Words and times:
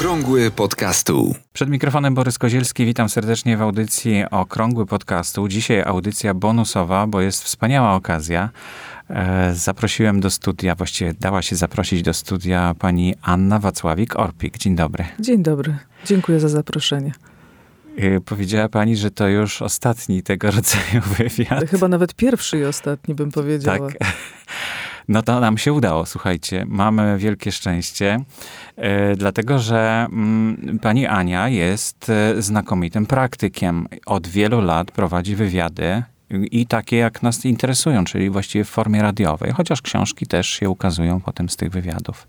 Okrągły 0.00 0.50
podcastu. 0.50 1.34
Przed 1.52 1.68
mikrofonem 1.68 2.14
Borys 2.14 2.38
Kozielski, 2.38 2.86
witam 2.86 3.08
serdecznie 3.08 3.56
w 3.56 3.62
audycji 3.62 4.24
Okrągły 4.30 4.86
podcastu. 4.86 5.48
Dzisiaj 5.48 5.82
audycja 5.82 6.34
bonusowa, 6.34 7.06
bo 7.06 7.20
jest 7.20 7.44
wspaniała 7.44 7.94
okazja. 7.94 8.50
E, 9.10 9.54
zaprosiłem 9.54 10.20
do 10.20 10.30
studia, 10.30 10.74
właściwie 10.74 11.14
dała 11.14 11.42
się 11.42 11.56
zaprosić 11.56 12.02
do 12.02 12.14
studia 12.14 12.74
pani 12.78 13.14
Anna 13.22 13.60
Wacławik-Orpik. 13.60 14.58
Dzień 14.58 14.76
dobry. 14.76 15.04
Dzień 15.18 15.42
dobry. 15.42 15.76
Dziękuję 16.04 16.40
za 16.40 16.48
zaproszenie. 16.48 17.12
E, 17.96 18.20
powiedziała 18.20 18.68
pani, 18.68 18.96
że 18.96 19.10
to 19.10 19.28
już 19.28 19.62
ostatni 19.62 20.22
tego 20.22 20.50
rodzaju 20.50 21.02
wywiad. 21.18 21.70
Chyba 21.70 21.88
nawet 21.88 22.14
pierwszy 22.14 22.58
i 22.58 22.64
ostatni 22.64 23.14
bym 23.14 23.30
powiedziała. 23.30 23.88
Tak. 23.88 23.98
No 25.08 25.22
to 25.22 25.40
nam 25.40 25.58
się 25.58 25.72
udało, 25.72 26.06
słuchajcie. 26.06 26.64
Mamy 26.68 27.18
wielkie 27.18 27.52
szczęście, 27.52 28.20
e, 28.76 29.16
dlatego 29.16 29.58
że 29.58 30.06
mm, 30.12 30.78
pani 30.82 31.06
Ania 31.06 31.48
jest 31.48 32.10
e, 32.10 32.42
znakomitym 32.42 33.06
praktykiem. 33.06 33.86
Od 34.06 34.28
wielu 34.28 34.60
lat 34.60 34.90
prowadzi 34.90 35.36
wywiady 35.36 36.02
i 36.30 36.66
takie, 36.66 36.96
jak 36.96 37.22
nas 37.22 37.44
interesują, 37.44 38.04
czyli 38.04 38.30
właściwie 38.30 38.64
w 38.64 38.68
formie 38.68 39.02
radiowej, 39.02 39.52
chociaż 39.52 39.82
książki 39.82 40.26
też 40.26 40.48
się 40.48 40.70
ukazują 40.70 41.20
potem 41.20 41.48
z 41.48 41.56
tych 41.56 41.70
wywiadów. 41.70 42.26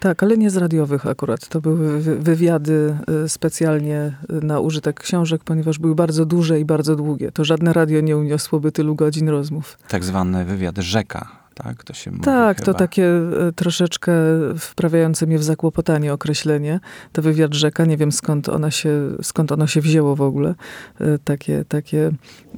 Tak, 0.00 0.22
ale 0.22 0.36
nie 0.36 0.50
z 0.50 0.56
radiowych 0.56 1.06
akurat. 1.06 1.48
To 1.48 1.60
były 1.60 2.00
wywiady 2.00 2.96
y, 3.24 3.28
specjalnie 3.28 4.16
na 4.28 4.60
użytek 4.60 5.00
książek, 5.00 5.44
ponieważ 5.44 5.78
były 5.78 5.94
bardzo 5.94 6.26
duże 6.26 6.60
i 6.60 6.64
bardzo 6.64 6.96
długie. 6.96 7.32
To 7.32 7.44
żadne 7.44 7.72
radio 7.72 8.00
nie 8.00 8.16
uniosłoby 8.16 8.72
tylu 8.72 8.94
godzin 8.94 9.28
rozmów. 9.28 9.78
Tak 9.88 10.04
zwany 10.04 10.44
wywiad 10.44 10.78
rzeka 10.78 11.43
tak? 11.54 11.84
To 11.84 11.92
się 11.92 12.18
tak, 12.20 12.56
mówi 12.56 12.66
to 12.66 12.74
takie 12.74 13.06
e, 13.48 13.52
troszeczkę 13.52 14.12
wprawiające 14.58 15.26
mnie 15.26 15.38
w 15.38 15.44
zakłopotanie 15.44 16.12
określenie. 16.12 16.80
To 17.12 17.22
wywiad 17.22 17.54
rzeka, 17.54 17.84
nie 17.84 17.96
wiem 17.96 18.12
skąd, 18.12 18.48
ona 18.48 18.70
się, 18.70 18.90
skąd 19.22 19.52
ono 19.52 19.66
się 19.66 19.80
wzięło 19.80 20.16
w 20.16 20.20
ogóle. 20.20 20.54
E, 21.00 21.18
takie, 21.18 21.64
takie... 21.64 22.06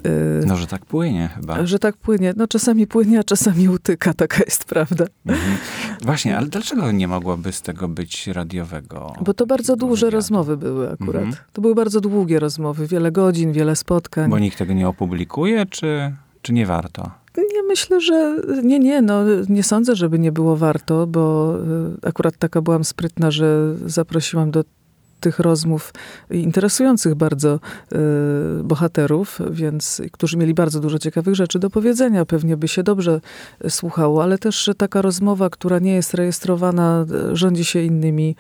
E, 0.05 0.47
no, 0.47 0.57
że 0.57 0.67
tak 0.67 0.85
płynie 0.87 1.31
chyba. 1.35 1.67
Że 1.67 1.79
tak 1.79 1.97
płynie. 1.97 2.35
No 2.37 2.49
czasami 2.49 2.87
płynie, 2.87 3.19
a 3.19 3.25
czasami 3.25 3.69
utyka, 3.69 4.15
taka 4.15 4.45
jest 4.45 4.65
prawda. 4.65 5.05
Mhm. 5.27 5.57
Właśnie, 6.03 6.37
ale 6.39 6.47
dlaczego 6.47 6.93
nie 6.93 7.09
mogłoby 7.09 7.53
z 7.53 7.63
tego 7.63 7.89
być 7.89 8.27
radiowego? 8.27 9.13
Bo 9.21 9.35
to 9.35 9.47
bardzo 9.47 9.77
duże 9.77 10.07
wywiadu? 10.07 10.17
rozmowy 10.17 10.57
były 10.57 10.93
akurat. 10.93 11.23
Mhm. 11.23 11.45
To 11.53 11.63
były 11.63 11.75
bardzo 11.75 12.01
długie 12.01 12.41
rozmowy, 12.41 12.87
wiele 12.87 13.13
godzin, 13.13 13.53
wiele 13.53 13.77
spotkań. 13.77 14.31
Bo 14.31 14.39
nikt 14.39 14.59
tego 14.59 14.73
nie 14.73 14.89
opublikuje, 14.89 15.67
czy, 15.67 16.15
czy 16.43 16.53
nie 16.53 16.67
warto? 16.67 17.11
Myślę, 17.69 18.01
że 18.01 18.37
nie, 18.63 18.79
nie, 18.79 19.03
no 19.03 19.23
nie 19.49 19.63
sądzę, 19.63 19.97
żeby 19.97 20.19
nie 20.19 20.33
było 20.33 20.57
warto, 20.57 21.07
bo 21.07 21.55
y, 22.05 22.09
akurat 22.09 22.37
taka 22.39 22.63
byłam 22.63 22.85
sprytna, 22.85 23.31
że 23.31 23.75
zaprosiłam 23.87 24.51
do 24.51 24.65
tych 25.21 25.39
rozmów 25.39 25.93
interesujących 26.31 27.15
bardzo 27.15 27.61
y, 27.93 28.65
bohaterów, 28.65 29.41
więc 29.51 30.03
którzy 30.13 30.37
mieli 30.37 30.55
bardzo 30.55 30.81
dużo 30.81 30.99
ciekawych 30.99 31.35
rzeczy 31.35 31.59
do 31.59 31.71
powiedzenia. 31.71 32.25
Pewnie 32.25 32.57
by 32.57 32.69
się 32.69 32.83
dobrze 32.83 33.21
słuchało, 33.69 34.23
ale 34.23 34.39
też 34.39 34.71
taka 34.79 35.03
rozmowa, 35.03 35.51
która 35.51 35.79
nie 35.79 35.95
jest 35.95 36.15
rejestrowana, 36.15 37.07
rządzi 37.33 37.65
się 37.65 37.83
innymi 37.83 38.37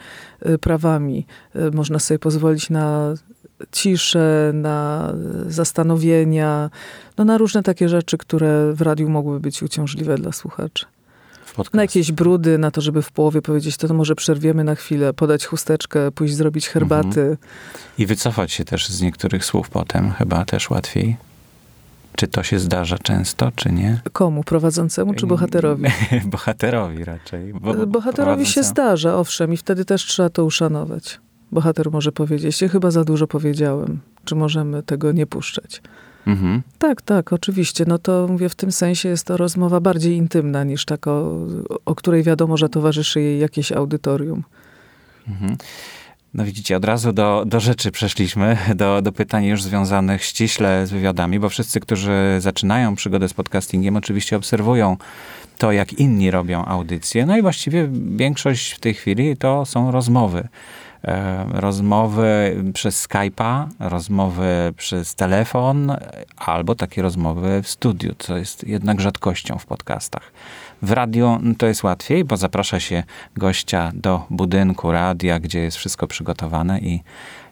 y, 0.47 0.58
prawami. 0.58 1.27
Y, 1.56 1.70
można 1.70 1.98
sobie 1.98 2.19
pozwolić 2.19 2.70
na 2.70 3.14
ciszę, 3.73 4.51
na 4.55 5.12
zastanowienia, 5.47 6.71
no 7.19 7.25
na 7.25 7.39
różne 7.39 7.62
takie 7.62 7.89
rzeczy, 7.89 8.19
które 8.19 8.73
w 8.73 8.81
radiu 8.81 9.09
mogłyby 9.09 9.41
być 9.41 9.62
uciążliwe 9.62 10.19
dla 10.19 10.33
słuchaczy. 10.33 10.87
Na 11.73 11.83
jakieś 11.83 12.12
brudy, 12.12 12.59
na 12.59 12.71
to, 12.71 12.81
żeby 12.81 13.03
w 13.03 13.12
połowie 13.12 13.43
powiedzieć, 13.43 13.77
to, 13.77 13.89
to 13.89 13.95
może 13.95 14.15
przerwiemy 14.15 14.65
na 14.65 14.75
chwilę, 14.75 15.12
podać 15.12 15.47
chusteczkę, 15.47 16.12
pójść 16.12 16.34
zrobić 16.34 16.69
herbaty. 16.69 17.21
Mhm. 17.21 17.37
I 17.99 18.07
wycofać 18.07 18.53
się 18.53 18.65
też 18.65 18.89
z 18.89 19.03
niektórych 19.03 19.45
słów 19.45 19.69
potem, 19.71 20.12
chyba 20.12 20.45
też 20.45 20.71
łatwiej. 20.71 21.17
Czy 22.16 22.27
to 22.27 22.43
się 22.43 22.59
zdarza 22.59 22.99
często, 22.99 23.53
czy 23.56 23.72
nie? 23.72 24.00
Komu? 24.12 24.45
Prowadzącemu 24.45 25.15
czy 25.15 25.27
bohaterowi? 25.27 25.84
bohaterowi 26.25 27.05
raczej. 27.05 27.55
Bo 27.55 27.87
Bohaterowi 27.87 28.47
się 28.47 28.62
zdarza, 28.62 29.16
owszem, 29.16 29.53
i 29.53 29.56
wtedy 29.56 29.84
też 29.84 30.05
trzeba 30.05 30.31
to 30.31 30.45
uszanować 30.45 31.21
bohater 31.53 31.91
może 31.91 32.12
powiedzieć, 32.12 32.62
ja 32.62 32.69
chyba 32.69 32.91
za 32.91 33.05
dużo 33.05 33.27
powiedziałem, 33.27 34.01
czy 34.25 34.34
możemy 34.34 34.83
tego 34.83 35.12
nie 35.12 35.27
puszczać. 35.27 35.83
Mhm. 36.27 36.62
Tak, 36.79 37.03
tak, 37.03 37.33
oczywiście. 37.33 37.84
No 37.89 37.99
to 37.99 38.27
mówię, 38.31 38.49
w 38.49 38.55
tym 38.55 38.73
sensie 38.73 39.09
jest 39.09 39.27
to 39.27 39.37
rozmowa 39.37 39.81
bardziej 39.81 40.17
intymna 40.17 40.65
niż 40.65 40.84
taka, 40.84 41.11
o, 41.11 41.47
o 41.84 41.95
której 41.95 42.23
wiadomo, 42.23 42.57
że 42.57 42.69
towarzyszy 42.69 43.21
jej 43.21 43.41
jakieś 43.41 43.73
audytorium. 43.73 44.43
Mhm. 45.29 45.57
No 46.34 46.45
widzicie, 46.45 46.77
od 46.77 46.84
razu 46.84 47.12
do, 47.12 47.45
do 47.47 47.61
rzeczy 47.61 47.91
przeszliśmy, 47.91 48.57
do, 48.75 49.03
do 49.03 49.13
pytań 49.13 49.45
już 49.45 49.63
związanych 49.63 50.25
ściśle 50.25 50.87
z 50.87 50.91
wywiadami, 50.91 51.39
bo 51.39 51.49
wszyscy, 51.49 51.81
którzy 51.81 52.13
zaczynają 52.39 52.95
przygodę 52.95 53.28
z 53.28 53.34
podcastingiem, 53.34 53.97
oczywiście 53.97 54.37
obserwują 54.37 54.97
to, 55.59 55.73
jak 55.73 55.93
inni 55.93 56.31
robią 56.31 56.65
audycje. 56.65 57.27
No 57.27 57.37
i 57.37 57.43
właściwie 57.43 57.89
większość 58.17 58.73
w 58.73 58.81
tej 58.81 58.95
chwili 58.95 59.37
to 59.37 59.67
są 59.67 59.91
rozmowy. 59.91 60.49
E, 61.05 61.45
rozmowy 61.53 62.57
przez 62.75 63.09
Skype'a, 63.09 63.67
rozmowy 63.81 64.73
przez 64.77 65.15
telefon, 65.15 65.97
albo 66.37 66.75
takie 66.75 67.03
rozmowy 67.03 67.62
w 67.62 67.69
studiu, 67.69 68.15
co 68.19 68.37
jest 68.37 68.67
jednak 68.69 69.01
rzadkością 69.01 69.59
w 69.59 69.67
podcastach. 69.67 70.33
W 70.83 70.93
radio 70.93 71.41
to 71.59 71.67
jest 71.67 71.83
łatwiej, 71.83 72.25
bo 72.25 72.37
zaprasza 72.37 72.81
się 72.81 73.03
gościa 73.37 73.93
do 73.95 74.27
budynku 74.31 74.93
radia, 74.93 75.41
gdzie 75.41 75.61
jest 75.61 75.77
wszystko 75.77 76.07
przygotowane 76.07 76.81
i, 76.81 77.03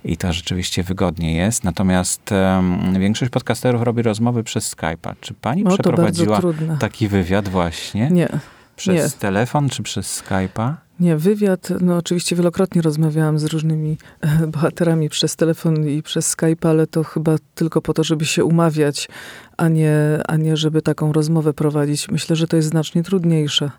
i 0.05 0.17
to 0.17 0.33
rzeczywiście 0.33 0.83
wygodnie 0.83 1.35
jest. 1.37 1.65
Natomiast 1.65 2.33
um, 2.33 3.01
większość 3.01 3.31
podcasterów 3.31 3.83
robi 3.83 4.03
rozmowy 4.03 4.45
przez 4.45 4.77
Skype'a. 4.77 5.15
Czy 5.21 5.35
pani 5.35 5.63
no, 5.63 5.71
przeprowadziła 5.71 6.41
taki 6.81 7.09
wywiad 7.09 7.49
właśnie? 7.49 8.11
Nie. 8.11 8.29
Przez 8.77 9.15
nie. 9.15 9.21
telefon 9.21 9.69
czy 9.69 9.83
przez 9.83 10.23
Skype'a? 10.23 10.75
Nie, 11.01 11.17
wywiad, 11.17 11.69
no 11.81 11.97
oczywiście 11.97 12.37
wielokrotnie 12.37 12.83
rozmawiałam 12.83 13.39
z 13.39 13.45
różnymi 13.45 13.97
e, 14.21 14.47
bohaterami 14.47 15.09
przez 15.09 15.37
telefon 15.37 15.89
i 15.89 16.03
przez 16.03 16.27
Skype, 16.27 16.69
ale 16.69 16.87
to 16.87 17.05
chyba 17.05 17.37
tylko 17.55 17.83
po 17.83 17.95
to, 17.95 18.05
żeby 18.05 18.25
się 18.25 18.45
umawiać, 18.45 19.09
a 19.57 19.69
nie, 19.69 20.21
a 20.29 20.37
nie 20.37 20.57
żeby 20.57 20.83
taką 20.83 21.13
rozmowę 21.13 21.53
prowadzić. 21.53 22.09
Myślę, 22.09 22.37
że 22.37 22.47
to 22.47 22.57
jest 22.57 22.69
znacznie 22.69 23.03
trudniejsze 23.03 23.71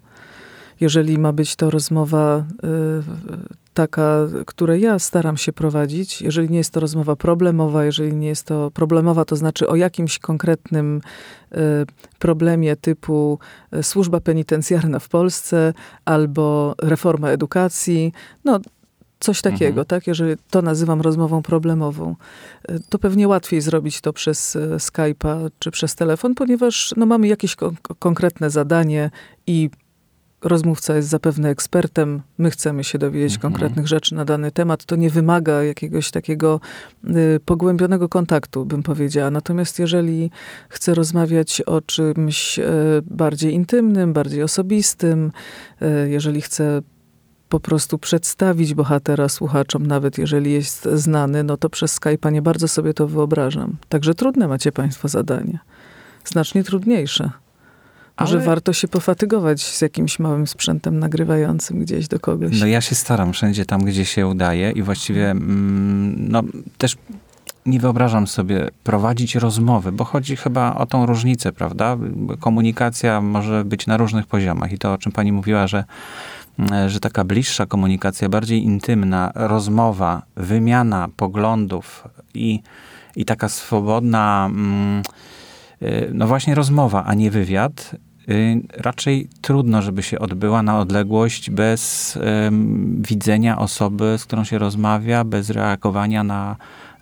jeżeli 0.80 1.18
ma 1.18 1.34
być 1.34 1.56
to 1.56 1.69
rozmowa 1.69 2.38
y, 2.38 3.63
taka, 3.74 4.28
której 4.46 4.81
ja 4.81 5.00
staram 5.00 5.38
się 5.38 5.53
prowadzić, 5.53 6.22
jeżeli 6.22 6.50
nie 6.50 6.58
jest 6.58 6.72
to 6.72 6.80
rozmowa 6.80 7.16
problemowa, 7.16 7.86
jeżeli 7.86 8.16
nie 8.16 8.28
jest 8.28 8.46
to 8.47 8.72
problemowa, 8.72 9.25
to 9.25 9.35
znaczy 9.35 9.68
o 9.68 9.75
jakimś 9.75 10.19
konkretnym 10.19 11.02
y, 11.52 11.58
problemie 12.19 12.75
typu 12.75 13.40
y, 13.74 13.84
służba 13.84 14.19
penitencjarna 14.19 15.00
w 15.00 15.09
Polsce 15.09 15.74
albo 16.06 16.75
reforma 16.81 17.30
edukacji, 17.30 18.14
no 18.46 18.59
coś 19.19 19.41
takiego, 19.41 19.81
mhm. 19.81 19.85
tak? 19.85 20.08
Jeżeli 20.08 20.35
to 20.50 20.62
nazywam 20.62 21.02
rozmową 21.02 21.41
problemową, 21.41 22.16
to 22.90 23.00
pewnie 23.00 23.28
łatwiej 23.28 23.62
zrobić 23.62 24.02
to 24.02 24.14
przez 24.14 24.58
Skype'a 24.78 25.50
czy 25.59 25.72
przez 25.72 25.96
telefon, 25.96 26.35
ponieważ 26.35 26.94
no, 26.97 27.06
mamy 27.06 27.28
jakieś 27.28 27.56
ko 27.56 27.72
konkretne 28.00 28.50
zadanie 28.50 29.12
i 29.47 29.69
rozmówca 30.45 30.95
jest 30.95 31.09
zapewne 31.09 31.50
ekspertem, 31.50 32.22
my 32.38 32.51
chcemy 32.51 32.83
się 32.83 32.97
dowiedzieć 32.97 33.35
mhm. 33.35 33.53
konkretnych 33.53 33.88
rzeczy 33.88 34.16
na 34.16 34.25
dany 34.25 34.51
temat, 34.51 34.85
to 34.85 34.95
nie 34.95 35.09
wymaga 35.09 35.63
jakiegoś 35.63 36.11
takiego 36.11 36.59
y, 37.03 37.39
pogłębionego 37.45 38.09
kontaktu, 38.09 38.66
bym 38.66 38.84
powiedziała. 38.84 39.31
Natomiast 39.31 39.79
jeżeli 39.79 40.31
chcę 40.69 40.94
rozmawiać 40.94 41.61
o 41.61 41.81
czymś 41.81 42.59
y, 42.59 42.63
bardziej 43.05 43.53
intymnym, 43.53 44.13
bardziej 44.13 44.44
osobistym, 44.44 45.31
y, 45.81 46.09
jeżeli 46.09 46.41
chcę 46.41 46.81
po 47.50 47.59
prostu 47.59 47.97
przedstawić 47.97 48.73
bohatera 48.73 49.29
słuchaczom, 49.29 49.85
nawet 49.85 50.17
jeżeli 50.17 50.53
jest 50.53 50.90
znany, 50.93 51.43
no 51.43 51.58
to 51.58 51.70
przez 51.70 51.99
Skype'a 51.99 52.31
nie 52.31 52.41
bardzo 52.41 52.67
sobie 52.67 52.93
to 52.93 53.08
wyobrażam. 53.08 53.78
Także 53.90 54.14
trudne 54.14 54.47
macie 54.47 54.72
Państwo 54.72 55.08
zadanie. 55.08 55.59
Znacznie 56.25 56.64
trudniejsze. 56.64 57.45
Może 58.20 58.38
Ale... 58.38 58.46
warto 58.46 58.73
się 58.73 58.88
pofatygować 58.88 59.64
z 59.64 59.82
jakimś 59.82 60.20
małym 60.20 60.47
sprzętem 60.47 61.00
nagrywającym 61.00 61.79
gdzieś 61.79 62.08
do 62.08 62.20
kogoś. 62.20 62.59
No 62.59 62.67
ja 62.67 62.82
się 62.82 62.96
staram 62.96 63.34
wszędzie 63.34 63.66
tam, 63.66 63.84
gdzie 63.84 64.06
się 64.06 64.28
udaje 64.28 64.72
i 64.72 64.82
właściwie 64.82 65.32
mm, 65.32 66.16
no, 66.29 66.44
też 66.78 66.97
nie 67.66 67.79
wyobrażam 67.79 68.28
sobie 68.28 68.70
prowadzić 68.84 69.35
rozmowy, 69.35 69.91
bo 69.91 70.03
chodzi 70.03 70.35
chyba 70.35 70.76
o 70.76 70.85
tą 70.85 71.06
różnicę, 71.06 71.52
prawda? 71.52 71.97
Komunikacja 72.40 73.22
może 73.22 73.66
być 73.66 73.88
na 73.88 73.97
różnych 73.97 74.28
poziomach 74.28 74.72
i 74.72 74.78
to, 74.78 74.94
o 74.94 74.97
czym 74.97 75.11
pani 75.11 75.32
mówiła, 75.32 75.68
że, 75.68 75.84
mm, 76.59 76.90
że 76.90 77.00
taka 77.00 77.23
bliższa 77.23 77.66
komunikacja, 77.66 78.29
bardziej 78.29 78.64
intymna, 78.64 79.32
rozmowa, 79.35 80.22
wymiana 80.35 81.08
poglądów 81.18 82.08
i, 82.34 82.59
i 83.16 83.26
taka 83.26 83.50
swobodna, 83.50 84.50
mm, 84.52 85.02
y, 85.82 86.11
no 86.14 86.28
właśnie 86.28 86.56
rozmowa, 86.56 87.03
a 87.03 87.14
nie 87.14 87.32
wywiad, 87.32 87.96
raczej 88.77 89.27
trudno, 89.41 89.81
żeby 89.81 90.03
się 90.03 90.19
odbyła 90.19 90.63
na 90.63 90.79
odległość 90.79 91.49
bez 91.49 92.16
um, 92.17 93.01
widzenia 93.01 93.57
osoby, 93.57 94.16
z 94.17 94.25
którą 94.25 94.43
się 94.43 94.57
rozmawia, 94.57 95.23
bez 95.23 95.49
reagowania 95.49 96.23
na, 96.23 96.55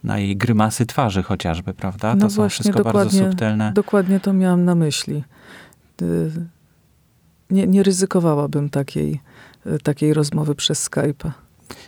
na 0.03 0.19
jej 0.19 0.37
grymasy 0.37 0.85
twarzy 0.85 1.23
chociażby, 1.23 1.73
prawda? 1.73 2.15
No 2.15 2.21
to 2.21 2.29
są 2.29 2.35
właśnie, 2.35 2.63
wszystko 2.63 2.83
bardzo 2.83 3.17
subtelne. 3.17 3.71
Dokładnie 3.75 4.19
to 4.19 4.33
miałam 4.33 4.65
na 4.65 4.75
myśli. 4.75 5.23
Y, 6.01 6.31
nie, 7.49 7.67
nie 7.67 7.83
ryzykowałabym 7.83 8.69
takiej, 8.69 9.19
y, 9.65 9.79
takiej 9.79 10.13
rozmowy 10.13 10.55
przez 10.55 10.89
Skype'a. 10.89 11.31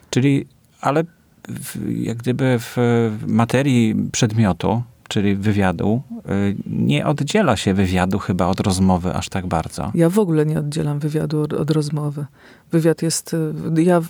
Czyli, 0.10 0.46
ale 0.82 1.04
w, 1.48 1.90
jak 2.02 2.18
gdyby 2.18 2.56
w 2.60 2.78
materii 3.28 3.96
przedmiotu, 4.12 4.84
czyli 5.08 5.36
wywiadu, 5.36 6.02
y, 6.30 6.56
nie 6.68 7.06
oddziela 7.06 7.58
się 7.58 7.74
wywiadu 7.74 8.20
chyba 8.20 8.48
od 8.48 8.60
rozmowy 8.60 9.14
aż 9.14 9.30
tak 9.30 9.48
bardzo. 9.48 9.92
Ja 9.96 10.10
w 10.10 10.20
ogóle 10.20 10.46
nie 10.46 10.60
oddzielam 10.60 11.00
wywiadu 11.00 11.42
od, 11.42 11.54
od 11.54 11.72
rozmowy. 11.72 12.26
Wywiad 12.72 13.02
jest. 13.02 13.36
Ja 13.78 14.02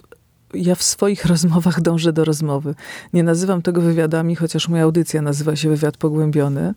ja 0.56 0.76
w 0.76 0.84
swoich 0.84 1.26
rozmowach 1.36 1.82
dążę 1.82 2.14
do 2.14 2.26
rozmowy. 2.26 2.76
Nie 3.14 3.24
nazywam 3.24 3.62
tego 3.62 3.82
wywiadami, 3.82 4.36
chociaż 4.36 4.70
moja 4.70 4.84
audycja 4.84 5.22
nazywa 5.22 5.56
się 5.56 5.70
Wywiad 5.70 5.98
Pogłębiony, 5.98 6.74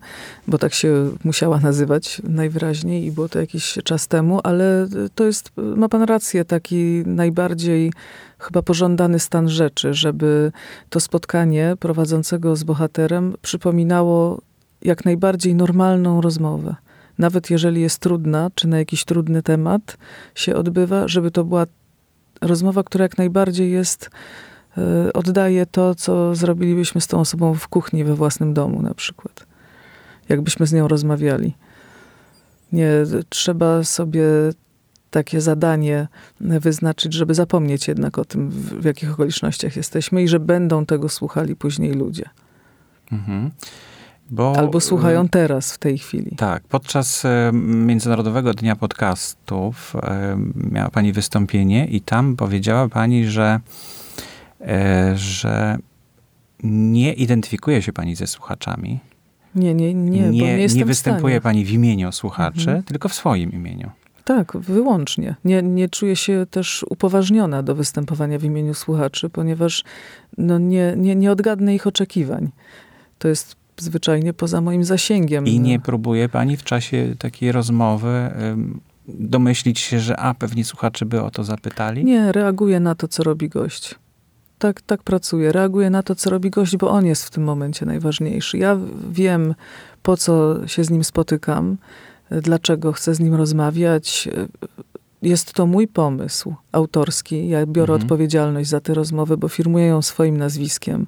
bo 0.47 0.57
tak 0.57 0.73
się 0.73 1.09
musiała 1.23 1.59
nazywać 1.59 2.21
najwyraźniej 2.23 3.05
i 3.05 3.11
było 3.11 3.29
to 3.29 3.39
jakiś 3.39 3.77
czas 3.83 4.07
temu, 4.07 4.39
ale 4.43 4.87
to 5.15 5.23
jest, 5.23 5.51
ma 5.57 5.89
pan 5.89 6.03
rację, 6.03 6.45
taki 6.45 7.03
najbardziej 7.05 7.93
chyba 8.39 8.61
pożądany 8.61 9.19
stan 9.19 9.49
rzeczy, 9.49 9.93
żeby 9.93 10.51
to 10.89 10.99
spotkanie 10.99 11.75
prowadzącego 11.79 12.55
z 12.55 12.63
bohaterem 12.63 13.33
przypominało 13.41 14.41
jak 14.81 15.05
najbardziej 15.05 15.55
normalną 15.55 16.21
rozmowę 16.21 16.75
nawet 17.19 17.49
jeżeli 17.49 17.81
jest 17.81 17.99
trudna, 17.99 18.51
czy 18.55 18.67
na 18.67 18.77
jakiś 18.77 19.05
trudny 19.05 19.43
temat 19.43 19.97
się 20.35 20.55
odbywa, 20.55 21.07
żeby 21.07 21.31
to 21.31 21.43
była 21.43 21.65
rozmowa, 22.41 22.83
która 22.83 23.03
jak 23.03 23.17
najbardziej 23.17 23.71
jest, 23.71 24.09
e, 24.77 25.13
oddaje 25.13 25.65
to, 25.65 25.95
co 25.95 26.35
zrobilibyśmy 26.35 27.01
z 27.01 27.07
tą 27.07 27.19
osobą 27.19 27.53
w 27.53 27.67
kuchni 27.67 28.03
we 28.03 28.15
własnym 28.15 28.53
domu 28.53 28.81
na 28.81 28.93
przykład. 28.93 29.45
Jakbyśmy 30.29 30.67
z 30.67 30.73
nią 30.73 30.87
rozmawiali. 30.87 31.55
Nie, 32.71 32.91
trzeba 33.29 33.83
sobie 33.83 34.23
takie 35.11 35.41
zadanie 35.41 36.07
wyznaczyć, 36.39 37.13
żeby 37.13 37.33
zapomnieć 37.33 37.87
jednak 37.87 38.17
o 38.17 38.25
tym, 38.25 38.49
w 38.49 38.85
jakich 38.85 39.13
okolicznościach 39.13 39.75
jesteśmy 39.75 40.23
i 40.23 40.27
że 40.27 40.39
będą 40.39 40.85
tego 40.85 41.09
słuchali 41.09 41.55
później 41.55 41.93
ludzie. 41.93 42.29
Mhm. 43.11 43.51
Bo, 44.31 44.57
Albo 44.57 44.79
słuchają 44.79 45.25
y, 45.25 45.29
teraz, 45.29 45.73
w 45.73 45.77
tej 45.77 45.97
chwili. 45.97 46.35
Tak. 46.35 46.63
Podczas 46.63 47.25
y, 47.25 47.27
Międzynarodowego 47.53 48.53
Dnia 48.53 48.75
Podcastów 48.75 49.95
y, 49.95 49.99
miała 50.71 50.89
Pani 50.89 51.13
wystąpienie 51.13 51.85
i 51.85 52.01
tam 52.01 52.35
powiedziała 52.35 52.89
Pani, 52.89 53.25
że, 53.25 53.59
że 55.15 55.77
nie 56.63 57.13
identyfikuje 57.13 57.81
się 57.81 57.93
Pani 57.93 58.15
ze 58.15 58.27
słuchaczami. 58.27 58.99
Nie, 59.55 59.73
nie, 59.73 59.93
nie. 59.93 60.21
Nie, 60.21 60.57
nie, 60.57 60.67
nie 60.67 60.85
występuje 60.85 61.41
Pani 61.41 61.65
w 61.65 61.71
imieniu 61.71 62.11
słuchaczy, 62.11 62.59
mhm. 62.59 62.83
tylko 62.83 63.09
w 63.09 63.13
swoim 63.13 63.51
imieniu. 63.51 63.91
Tak, 64.25 64.57
wyłącznie. 64.57 65.35
Nie, 65.45 65.61
nie 65.61 65.89
czuję 65.89 66.15
się 66.15 66.45
też 66.51 66.85
upoważniona 66.89 67.63
do 67.63 67.75
występowania 67.75 68.39
w 68.39 68.43
imieniu 68.43 68.73
słuchaczy, 68.73 69.29
ponieważ 69.29 69.83
no 70.37 70.57
nie, 70.57 70.93
nie, 70.97 71.15
nie 71.15 71.31
odgadnę 71.31 71.75
ich 71.75 71.87
oczekiwań. 71.87 72.49
To 73.19 73.27
jest 73.27 73.58
zwyczajnie 73.81 74.33
poza 74.33 74.61
moim 74.61 74.83
zasięgiem. 74.83 75.45
I 75.45 75.59
nie 75.59 75.79
próbuje 75.79 76.29
pani 76.29 76.57
w 76.57 76.63
czasie 76.63 77.15
takiej 77.19 77.51
rozmowy 77.51 78.29
domyślić 79.07 79.79
się, 79.79 79.99
że 79.99 80.19
a, 80.19 80.33
pewnie 80.33 80.65
słuchacze 80.65 81.05
by 81.05 81.21
o 81.21 81.31
to 81.31 81.43
zapytali? 81.43 82.05
Nie, 82.05 82.31
reaguję 82.31 82.79
na 82.79 82.95
to, 82.95 83.07
co 83.07 83.23
robi 83.23 83.49
gość. 83.49 83.95
Tak, 84.59 84.81
tak 84.81 85.03
pracuję. 85.03 85.51
Reaguję 85.51 85.89
na 85.89 86.03
to, 86.03 86.15
co 86.15 86.29
robi 86.29 86.49
gość, 86.49 86.77
bo 86.77 86.89
on 86.89 87.05
jest 87.05 87.25
w 87.25 87.29
tym 87.29 87.43
momencie 87.43 87.85
najważniejszy. 87.85 88.57
Ja 88.57 88.77
wiem, 89.11 89.55
po 90.03 90.17
co 90.17 90.67
się 90.67 90.83
z 90.83 90.89
nim 90.89 91.03
spotykam, 91.03 91.77
dlaczego 92.31 92.91
chcę 92.91 93.15
z 93.15 93.19
nim 93.19 93.35
rozmawiać. 93.35 94.29
Jest 95.21 95.53
to 95.53 95.65
mój 95.65 95.87
pomysł 95.87 96.55
autorski. 96.71 97.49
Ja 97.49 97.65
biorę 97.65 97.93
mhm. 97.93 98.01
odpowiedzialność 98.01 98.69
za 98.69 98.79
tę 98.79 98.93
rozmowę, 98.93 99.37
bo 99.37 99.47
firmuję 99.47 99.85
ją 99.85 100.01
swoim 100.01 100.37
nazwiskiem. 100.37 101.07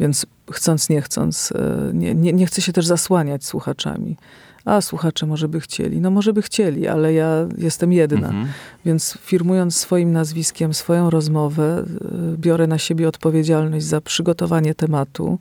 Więc 0.00 0.26
chcąc, 0.52 0.88
nie 0.88 1.02
chcąc, 1.02 1.52
e, 1.52 1.90
nie, 1.94 2.14
nie, 2.14 2.32
nie 2.32 2.46
chcę 2.46 2.62
się 2.62 2.72
też 2.72 2.86
zasłaniać 2.86 3.44
słuchaczami. 3.44 4.16
A 4.64 4.80
słuchacze 4.80 5.26
może 5.26 5.48
by 5.48 5.60
chcieli. 5.60 6.00
No 6.00 6.10
może 6.10 6.32
by 6.32 6.42
chcieli, 6.42 6.88
ale 6.88 7.12
ja 7.12 7.48
jestem 7.58 7.92
jedna. 7.92 8.28
Mhm. 8.28 8.48
Więc 8.84 9.18
firmując 9.22 9.76
swoim 9.76 10.12
nazwiskiem 10.12 10.74
swoją 10.74 11.10
rozmowę, 11.10 11.84
e, 11.84 12.36
biorę 12.36 12.66
na 12.66 12.78
siebie 12.78 13.08
odpowiedzialność 13.08 13.86
za 13.86 14.00
przygotowanie 14.00 14.74
tematu, 14.74 15.38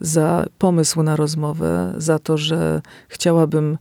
za 0.00 0.46
pomysł 0.58 1.02
na 1.02 1.16
rozmowę, 1.16 1.94
za 1.96 2.18
to, 2.18 2.38
że 2.38 2.82
chciałabym 3.08 3.78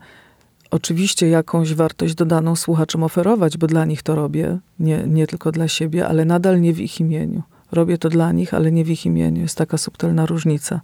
oczywiście 0.74 1.28
jakąś 1.28 1.74
wartość 1.74 2.16
dodaną 2.16 2.56
słuchaczom 2.56 3.04
oferować, 3.04 3.58
bo 3.58 3.68
dla 3.68 3.86
nich 3.86 4.04
to 4.04 4.16
robię, 4.16 4.60
nie, 4.80 5.04
nie 5.08 5.28
tylko 5.28 5.52
dla 5.52 5.68
siebie, 5.68 6.08
ale 6.08 6.26
nadal 6.26 6.62
nie 6.62 6.74
w 6.74 6.80
ich 6.80 7.00
imieniu. 7.00 7.44
Robię 7.72 7.98
to 7.98 8.10
dla 8.10 8.32
nich, 8.32 8.54
ale 8.54 8.72
nie 8.72 8.86
w 8.86 8.90
ich 8.90 9.06
imieniu. 9.06 9.42
Jest 9.42 9.58
taka 9.58 9.78
subtelna 9.78 10.26
różnica. 10.26 10.82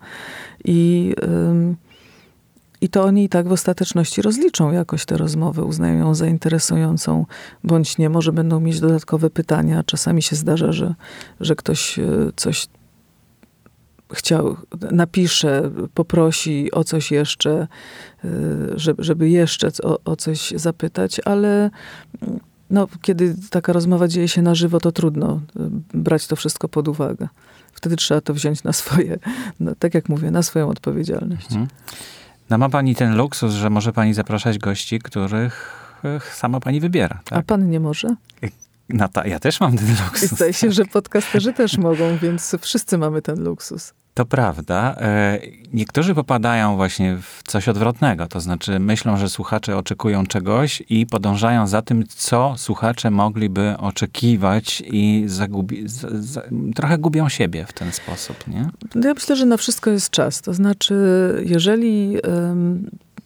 I, 0.65 1.13
ym, 1.23 1.75
i 2.81 2.89
to 2.89 3.03
oni 3.03 3.23
i 3.23 3.29
tak 3.29 3.47
w 3.47 3.51
ostateczności 3.51 4.21
rozliczą 4.21 4.71
jakoś 4.71 5.05
tę 5.05 5.17
rozmowę, 5.17 5.63
uznają 5.63 5.99
ją 5.99 6.15
za 6.15 6.27
interesującą, 6.27 7.25
bądź 7.63 7.97
nie. 7.97 8.09
Może 8.09 8.33
będą 8.33 8.59
mieć 8.59 8.79
dodatkowe 8.79 9.29
pytania. 9.29 9.83
Czasami 9.83 10.21
się 10.21 10.35
zdarza, 10.35 10.71
że, 10.71 10.95
że 11.39 11.55
ktoś 11.55 11.99
y, 11.99 12.31
coś 12.35 12.67
chciał, 14.13 14.57
napisze, 14.91 15.71
poprosi 15.93 16.71
o 16.71 16.83
coś 16.83 17.11
jeszcze, 17.11 17.67
y, 18.25 18.27
żeby 18.97 19.29
jeszcze 19.29 19.71
o, 19.83 19.99
o 20.05 20.15
coś 20.15 20.53
zapytać, 20.55 21.21
ale 21.25 21.69
no, 22.69 22.87
kiedy 23.01 23.35
taka 23.49 23.73
rozmowa 23.73 24.07
dzieje 24.07 24.27
się 24.27 24.41
na 24.41 24.55
żywo, 24.55 24.79
to 24.79 24.91
trudno 24.91 25.41
y, 25.95 25.97
brać 25.97 26.27
to 26.27 26.35
wszystko 26.35 26.69
pod 26.69 26.87
uwagę. 26.87 27.27
Wtedy 27.73 27.95
trzeba 27.95 28.21
to 28.21 28.33
wziąć 28.33 28.63
na 28.63 28.73
swoje, 28.73 29.19
no, 29.59 29.75
tak 29.79 29.93
jak 29.93 30.09
mówię, 30.09 30.31
na 30.31 30.43
swoją 30.43 30.69
odpowiedzialność. 30.69 31.51
Mhm. 31.51 31.67
No 32.49 32.57
ma 32.57 32.69
pani 32.69 32.95
ten 32.95 33.15
luksus, 33.15 33.53
że 33.53 33.69
może 33.69 33.93
pani 33.93 34.13
zapraszać 34.13 34.59
gości, 34.59 34.99
których 34.99 35.75
sama 36.33 36.59
pani 36.59 36.79
wybiera. 36.79 37.19
Tak? 37.25 37.39
A 37.39 37.41
pan 37.41 37.69
nie 37.69 37.79
może? 37.79 38.15
No 38.89 39.07
ta, 39.07 39.27
ja 39.27 39.39
też 39.39 39.59
mam 39.59 39.77
ten 39.77 39.87
luksus. 40.05 40.29
Zdaje 40.29 40.53
się, 40.53 40.71
że 40.71 40.85
podcasterzy 40.85 41.53
też 41.53 41.77
mogą, 41.77 42.17
więc 42.17 42.55
wszyscy 42.61 42.97
mamy 42.97 43.21
ten 43.21 43.43
luksus. 43.43 43.93
To 44.13 44.25
prawda. 44.25 44.95
E, 44.99 45.39
niektórzy 45.73 46.15
popadają 46.15 46.75
właśnie 46.75 47.17
w 47.21 47.43
coś 47.47 47.67
odwrotnego, 47.69 48.27
to 48.27 48.39
znaczy 48.39 48.79
myślą, 48.79 49.17
że 49.17 49.29
słuchacze 49.29 49.77
oczekują 49.77 50.25
czegoś 50.25 50.83
i 50.89 51.05
podążają 51.05 51.67
za 51.67 51.81
tym, 51.81 52.03
co 52.07 52.53
słuchacze 52.57 53.11
mogliby 53.11 53.75
oczekiwać 53.77 54.83
i 54.85 55.23
zagubi, 55.27 55.85
trochę 56.75 56.97
gubią 56.97 57.29
siebie 57.29 57.65
w 57.65 57.73
ten 57.73 57.91
sposób, 57.91 58.47
nie? 58.47 58.69
Ja 59.03 59.13
myślę, 59.13 59.35
że 59.35 59.45
na 59.45 59.57
wszystko 59.57 59.89
jest 59.89 60.09
czas. 60.09 60.41
To 60.41 60.53
znaczy, 60.53 60.95
jeżeli 61.45 62.17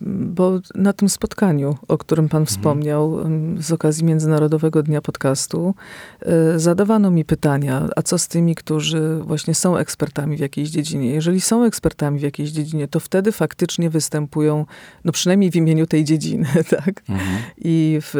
bo 0.05 0.59
na 0.75 0.93
tym 0.93 1.09
spotkaniu, 1.09 1.77
o 1.87 1.97
którym 1.97 2.29
pan 2.29 2.41
mhm. 2.41 2.45
wspomniał, 2.45 3.19
z 3.59 3.71
okazji 3.71 4.05
Międzynarodowego 4.05 4.83
Dnia 4.83 5.01
Podcastu, 5.01 5.75
e, 6.21 6.59
zadawano 6.59 7.11
mi 7.11 7.25
pytania, 7.25 7.89
a 7.95 8.01
co 8.01 8.17
z 8.17 8.27
tymi, 8.27 8.55
którzy 8.55 9.19
właśnie 9.23 9.55
są 9.55 9.77
ekspertami 9.77 10.37
w 10.37 10.39
jakiejś 10.39 10.69
dziedzinie? 10.69 11.09
Jeżeli 11.09 11.41
są 11.41 11.63
ekspertami 11.63 12.19
w 12.19 12.21
jakiejś 12.21 12.49
dziedzinie, 12.49 12.87
to 12.87 12.99
wtedy 12.99 13.31
faktycznie 13.31 13.89
występują, 13.89 14.65
no 15.03 15.11
przynajmniej 15.11 15.51
w 15.51 15.55
imieniu 15.55 15.87
tej 15.87 16.03
dziedziny, 16.03 16.47
tak? 16.77 17.01
Mhm. 17.09 17.37
I 17.57 17.99
w, 18.01 18.15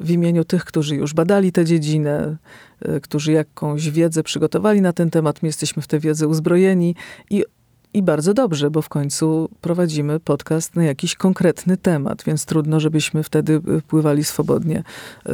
w 0.00 0.10
imieniu 0.10 0.44
tych, 0.44 0.64
którzy 0.64 0.96
już 0.96 1.14
badali 1.14 1.52
tę 1.52 1.64
dziedzinę, 1.64 2.36
e, 2.80 3.00
którzy 3.00 3.32
jakąś 3.32 3.90
wiedzę 3.90 4.22
przygotowali 4.22 4.80
na 4.80 4.92
ten 4.92 5.10
temat, 5.10 5.42
my 5.42 5.48
jesteśmy 5.48 5.82
w 5.82 5.86
tę 5.86 5.98
wiedzę 5.98 6.28
uzbrojeni 6.28 6.94
i 7.30 7.44
i 7.94 8.02
bardzo 8.02 8.34
dobrze, 8.34 8.70
bo 8.70 8.82
w 8.82 8.88
końcu 8.88 9.48
prowadzimy 9.60 10.20
podcast 10.20 10.76
na 10.76 10.84
jakiś 10.84 11.14
konkretny 11.14 11.76
temat, 11.76 12.22
więc 12.26 12.44
trudno, 12.44 12.80
żebyśmy 12.80 13.22
wtedy 13.22 13.52
y, 13.52 13.82
pływali 13.82 14.24
swobodnie 14.24 14.78
y, 14.78 15.32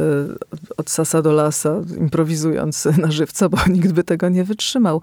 od 0.77 0.89
sasa 0.89 1.21
do 1.21 1.31
lasa, 1.31 1.81
improwizując 1.97 2.87
na 3.03 3.11
żywca, 3.11 3.49
bo 3.49 3.57
nikt 3.75 3.91
by 3.91 4.03
tego 4.03 4.29
nie 4.29 4.43
wytrzymał. 4.43 5.01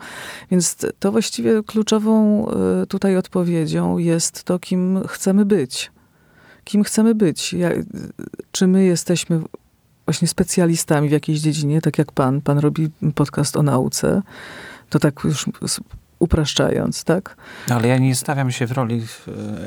Więc 0.51 0.77
to 0.99 1.13
właściwie 1.13 1.63
kluczową 1.63 2.47
y, 2.83 2.87
tutaj 2.87 3.17
odpowiedzią 3.17 3.99
jest 3.99 4.45
to, 4.45 4.59
kim 4.59 5.01
chcemy 5.09 5.45
być. 5.45 5.93
Kim 6.65 6.85
chcemy 6.85 7.15
być? 7.15 7.55
czy 8.53 8.67
my 8.67 8.85
jesteśmy 8.85 9.41
właśnie 10.07 10.29
specjalistami 10.29 11.09
w 11.09 11.13
jakiejś 11.13 11.41
dziedzinie, 11.41 11.81
tak 11.81 11.99
jak 11.99 12.13
pan. 12.13 12.41
Pan 12.41 12.59
robi 12.59 12.89
podcast 13.15 13.57
o 13.57 13.63
nauce. 13.63 14.23
To 14.91 14.99
tak 14.99 15.25
już 15.25 15.47
upraszczając, 16.19 17.05
tak? 17.05 17.37
Ale 17.71 17.89
ja 17.89 17.99
nie 17.99 18.15
stawiam 18.15 18.51
się 18.51 18.67
w 18.67 18.73
roli 18.73 19.03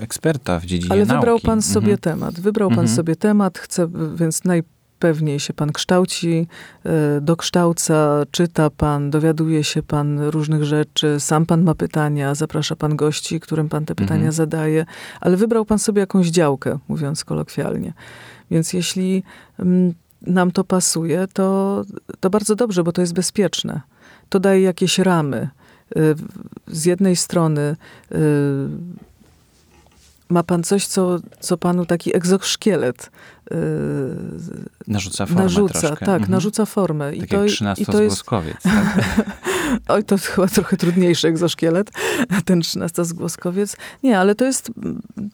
eksperta 0.01 0.59
w 0.59 0.65
dziedzinie 0.65 0.91
Ale 0.93 1.05
nauki. 1.05 1.15
wybrał 1.19 1.39
pan 1.39 1.61
sobie 1.61 1.93
mhm. 1.93 1.97
temat. 1.99 2.39
Wybrał 2.39 2.69
pan 2.69 2.79
Mhm. 2.79 2.95
sobie 2.95 3.15
temat, 3.15 3.57
chce, 3.59 3.87
więc 4.15 4.43
najpewniej 4.43 5.39
się 5.39 5.53
pan 5.53 5.71
kształci, 5.71 6.47
e, 6.85 7.21
dokształca, 7.21 8.23
czyta 8.31 8.69
pan, 8.69 9.09
dowiaduje 9.09 9.63
się 9.63 9.83
pan 9.83 10.19
różnych 10.19 10.63
rzeczy, 10.63 11.19
sam 11.19 11.45
pan 11.45 11.63
ma 11.63 11.75
pytania, 11.75 12.35
zaprasza 12.35 12.75
pan 12.75 12.95
gości, 12.95 13.39
którym 13.39 13.69
pan 13.69 13.85
te 13.85 13.95
pytania 13.95 14.15
Mhm. 14.19 14.31
zadaje, 14.31 14.85
ale 15.21 15.37
wybrał 15.37 15.65
pan 15.65 15.79
sobie 15.79 15.99
jakąś 15.99 16.27
działkę, 16.27 16.79
mówiąc 16.87 17.25
kolokwialnie. 17.25 17.93
Więc 18.51 18.73
jeśli 18.73 19.23
mm, 19.59 19.93
nam 20.21 20.51
to 20.51 20.63
pasuje, 20.63 21.27
to, 21.33 21.83
to 22.19 22.29
bardzo 22.29 22.55
dobrze, 22.55 22.83
bo 22.83 22.91
to 22.91 23.01
jest 23.01 23.13
bezpieczne. 23.13 23.81
To 24.29 24.39
daje 24.39 24.61
jakieś 24.61 24.99
ramy. 24.99 25.49
Y, 25.95 26.15
Z 26.67 26.85
jednej 26.85 27.15
strony 27.15 27.75
y, 28.11 28.15
ma 30.29 30.43
pan 30.43 30.63
coś, 30.63 30.85
co, 30.87 31.19
co 31.39 31.57
panu 31.57 31.85
taki 31.85 32.15
egzoszkielet 32.15 33.11
y, 33.51 33.55
Narzuca 34.87 35.25
formę 35.25 35.41
narzuca. 35.43 35.79
troszkę. 35.79 36.05
Tak, 36.05 36.15
Mhm. 36.15 36.31
narzuca 36.31 36.65
formę. 36.65 37.05
Tak 37.11 37.15
I 37.23 37.27
to, 37.27 37.35
jak 37.43 37.47
i 37.51 37.55
13 37.55 37.85
to 37.85 38.01
jest. 38.03 38.23
Tak? 38.63 38.95
Oj, 39.87 40.03
to 40.03 40.17
chyba 40.17 40.47
trochę 40.47 40.77
trudniejszy 40.77 41.27
egzoszkielet, 41.27 41.91
ten 42.45 42.61
13 42.61 43.05
zgłoskowiec. 43.05 43.77
Nie, 44.03 44.19
ale 44.19 44.35
to 44.35 44.45
jest 44.45 44.71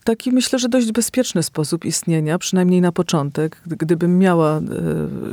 taki, 0.03 0.31
myślę, 0.31 0.59
że 0.59 0.69
dość 0.69 0.91
bezpieczny 0.91 1.43
sposób 1.43 1.85
istnienia, 1.85 2.37
przynajmniej 2.37 2.81
na 2.81 2.91
początek. 2.91 3.61
Gdy- 3.65 3.75
Gdybym 3.75 4.19
miała 4.19 4.57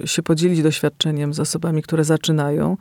e, 0.03 0.07
się 0.09 0.23
podzielić 0.23 0.63
doświadczeniem 0.63 1.35
z 1.35 1.41
osobami, 1.41 1.83
które 1.83 2.05
zaczynają, 2.05 2.77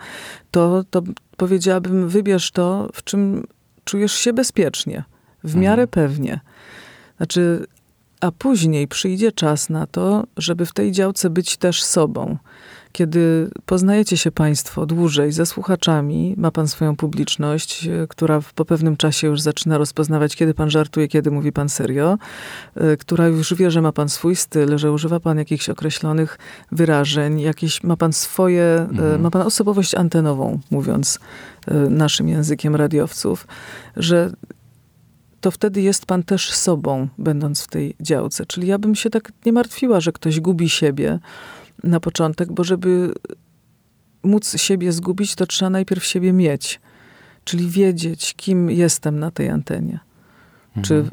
to, 0.52 0.84
to 0.90 1.02
powiedziałabym, 1.38 2.10
wybierz 2.10 2.52
to, 2.52 2.90
w 2.94 3.04
czym 3.04 3.44
czujesz 3.86 4.14
się 4.14 4.34
bezpiecznie, 4.34 5.04
w 5.44 5.56
miarę 5.56 5.82
Mhm. 5.84 5.88
pewnie. 5.88 6.40
Znaczy, 7.22 7.66
a 8.22 8.32
później 8.32 8.88
przyjdzie 8.88 9.32
czas 9.32 9.70
na 9.70 9.88
to, 9.88 10.24
żeby 10.38 10.66
w 10.66 10.74
tej 10.74 10.92
działce 10.92 11.30
być 11.30 11.58
też 11.58 11.84
sobą. 11.84 12.38
Kiedy 12.92 13.50
poznajecie 13.66 14.18
się 14.18 14.32
Państwo 14.32 14.86
dłużej 14.86 15.32
ze 15.32 15.46
słuchaczami, 15.46 16.36
ma 16.38 16.52
Pan 16.52 16.68
swoją 16.68 16.96
publiczność, 16.96 17.88
e, 17.88 18.08
która 18.08 18.42
w- 18.42 18.54
po 18.54 18.66
pewnym 18.66 18.98
czasie 18.98 19.28
już 19.28 19.42
zaczyna 19.42 19.78
rozpoznawać, 19.78 20.36
kiedy 20.36 20.54
Pan 20.54 20.70
żartuje, 20.70 21.08
kiedy 21.08 21.32
mówi 21.32 21.52
Pan 21.52 21.70
serio, 21.70 22.18
e, 22.76 22.98
która 22.98 23.28
już 23.28 23.54
wie, 23.54 23.72
że 23.72 23.82
ma 23.82 23.92
Pan 23.92 24.10
swój 24.10 24.36
styl, 24.36 24.78
że 24.78 24.92
używa 24.92 25.20
Pan 25.20 25.38
jakichś 25.38 25.70
określonych 25.70 26.38
wyrażeń, 26.72 27.40
jakieś, 27.40 27.84
ma 27.84 27.98
Pan 27.98 28.14
swoje, 28.14 28.64
e, 28.64 28.88
Mhm. 28.90 29.22
ma 29.22 29.32
Pan 29.32 29.42
osobowość 29.42 29.96
antenową, 29.96 30.60
mówiąc 30.72 31.20
naszym 31.90 32.28
językiem 32.30 32.76
radiowców, 32.76 33.48
że 33.98 34.32
to 35.42 35.52
wtedy 35.52 35.82
jest 35.82 36.06
pan 36.06 36.24
też 36.24 36.52
sobą, 36.54 37.08
będąc 37.18 37.62
w 37.64 37.68
tej 37.68 37.96
działce. 38.00 38.46
Czyli 38.46 38.68
ja 38.68 38.78
bym 38.78 38.96
się 38.96 39.10
tak 39.10 39.32
nie 39.46 39.54
martwiła, 39.54 40.00
że 40.00 40.12
ktoś 40.12 40.40
gubi 40.40 40.70
siebie 40.70 41.20
na 41.84 42.00
początek, 42.00 42.52
bo 42.52 42.64
żeby 42.64 43.14
móc 44.24 44.58
siebie 44.58 44.92
zgubić, 44.92 45.36
to 45.36 45.46
trzeba 45.46 45.70
najpierw 45.70 46.06
siebie 46.06 46.34
mieć. 46.34 46.80
Czyli 47.44 47.68
wiedzieć, 47.68 48.34
kim 48.38 48.72
jestem 48.72 49.20
na 49.20 49.32
tej 49.32 49.50
antenie. 49.50 50.00
Czy, 50.82 50.94
Mhm. 50.96 51.10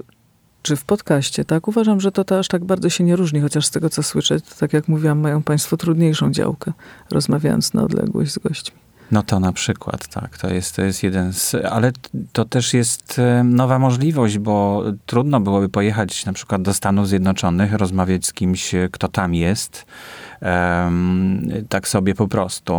czy 0.63 0.77
w 0.77 0.85
podcaście, 0.85 1.45
tak? 1.45 1.69
Uważam, 1.69 2.01
że 2.01 2.13
to, 2.13 2.25
to 2.25 2.39
aż 2.39 2.49
tak 2.49 2.65
bardzo 2.65 2.89
się 2.89 3.05
nie 3.05 3.17
różni, 3.17 3.41
chociaż 3.41 3.67
z 3.67 3.71
tego, 3.71 3.91
co 3.91 4.03
słyszę, 4.03 4.41
tak 4.41 4.73
jak 4.73 4.89
mówiłam, 4.89 5.19
mają 5.21 5.43
państwo 5.43 5.77
trudniejszą 5.77 6.31
działkę, 6.33 6.73
rozmawiając 7.11 7.75
na 7.75 7.83
odległość 7.83 8.33
z 8.33 8.39
gośćmi. 8.39 8.79
No 9.11 9.23
to 9.23 9.41
na 9.41 9.53
przykład, 9.53 10.07
tak. 10.09 10.39
To 10.39 10.51
jest, 10.51 10.77
to 10.77 10.83
jest 10.83 11.03
jeden 11.03 11.33
z... 11.33 11.55
Ale 11.55 11.93
to 12.33 12.45
też 12.45 12.75
jest 12.75 13.19
e, 13.19 13.45
nowa 13.45 13.79
możliwość, 13.79 14.39
bo 14.39 14.85
trudno 15.07 15.41
byłoby 15.41 15.69
pojechać 15.69 16.27
na 16.27 16.33
przykład 16.33 16.63
do 16.63 16.75
Stanów 16.75 17.09
Zjednoczonych, 17.09 17.73
rozmawiać 17.73 18.27
z 18.27 18.33
kimś, 18.33 18.75
e, 18.75 18.89
kto 18.93 19.09
tam 19.09 19.35
jest, 19.35 19.87
tak 21.69 21.89
sobie 21.89 22.15
po 22.15 22.29
prostu, 22.29 22.75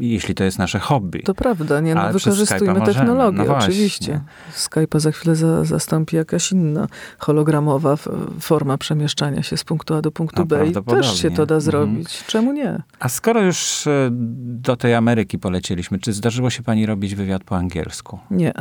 jeśli 0.00 0.34
to 0.34 0.44
jest 0.44 0.58
nasze 0.58 0.78
hobby. 0.78 1.22
To 1.22 1.34
prawda, 1.34 1.80
nie? 1.80 1.94
No, 1.94 2.00
Ale 2.00 2.12
wykorzystujmy 2.12 2.80
technologię, 2.80 3.44
no 3.48 3.56
oczywiście. 3.56 4.20
Skype'a 4.56 5.00
za 5.00 5.10
chwilę 5.12 5.36
za, 5.36 5.64
zastąpi 5.64 6.16
jakaś 6.16 6.52
inna 6.52 6.86
hologramowa 7.18 7.96
forma 8.40 8.78
przemieszczania 8.78 9.42
się 9.42 9.56
z 9.56 9.64
punktu 9.64 9.94
A 9.94 10.02
do 10.02 10.10
punktu 10.12 10.40
No, 10.42 10.46
B 10.46 10.66
i 10.66 10.72
też 10.72 11.18
się 11.22 11.30
to 11.30 11.46
da 11.46 11.54
Mhm. 11.54 11.60
zrobić. 11.60 12.24
Czemu 12.26 12.52
nie? 12.52 12.82
A 13.00 13.08
skoro 13.08 13.42
już 13.42 13.86
e, 13.86 14.08
do 14.40 14.76
tej 14.76 14.94
Ameryki 14.94 15.38
polecieliśmy, 15.38 15.98
czy 15.98 16.12
zdarzyło 16.12 16.50
się 16.50 16.62
pani 16.62 16.86
robić 16.86 17.14
wywiad 17.14 17.44
po 17.44 17.56
angielsku? 17.56 18.18
Nie. 18.30 18.52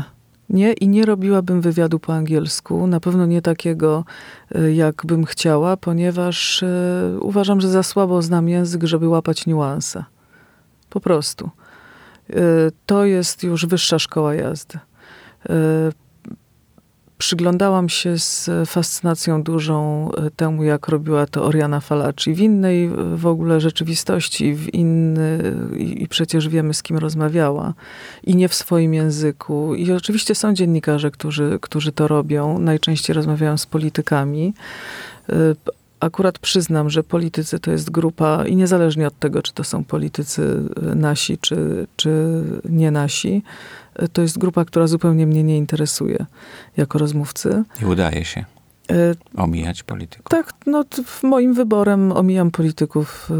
Nie 0.50 0.73
i 0.73 0.88
nie 0.88 1.05
robiłabym 1.05 1.62
wywiadu 1.62 2.00
po 2.00 2.13
angielsku. 2.13 2.88
Na 2.88 3.00
pewno 3.00 3.25
nie 3.25 3.41
takiego, 3.41 4.05
y, 4.55 4.73
jak 4.73 5.05
bym 5.05 5.25
chciała, 5.25 5.77
ponieważ 5.77 6.63
y, 6.63 7.17
uważam, 7.21 7.62
że 7.62 7.69
za 7.69 7.83
słabo 7.83 8.21
znam 8.21 8.50
język, 8.50 8.83
żeby 8.83 9.07
łapać 9.07 9.45
niuanse. 9.45 10.03
Po 10.89 11.00
prostu. 11.00 11.50
Y, 12.29 12.35
to 12.85 13.05
jest 13.05 13.43
już 13.43 13.65
wyższa 13.65 14.00
szkoła 14.00 14.35
jazdy. 14.35 14.79
Przyglądałam 17.17 17.89
się 17.89 18.20
z 18.20 18.50
fascynacją 18.65 19.43
dużą 19.43 20.10
y, 20.27 20.32
temu, 20.32 20.63
jak 20.63 20.88
robiła 20.88 21.25
to 21.25 21.46
Oriana 21.46 21.79
Falaci 21.79 22.34
w 22.34 22.39
innej 22.39 22.86
y, 22.86 23.17
w 23.17 23.25
ogóle 23.25 23.62
rzeczywistości, 23.62 24.53
w 24.55 24.74
inny, 24.74 25.39
i, 25.77 26.08
przecież 26.08 26.50
wiemy, 26.50 26.74
z 26.74 26.84
kim 26.84 26.98
rozmawiała, 26.98 27.74
i 28.24 28.36
nie 28.36 28.50
w 28.50 28.53
swoim 28.53 28.93
języku. 28.93 29.75
I 29.75 29.91
oczywiście 29.91 30.36
są 30.36 30.53
dziennikarze, 30.53 31.12
którzy, 31.12 31.58
którzy 31.62 31.91
to 31.91 32.08
robią, 32.08 32.60
najczęściej 32.60 33.13
rozmawiają 33.13 33.58
z 33.58 33.65
politykami. 33.65 34.53
Y, 35.29 35.55
Akurat 36.03 36.39
przyznam, 36.39 36.89
że 36.89 37.03
politycy 37.03 37.60
to 37.60 37.72
jest 37.72 37.89
grupa, 37.89 38.46
i 38.48 38.55
niezależnie 38.55 39.08
od 39.08 39.20
tego, 39.20 39.41
czy 39.41 39.53
to 39.53 39.63
są 39.63 39.84
politycy 39.84 40.63
nasi, 40.96 41.38
czy, 41.38 41.88
czy 41.96 42.43
nie 42.70 42.91
nasi, 42.91 43.43
to 44.13 44.21
jest 44.21 44.38
grupa, 44.38 44.65
która 44.65 44.88
zupełnie 44.88 45.27
mnie 45.27 45.43
nie 45.43 45.57
interesuje 45.57 46.25
jako 46.77 47.00
rozmówcy. 47.00 47.63
I 47.81 47.85
udaje 47.85 48.25
się 48.25 48.45
omijać 49.35 49.83
polityków. 49.83 50.29
Tak, 50.29 50.53
no 50.65 50.83
moim 51.23 51.53
wyborem 51.53 52.11
omijam 52.11 52.51
polityków, 52.51 53.29
y, 53.31 53.33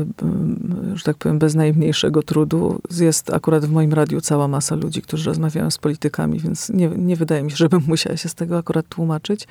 y, 0.93 0.97
że 0.97 1.03
tak 1.03 1.17
powiem, 1.17 1.39
bez 1.39 1.55
najmniejszego 1.55 2.23
trudu. 2.23 2.79
Jest 3.00 3.33
akurat 3.33 3.65
w 3.65 3.71
moim 3.71 3.93
radiu 3.93 4.21
cała 4.21 4.47
masa 4.47 4.75
ludzi, 4.75 5.01
którzy 5.01 5.25
rozmawiają 5.25 5.71
z 5.71 5.77
politykami, 5.77 6.39
więc 6.39 6.69
nie, 6.69 6.88
nie 6.88 7.15
wydaje 7.15 7.43
mi 7.43 7.51
się, 7.51 7.57
żebym 7.57 7.81
musiała 7.88 8.17
się 8.17 8.29
z 8.29 8.35
tego 8.35 8.57
akurat 8.57 8.88
tłumaczyć. 8.88 9.47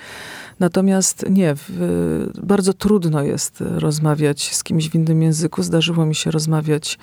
Natomiast 0.60 1.24
nie, 1.30 1.54
w, 1.54 2.30
bardzo 2.42 2.74
trudno 2.74 3.22
jest 3.22 3.60
rozmawiać 3.60 4.54
z 4.54 4.64
kimś 4.64 4.88
w 4.88 4.94
innym 4.94 5.22
języku. 5.22 5.62
Zdarzyło 5.62 6.06
mi 6.06 6.14
się 6.14 6.30
rozmawiać 6.30 6.98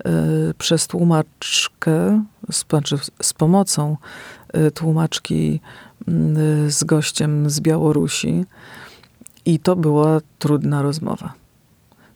y, 0.00 0.10
przez 0.58 0.86
tłumaczkę, 0.86 2.24
z, 2.50 2.64
znaczy 2.68 2.96
z 3.22 3.32
pomocą 3.32 3.96
y, 4.56 4.70
tłumaczki 4.70 5.60
y, 5.64 5.89
z 6.68 6.84
gościem 6.84 7.50
z 7.50 7.60
Białorusi. 7.60 8.44
I 9.46 9.58
to 9.58 9.76
była 9.76 10.20
trudna 10.38 10.82
rozmowa. 10.82 11.32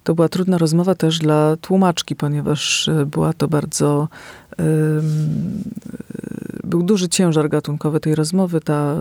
To 0.04 0.14
była 0.14 0.28
trudna 0.28 0.58
rozmowa 0.58 0.94
też 0.94 1.18
dla 1.18 1.56
tłumaczki, 1.56 2.16
ponieważ 2.16 2.88
y, 2.88 3.06
była 3.06 3.32
to 3.32 3.48
bardzo. 3.48 4.08
y, 4.60 4.64
był 6.64 6.82
duży 6.82 7.08
ciężar 7.08 7.48
gatunkowy 7.48 8.00
tej 8.00 8.14
rozmowy. 8.14 8.60
Ta, 8.60 8.96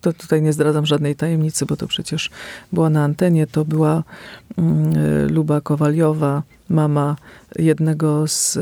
to 0.00 0.12
tutaj 0.12 0.42
nie 0.42 0.52
zdradzam 0.52 0.86
żadnej 0.86 1.16
tajemnicy, 1.16 1.66
bo 1.66 1.76
to 1.76 1.86
przecież 1.86 2.30
była 2.72 2.90
na 2.90 3.04
antenie. 3.04 3.46
To 3.46 3.64
była 3.64 4.02
mm, 4.58 4.96
y, 4.96 5.28
Luba 5.28 5.60
Kowaliowa, 5.60 6.42
mama 6.68 7.16
jednego 7.58 8.28
z 8.28 8.58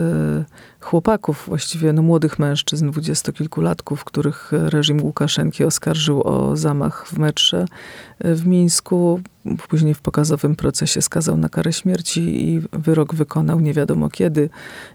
chłopaków, 0.87 1.45
właściwie 1.47 1.93
no, 1.93 2.03
młodych 2.03 2.39
mężczyzn, 2.39 2.91
dwudziestokilkulatków, 2.91 4.05
których 4.05 4.53
reżim 4.53 5.03
Łukaszenki 5.03 5.65
oskarżył 5.65 6.23
o 6.23 6.57
zamach 6.57 7.07
w 7.09 7.19
metrze 7.19 7.65
w 8.21 8.47
Mińsku. 8.47 9.21
Później 9.69 9.95
w 9.95 10.01
pokazowym 10.01 10.57
procesie 10.57 11.03
skazał 11.03 11.37
na 11.37 11.49
karę 11.49 11.73
śmierci 11.73 12.49
i 12.49 12.63
wyrok 12.73 13.15
wykonał 13.15 13.61
nie 13.61 13.73
wiadomo 13.73 14.09
kiedy, 14.09 14.51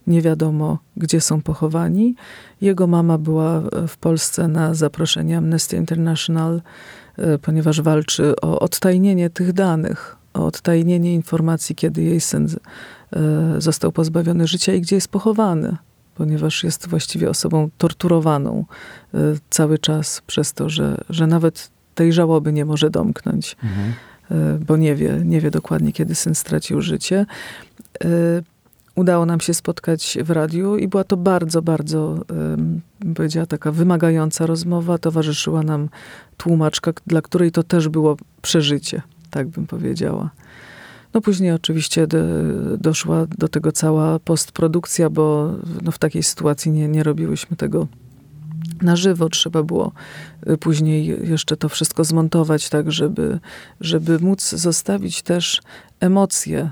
nie 0.07 0.21
wiadomo 0.21 0.77
gdzie 0.97 1.21
są 1.21 1.41
pochowani. 1.41 2.15
Jego 2.61 2.87
mama 2.87 3.17
była 3.17 3.61
w 3.87 3.97
Polsce 3.97 4.47
na 4.47 4.73
zaproszenie 4.73 5.37
Amnesty 5.37 5.77
International, 5.77 6.61
e, 7.17 7.37
ponieważ 7.37 7.81
walczy 7.81 8.35
o 8.41 8.59
odtajnienie 8.59 9.29
tych 9.29 9.53
danych, 9.53 10.15
o 10.33 10.45
odtajnienie 10.45 11.13
informacji, 11.13 11.75
kiedy 11.75 12.03
jej 12.03 12.21
syn 12.21 12.45
e, 12.45 12.59
został 13.57 13.91
pozbawiony 13.91 14.47
życia 14.47 14.73
i 14.73 14.81
gdzie 14.81 14.95
jest 14.95 15.07
pochowany, 15.07 15.77
ponieważ 16.15 16.63
jest 16.63 16.87
właściwie 16.87 17.29
osobą 17.29 17.69
torturowaną 17.77 18.65
e, 19.13 19.17
cały 19.49 19.79
czas 19.79 20.21
przez 20.27 20.53
to, 20.53 20.69
że, 20.69 20.97
że 21.09 21.27
nawet 21.27 21.69
tej 21.95 22.13
żałoby 22.13 22.53
nie 22.53 22.65
może 22.65 22.89
domknąć, 22.89 23.55
Mhm. 23.63 23.93
e, 24.31 24.59
bo 24.65 24.77
nie 24.77 24.95
wie, 24.95 25.21
nie 25.25 25.41
wie 25.41 25.51
dokładnie, 25.51 25.93
kiedy 25.93 26.15
syn 26.15 26.35
stracił 26.35 26.81
życie. 26.81 27.25
Udało 28.95 29.25
nam 29.25 29.39
się 29.39 29.53
spotkać 29.53 30.17
w 30.23 30.29
radiu 30.29 30.77
i 30.77 30.87
była 30.87 31.03
to 31.03 31.17
bardzo, 31.17 31.61
bardzo, 31.61 32.25
bym 32.99 33.13
powiedziała, 33.15 33.45
taka 33.45 33.71
wymagająca 33.71 34.45
rozmowa. 34.45 34.97
Towarzyszyła 34.97 35.63
nam 35.63 35.89
tłumaczka, 36.37 36.91
dla 37.07 37.21
której 37.21 37.51
to 37.51 37.63
też 37.63 37.89
było 37.89 38.17
przeżycie, 38.41 39.01
tak 39.29 39.47
bym 39.47 39.67
powiedziała. 39.67 40.29
No 41.13 41.21
później 41.21 41.51
oczywiście 41.51 42.07
do, 42.07 42.17
doszła 42.77 43.25
do 43.37 43.47
tego 43.47 43.71
cała 43.71 44.19
postprodukcja, 44.19 45.09
bo 45.09 45.53
no 45.81 45.91
w 45.91 45.99
takiej 45.99 46.23
sytuacji 46.23 46.71
nie, 46.71 46.87
nie 46.87 47.03
robiłyśmy 47.03 47.57
tego 47.57 47.87
na 48.81 48.95
żywo. 48.95 49.29
Trzeba 49.29 49.63
było 49.63 49.91
y, 50.49 50.57
później 50.57 51.29
jeszcze 51.29 51.57
to 51.57 51.69
wszystko 51.69 52.03
zmontować, 52.03 52.69
tak 52.69 52.91
żeby, 52.91 53.39
żeby 53.81 54.19
móc 54.19 54.49
zostawić 54.49 55.21
też 55.21 55.61
emocje 55.99 56.71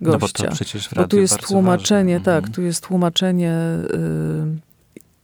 gościa. 0.00 0.42
No 0.42 0.44
bo, 0.44 0.48
to 0.48 0.54
przecież 0.54 0.88
bo 0.96 1.08
tu 1.08 1.18
jest 1.18 1.38
tłumaczenie, 1.38 2.14
ważne. 2.14 2.24
tak, 2.24 2.36
mhm. 2.36 2.54
tu 2.54 2.62
jest 2.62 2.86
tłumaczenie, 2.86 3.54
y, 3.54 4.66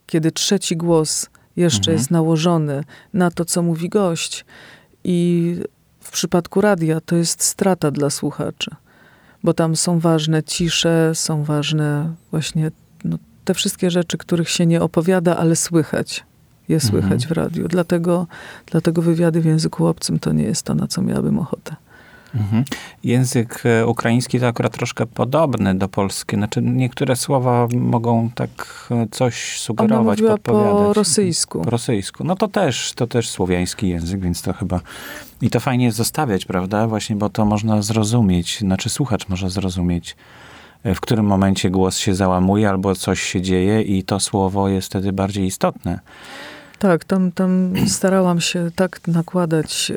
kiedy 0.07 0.33
trzeci 0.33 0.77
głos 0.77 1.27
jeszcze 1.57 1.91
mhm. 1.91 1.99
jest 1.99 2.11
nałożony 2.11 2.85
na 3.15 3.31
to, 3.31 3.45
co 3.45 3.63
mówi 3.63 3.89
gość 3.89 4.45
i 5.05 5.57
przypadku 6.13 6.61
radia 6.61 7.01
to 7.01 7.17
jest 7.17 7.43
strata 7.43 7.91
dla 7.91 8.11
słuchaczy, 8.11 8.71
bo 9.43 9.55
tam 9.55 9.77
są 9.77 9.99
ważne 9.99 10.43
cisze, 10.43 11.11
są 11.15 11.45
ważne 11.45 12.15
właśnie 12.31 12.71
no, 13.05 13.19
te 13.45 13.55
wszystkie 13.55 13.91
rzeczy, 13.91 14.19
których 14.19 14.49
się 14.49 14.67
nie 14.67 14.83
opowiada, 14.83 15.37
ale 15.37 15.57
słychać. 15.57 16.25
Je 16.69 16.81
słychać 16.81 17.13
mhm. 17.25 17.29
w 17.29 17.31
radiu. 17.31 17.69
Dlatego, 17.69 18.27
dlatego 18.67 19.03
wywiady 19.03 19.41
w 19.41 19.45
języku 19.45 19.87
obcym 19.87 20.19
to 20.19 20.33
nie 20.33 20.45
jest 20.45 20.63
to, 20.63 20.75
na 20.75 20.87
co 20.87 21.03
miałabym 21.03 21.39
ochotę. 21.39 21.77
Mhm. 22.35 22.65
Język 23.05 23.63
e, 23.65 23.87
ukraiński 23.87 24.41
to 24.41 24.47
akurat 24.49 24.73
troszkę 24.73 25.07
podobny 25.07 25.75
do 25.75 25.89
polskiego. 25.89 26.41
Znaczy 26.41 26.63
niektóre 26.63 27.17
słowa 27.17 27.69
mogą 27.75 28.31
tak 28.35 28.89
e, 28.91 29.07
coś 29.11 29.59
sugerować, 29.59 30.21
Ona 30.21 30.31
podpowiadać. 30.31 30.73
po 30.73 30.93
rosyjsku. 30.93 31.61
Po 31.61 31.71
rosyjsku. 31.71 32.25
No 32.25 32.37
to 32.37 32.49
też, 32.49 32.93
to 32.93 33.07
też 33.07 33.31
słowiański 33.31 33.89
język, 33.89 34.21
więc 34.21 34.43
to 34.43 34.53
chyba... 34.53 34.81
I 35.43 35.51
to 35.51 35.61
fajnie 35.61 35.85
jest 35.85 35.97
zostawiać, 35.97 36.45
prawda? 36.45 36.87
Właśnie, 36.87 37.17
bo 37.17 37.29
to 37.29 37.45
można 37.45 37.83
zrozumieć, 37.83 38.59
znaczy 38.59 38.91
słuchacz 38.91 39.29
może 39.29 39.51
zrozumieć, 39.51 40.17
e, 40.85 40.95
w 40.95 41.01
którym 41.01 41.27
momencie 41.27 41.71
głos 41.71 41.99
się 41.99 42.15
załamuje 42.15 42.69
albo 42.69 42.95
coś 42.95 43.23
się 43.23 43.41
dzieje 43.41 43.83
i 43.83 44.03
to 44.03 44.21
słowo 44.21 44.69
jest 44.69 44.89
wtedy 44.89 45.13
bardziej 45.13 45.47
istotne. 45.47 46.01
Tak, 46.83 47.05
tam, 47.05 47.33
tam 47.33 47.75
starałam 47.87 48.41
się 48.41 48.71
tak 48.77 49.09
nakładać 49.09 49.93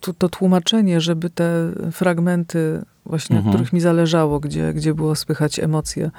to, 0.00 0.14
to 0.14 0.28
tłumaczenie, 0.28 1.00
żeby 1.00 1.30
te 1.30 1.72
fragmenty, 1.92 2.82
właśnie 3.06 3.36
mhm. 3.36 3.54
których 3.54 3.72
mi 3.72 3.80
zależało, 3.80 4.40
gdzie, 4.40 4.74
gdzie 4.74 4.94
było 4.94 5.14
słychać 5.14 5.58
emocje, 5.58 6.10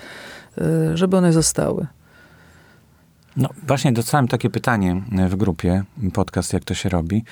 y, 0.57 0.97
żeby 0.97 1.17
one 1.17 1.33
zostały. 1.33 1.87
No 3.37 3.49
właśnie 3.67 3.91
dostałem 3.91 4.27
takie 4.27 4.49
pytanie 4.49 5.01
w 5.29 5.35
grupie, 5.35 5.83
podcast 6.13 6.53
Jak 6.53 6.63
to 6.63 6.73
się 6.73 6.89
robi. 6.89 7.23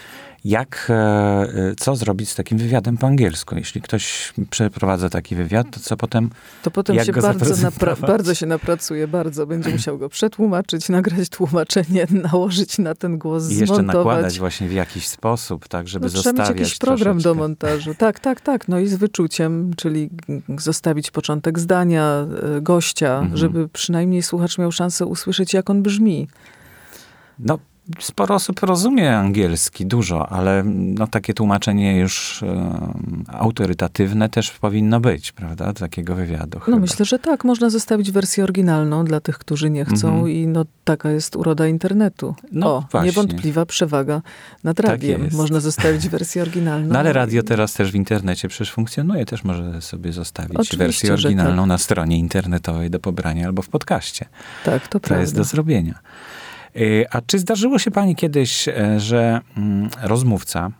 Jak, 0.45 0.87
e, 0.89 0.93
e, 0.93 1.75
co 1.79 1.95
zrobić 1.95 2.29
z 2.29 2.35
takim 2.35 2.57
wywiadem 2.57 2.97
po 2.97 3.07
angielsku? 3.07 3.55
Jeśli 3.55 3.81
ktoś 3.81 4.33
przeprowadza 4.49 5.09
taki 5.09 5.35
wywiad, 5.35 5.67
to 5.71 5.79
co 5.79 5.97
potem 5.97 6.29
To 6.63 6.71
potem 6.71 7.05
się 7.05 7.11
bardzo, 7.11 7.71
bardzo 8.01 8.35
się 8.35 8.45
napracuje, 8.45 9.07
bardzo. 9.07 9.47
Będzie 9.47 9.69
musiał 9.69 9.97
go 9.97 10.09
przetłumaczyć, 10.09 10.89
nagrać 10.89 11.29
tłumaczenie, 11.29 12.07
nałożyć 12.31 12.77
na 12.77 12.95
ten 12.95 13.17
głos, 13.17 13.51
I 13.51 13.57
jeszcze 13.57 13.81
nakładać 13.81 14.39
właśnie 14.39 14.69
w 14.69 14.73
jakiś 14.73 15.07
sposób, 15.07 15.67
tak, 15.67 15.87
żeby 15.87 16.05
no, 16.05 16.09
zostawiać 16.09 16.35
Trzeba 16.35 16.49
mieć 16.49 16.59
jakiś 16.59 16.77
program 16.77 17.19
troszeczkę. 17.19 17.29
do 17.29 17.35
montażu. 17.35 17.95
Tak, 17.95 18.19
tak, 18.19 18.41
tak. 18.41 18.67
No 18.67 18.79
i 18.79 18.87
z 18.87 18.95
wyczuciem, 18.95 19.71
czyli 19.77 20.09
zostawić 20.57 21.11
początek 21.11 21.59
zdania, 21.59 22.27
e, 22.57 22.61
gościa, 22.61 23.19
mhm. 23.19 23.37
żeby 23.37 23.69
przynajmniej 23.69 24.23
słuchacz 24.23 24.57
miał 24.57 24.71
szansę 24.71 25.05
usłyszeć, 25.05 25.53
jak 25.53 25.69
on 25.69 25.83
brzmi. 25.83 26.27
No, 27.39 27.59
sporo 27.99 28.35
osób 28.35 28.59
rozumie 28.59 29.17
angielski, 29.17 29.85
dużo, 29.85 30.29
ale 30.29 30.63
no, 30.65 31.07
takie 31.07 31.33
tłumaczenie 31.33 31.97
już 31.97 32.43
autorytatywne 33.27 34.29
też 34.29 34.51
powinno 34.51 34.99
być, 34.99 35.31
prawda, 35.31 35.73
takiego 35.73 36.15
wywiadu. 36.15 36.59
No 36.67 36.79
myślę, 36.79 37.05
że 37.05 37.19
tak. 37.19 37.43
Można 37.43 37.69
zostawić 37.69 38.11
wersję 38.11 38.43
oryginalną 38.43 39.05
dla 39.05 39.19
tych, 39.19 39.37
którzy 39.37 39.69
nie 39.69 39.85
chcą 39.85 40.07
mhm. 40.07 40.29
i 40.29 40.47
no 40.47 40.65
taka 40.83 41.11
jest 41.11 41.35
uroda 41.35 41.67
internetu. 41.67 42.35
No, 42.51 42.75
o, 42.75 42.85
właśnie. 42.91 43.09
niewątpliwa 43.09 43.65
przewaga 43.65 44.21
nad 44.63 44.77
tak 44.77 44.85
radiem. 44.85 45.23
Tak 45.23 45.33
Można 45.33 45.59
zostawić 45.59 46.09
wersję 46.09 46.41
oryginalną. 46.45 46.93
No 46.93 46.99
ale 46.99 47.13
radio 47.13 47.43
teraz 47.43 47.73
też 47.73 47.91
w 47.91 47.95
internecie 47.95 48.47
przecież 48.47 48.71
funkcjonuje. 48.71 49.25
Też 49.25 49.43
może 49.43 49.81
sobie 49.81 50.13
zostawić 50.13 50.57
Oczywiście, 50.57 50.77
wersję 50.77 51.13
oryginalną 51.13 51.61
tak. 51.61 51.67
na 51.69 51.77
stronie 51.77 52.17
internetowej 52.17 52.89
do 52.89 52.99
pobrania 52.99 53.45
albo 53.45 53.61
w 53.61 53.69
podcaście. 53.69 54.25
Tak, 54.65 54.87
to, 54.87 54.89
to 54.89 54.99
prawda. 54.99 55.15
To 55.15 55.21
jest 55.21 55.35
do 55.35 55.43
zrobienia. 55.43 55.99
Y, 56.75 57.05
a 57.11 57.21
czy 57.21 57.39
zdarzyło 57.39 57.79
się 57.79 57.91
pani 57.91 58.15
kiedyś, 58.15 58.67
e, 58.67 58.99
że 58.99 59.41
mm, 59.57 59.89
rozmówca, 60.03 60.71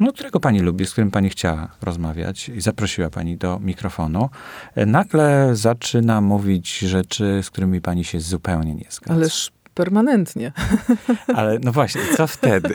no, 0.00 0.12
którego 0.12 0.40
pani 0.40 0.60
lubi, 0.60 0.86
z 0.86 0.92
którym 0.92 1.10
pani 1.10 1.30
chciała 1.30 1.68
rozmawiać 1.82 2.48
i 2.48 2.60
zaprosiła 2.60 3.10
pani 3.10 3.36
do 3.36 3.58
mikrofonu, 3.58 4.30
e, 4.74 4.86
nagle 4.86 5.50
zaczyna 5.52 6.20
mówić 6.20 6.78
rzeczy, 6.78 7.40
z 7.42 7.50
którymi 7.50 7.80
pani 7.80 8.04
się 8.04 8.20
zupełnie 8.20 8.74
nie 8.74 8.86
zgadza? 8.90 9.14
Ależ 9.14 9.50
permanentnie. 9.78 10.52
Ale 11.38 11.58
no 11.62 11.72
właśnie, 11.72 12.00
co 12.16 12.26
wtedy? 12.26 12.74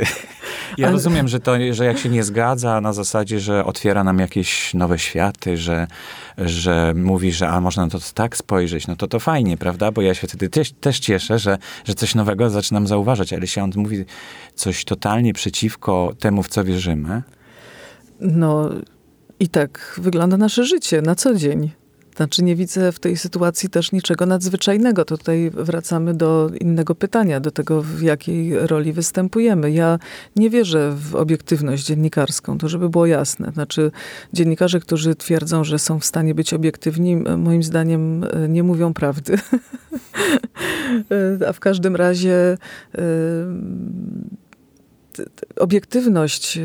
Ja 0.78 0.88
Ale... 0.88 0.96
rozumiem, 0.96 1.28
że, 1.28 1.40
to, 1.40 1.54
że 1.72 1.86
jak 1.86 1.98
się 1.98 2.10
nie 2.10 2.24
zgadza 2.24 2.82
na 2.82 2.94
zasadzie, 2.94 3.40
że 3.40 3.66
otwiera 3.66 4.04
nam 4.04 4.20
jakieś 4.20 4.74
nowe 4.74 5.00
światy, 5.00 5.58
że, 5.58 5.88
że 6.38 6.94
mówi, 6.96 7.32
że 7.32 7.50
a 7.50 7.62
można 7.62 7.88
to 7.88 8.00
tak 8.14 8.38
spojrzeć, 8.38 8.88
no 8.88 8.96
to 8.96 9.08
to 9.08 9.20
fajnie, 9.20 9.58
prawda? 9.58 9.92
Bo 9.92 10.02
ja 10.02 10.14
się 10.14 10.28
wtedy 10.28 10.50
też, 10.50 10.72
też 10.72 11.00
cieszę, 11.00 11.40
że, 11.40 11.58
że 11.86 11.94
coś 11.94 12.16
nowego 12.16 12.50
zaczynam 12.50 12.88
zauważać. 12.88 13.34
Ale 13.34 13.42
jeśli 13.42 13.62
on 13.62 13.72
mówi 13.76 14.06
coś 14.56 14.86
totalnie 14.86 15.34
przeciwko 15.34 16.14
temu, 16.20 16.44
w 16.44 16.48
co 16.48 16.64
wierzymy. 16.64 17.22
No 18.20 18.70
i 19.40 19.48
tak 19.48 20.00
wygląda 20.02 20.38
nasze 20.38 20.66
życie 20.66 21.02
na 21.02 21.16
co 21.16 21.36
dzień. 21.36 21.72
Znaczy 22.16 22.44
nie 22.44 22.56
widzę 22.56 22.92
w 22.92 23.00
tej 23.00 23.18
sytuacji 23.18 23.70
też 23.70 23.92
niczego 23.92 24.26
nadzwyczajnego. 24.26 25.06
Tutaj 25.06 25.52
wracamy 25.54 26.14
do 26.14 26.50
innego 26.62 26.96
pytania, 26.96 27.40
do 27.40 27.52
tego, 27.52 27.82
w 27.82 28.02
jakiej 28.02 28.68
roli 28.68 28.94
występujemy. 28.94 29.72
Ja 29.72 30.00
nie 30.36 30.50
wierzę 30.50 30.96
w 30.96 31.16
obiektywność 31.16 31.86
dziennikarską, 31.86 32.58
to 32.58 32.70
żeby 32.70 32.90
było 32.90 33.06
jasne. 33.06 33.52
Znaczy 33.54 33.92
dziennikarze, 34.34 34.80
którzy 34.80 35.16
twierdzą, 35.16 35.64
że 35.64 35.80
są 35.80 36.00
w 36.00 36.06
stanie 36.06 36.36
być 36.36 36.54
obiektywni, 36.54 37.16
moim 37.38 37.64
zdaniem 37.64 38.24
e, 38.24 38.50
nie 38.50 38.64
mówią 38.64 38.94
prawdy. 38.94 39.38
A 41.48 41.54
w 41.54 41.60
każdym 41.60 41.96
razie 41.96 42.58
obiektywność 45.56 46.58
e, 46.58 46.62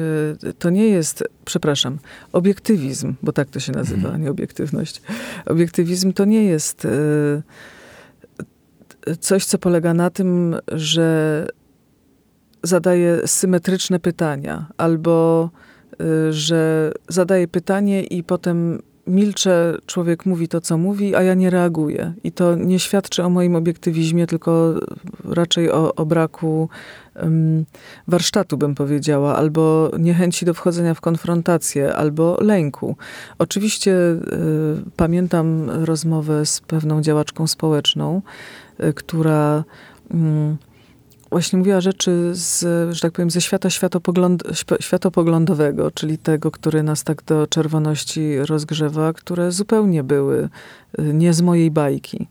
to 0.58 0.70
nie 0.70 0.88
jest, 0.88 1.24
przepraszam, 1.44 1.98
obiektywizm, 2.32 3.14
bo 3.22 3.32
tak 3.32 3.50
to 3.50 3.60
się 3.60 3.72
nazywa, 3.72 4.08
mhm. 4.08 4.22
nie 4.22 4.30
obiektywność. 4.30 5.02
Obiektywizm 5.46 6.12
to 6.12 6.24
nie 6.24 6.44
jest 6.44 6.84
e, 6.84 7.42
coś, 9.20 9.44
co 9.44 9.58
polega 9.58 9.94
na 9.94 10.10
tym, 10.10 10.56
że 10.72 11.46
zadaje 12.62 13.26
symetryczne 13.26 14.00
pytania, 14.00 14.66
albo 14.76 15.50
e, 16.00 16.32
że 16.32 16.92
zadaje 17.08 17.48
pytanie 17.48 18.04
i 18.04 18.24
potem 18.24 18.82
milczę, 19.08 19.78
człowiek 19.86 20.26
mówi 20.26 20.48
to, 20.48 20.60
co 20.60 20.78
mówi, 20.78 21.14
a 21.14 21.22
ja 21.22 21.34
nie 21.34 21.50
reaguję. 21.50 22.12
I 22.24 22.32
to 22.32 22.54
nie 22.54 22.78
świadczy 22.78 23.24
o 23.24 23.30
moim 23.30 23.56
obiektywizmie, 23.56 24.26
tylko 24.26 24.74
raczej 25.24 25.70
o, 25.70 25.94
o 25.94 26.06
braku 26.06 26.68
um, 27.22 27.64
warsztatu, 28.08 28.56
bym 28.56 28.74
powiedziała, 28.74 29.36
albo 29.36 29.90
niechęci 29.98 30.44
do 30.44 30.54
wchodzenia 30.54 30.94
w 30.94 31.00
konfrontację, 31.00 31.94
albo 31.94 32.38
lęku. 32.40 32.96
Oczywiście 33.38 33.92
y, 33.92 34.20
pamiętam 34.96 35.70
rozmowę 35.70 36.46
z 36.46 36.60
pewną 36.60 37.02
działaczką 37.02 37.46
społeczną, 37.46 38.22
y, 38.80 38.92
która. 38.92 39.64
Y, 40.14 40.67
właśnie 41.30 41.58
mówiła 41.58 41.80
rzeczy 41.80 42.30
z, 42.32 42.60
że 42.94 43.00
tak 43.00 43.12
powiem, 43.12 43.30
ze 43.30 43.40
świata 43.40 43.70
światopogląd, 43.70 44.42
światopoglądowego, 44.80 45.90
czyli 45.90 46.18
tego, 46.18 46.50
który 46.50 46.82
nas 46.82 47.04
tak 47.04 47.22
do 47.24 47.46
czerwoności 47.46 48.38
rozgrzewa, 48.38 49.12
które 49.12 49.52
zupełnie 49.52 50.04
były 50.04 50.48
y, 50.98 51.14
nie 51.14 51.32
z 51.32 51.40
mojej 51.40 51.70
bajki. 51.70 52.28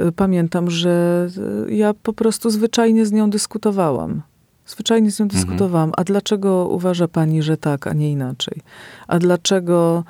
Y, 0.00 0.12
pamiętam, 0.12 0.70
że 0.70 1.28
y, 1.68 1.74
ja 1.74 1.94
po 1.94 2.12
prostu 2.12 2.50
zwyczajnie 2.50 3.06
z 3.06 3.12
nią 3.12 3.30
dyskutowałam. 3.30 4.22
Zwyczajnie 4.66 5.10
z 5.10 5.20
nią 5.20 5.24
mhm. 5.24 5.40
dyskutowałam. 5.40 5.92
A 5.96 6.04
dlaczego 6.04 6.68
uważa 6.68 7.08
pani, 7.08 7.42
że 7.42 7.56
tak, 7.56 7.86
a 7.86 7.92
nie 7.92 8.12
inaczej? 8.12 8.60
A 9.08 9.18
dlaczego, 9.18 10.04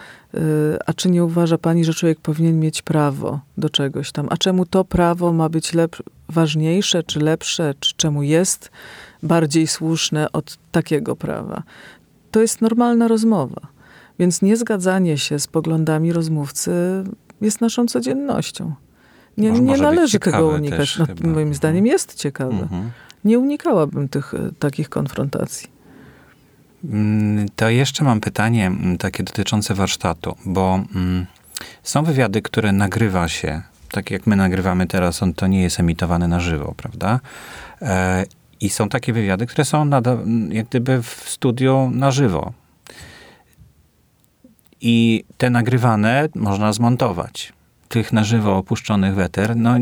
a 0.87 0.93
czy 0.93 1.11
nie 1.11 1.25
uważa 1.25 1.59
pani, 1.59 1.85
że 1.85 1.95
człowiek 1.95 2.21
powinien 2.21 2.61
mieć 2.61 2.83
prawo 2.83 3.41
do 3.59 3.71
czegoś 3.71 4.13
tam? 4.13 4.27
A 4.31 4.37
czemu 4.37 4.67
to 4.67 4.85
prawo 4.85 5.33
ma 5.33 5.49
być 5.49 5.75
lepsze? 5.75 6.03
Ważniejsze, 6.33 7.03
czy 7.03 7.21
lepsze, 7.21 7.75
czy 7.81 7.95
czemu 7.97 8.23
jest 8.23 8.71
bardziej 9.23 9.67
słuszne 9.67 10.33
od 10.33 10.59
takiego 10.73 11.17
prawa. 11.17 11.63
To 12.31 12.41
jest 12.41 12.61
normalna 12.61 13.09
rozmowa. 13.09 13.61
Więc 14.19 14.43
niezgadzanie 14.43 15.19
się 15.19 15.39
z 15.39 15.47
poglądami 15.47 16.13
rozmówcy 16.13 16.73
jest 17.41 17.61
naszą 17.61 17.87
codziennością. 17.87 18.75
Nie, 19.37 19.51
nie 19.51 19.77
należy 19.77 20.19
tego 20.19 20.49
unikać. 20.49 20.99
No, 20.99 21.07
moim 21.31 21.55
zdaniem 21.55 21.87
jest 21.87 22.15
ciekawe. 22.15 22.63
Mhm. 22.63 22.91
Nie 23.25 23.39
unikałabym 23.39 24.09
tych 24.09 24.35
e, 24.35 24.39
takich 24.59 24.89
konfrontacji. 24.89 25.69
Mm, 26.85 27.49
to 27.57 27.71
jeszcze 27.71 28.05
mam 28.05 28.21
pytanie 28.21 28.67
mm, 28.67 28.99
takie 28.99 29.23
dotyczące 29.23 29.75
warsztatu, 29.75 30.37
bo 30.45 30.85
mm, 30.95 31.27
są 31.83 32.05
wywiady, 32.05 32.43
które 32.43 32.73
nagrywa 32.73 33.29
się, 33.29 33.63
tak 33.93 34.11
jak 34.11 34.27
my 34.27 34.37
nagrywamy 34.37 34.87
teraz, 34.87 35.23
on 35.23 35.35
to 35.35 35.47
nie 35.47 35.63
jest 35.63 35.81
emitowane 35.81 36.29
na 36.29 36.41
żywo, 36.41 36.75
prawda? 36.77 37.21
E, 37.83 38.25
I 38.61 38.71
są 38.71 38.89
takie 38.89 39.13
wywiady, 39.13 39.47
które 39.47 39.65
są 39.65 39.91
jak 40.51 40.67
gdyby 40.67 41.03
w 41.03 41.25
studiu 41.27 41.91
na 41.95 42.11
żywo. 42.11 42.53
I 44.81 45.25
te 45.39 45.51
nagrywane 45.51 46.29
można 46.35 46.73
zmontować. 46.73 47.53
Tych 47.89 48.13
na 48.13 48.25
żywo 48.25 48.57
opuszczonych 48.57 49.15
weter, 49.15 49.57
no 49.57 49.75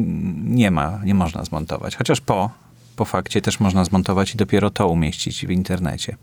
nie 0.44 0.70
ma, 0.70 1.00
nie 1.04 1.14
można 1.14 1.44
zmontować. 1.44 1.96
Chociaż 1.96 2.20
po, 2.20 2.50
po 2.96 3.04
fakcie 3.04 3.40
też 3.40 3.60
można 3.60 3.84
zmontować 3.84 4.34
i 4.34 4.36
dopiero 4.36 4.70
to 4.70 4.88
umieścić 4.88 5.46
w 5.46 5.50
internecie. 5.50 6.16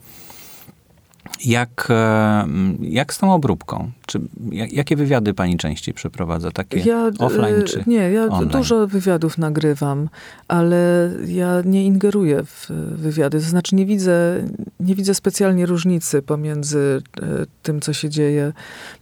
Jak, 1.45 1.87
e, 1.89 2.47
jak 2.81 3.13
z 3.13 3.17
tą 3.17 3.33
obróbką? 3.33 3.91
Czy, 4.05 4.19
jak, 4.51 4.73
jakie 4.73 4.95
wywiady 4.95 5.33
pani 5.33 5.57
częściej 5.57 5.93
przeprowadza? 5.93 6.51
Takie 6.51 6.79
ja, 6.79 7.07
e, 7.07 7.11
offline 7.19 7.63
czy 7.65 7.83
Nie, 7.87 8.11
ja 8.11 8.25
online? 8.25 8.49
dużo 8.49 8.87
wywiadów 8.87 9.37
nagrywam, 9.37 10.09
ale 10.47 11.11
ja 11.25 11.61
nie 11.65 11.85
ingeruję 11.85 12.43
w 12.43 12.67
wywiady. 12.91 13.39
To 13.39 13.45
znaczy 13.45 13.75
nie 13.75 13.85
widzę, 13.85 14.43
nie 14.79 14.95
widzę 14.95 15.13
specjalnie 15.13 15.65
różnicy 15.65 16.21
pomiędzy 16.21 17.01
e, 17.21 17.25
tym, 17.63 17.81
co 17.81 17.93
się 17.93 18.09
dzieje 18.09 18.53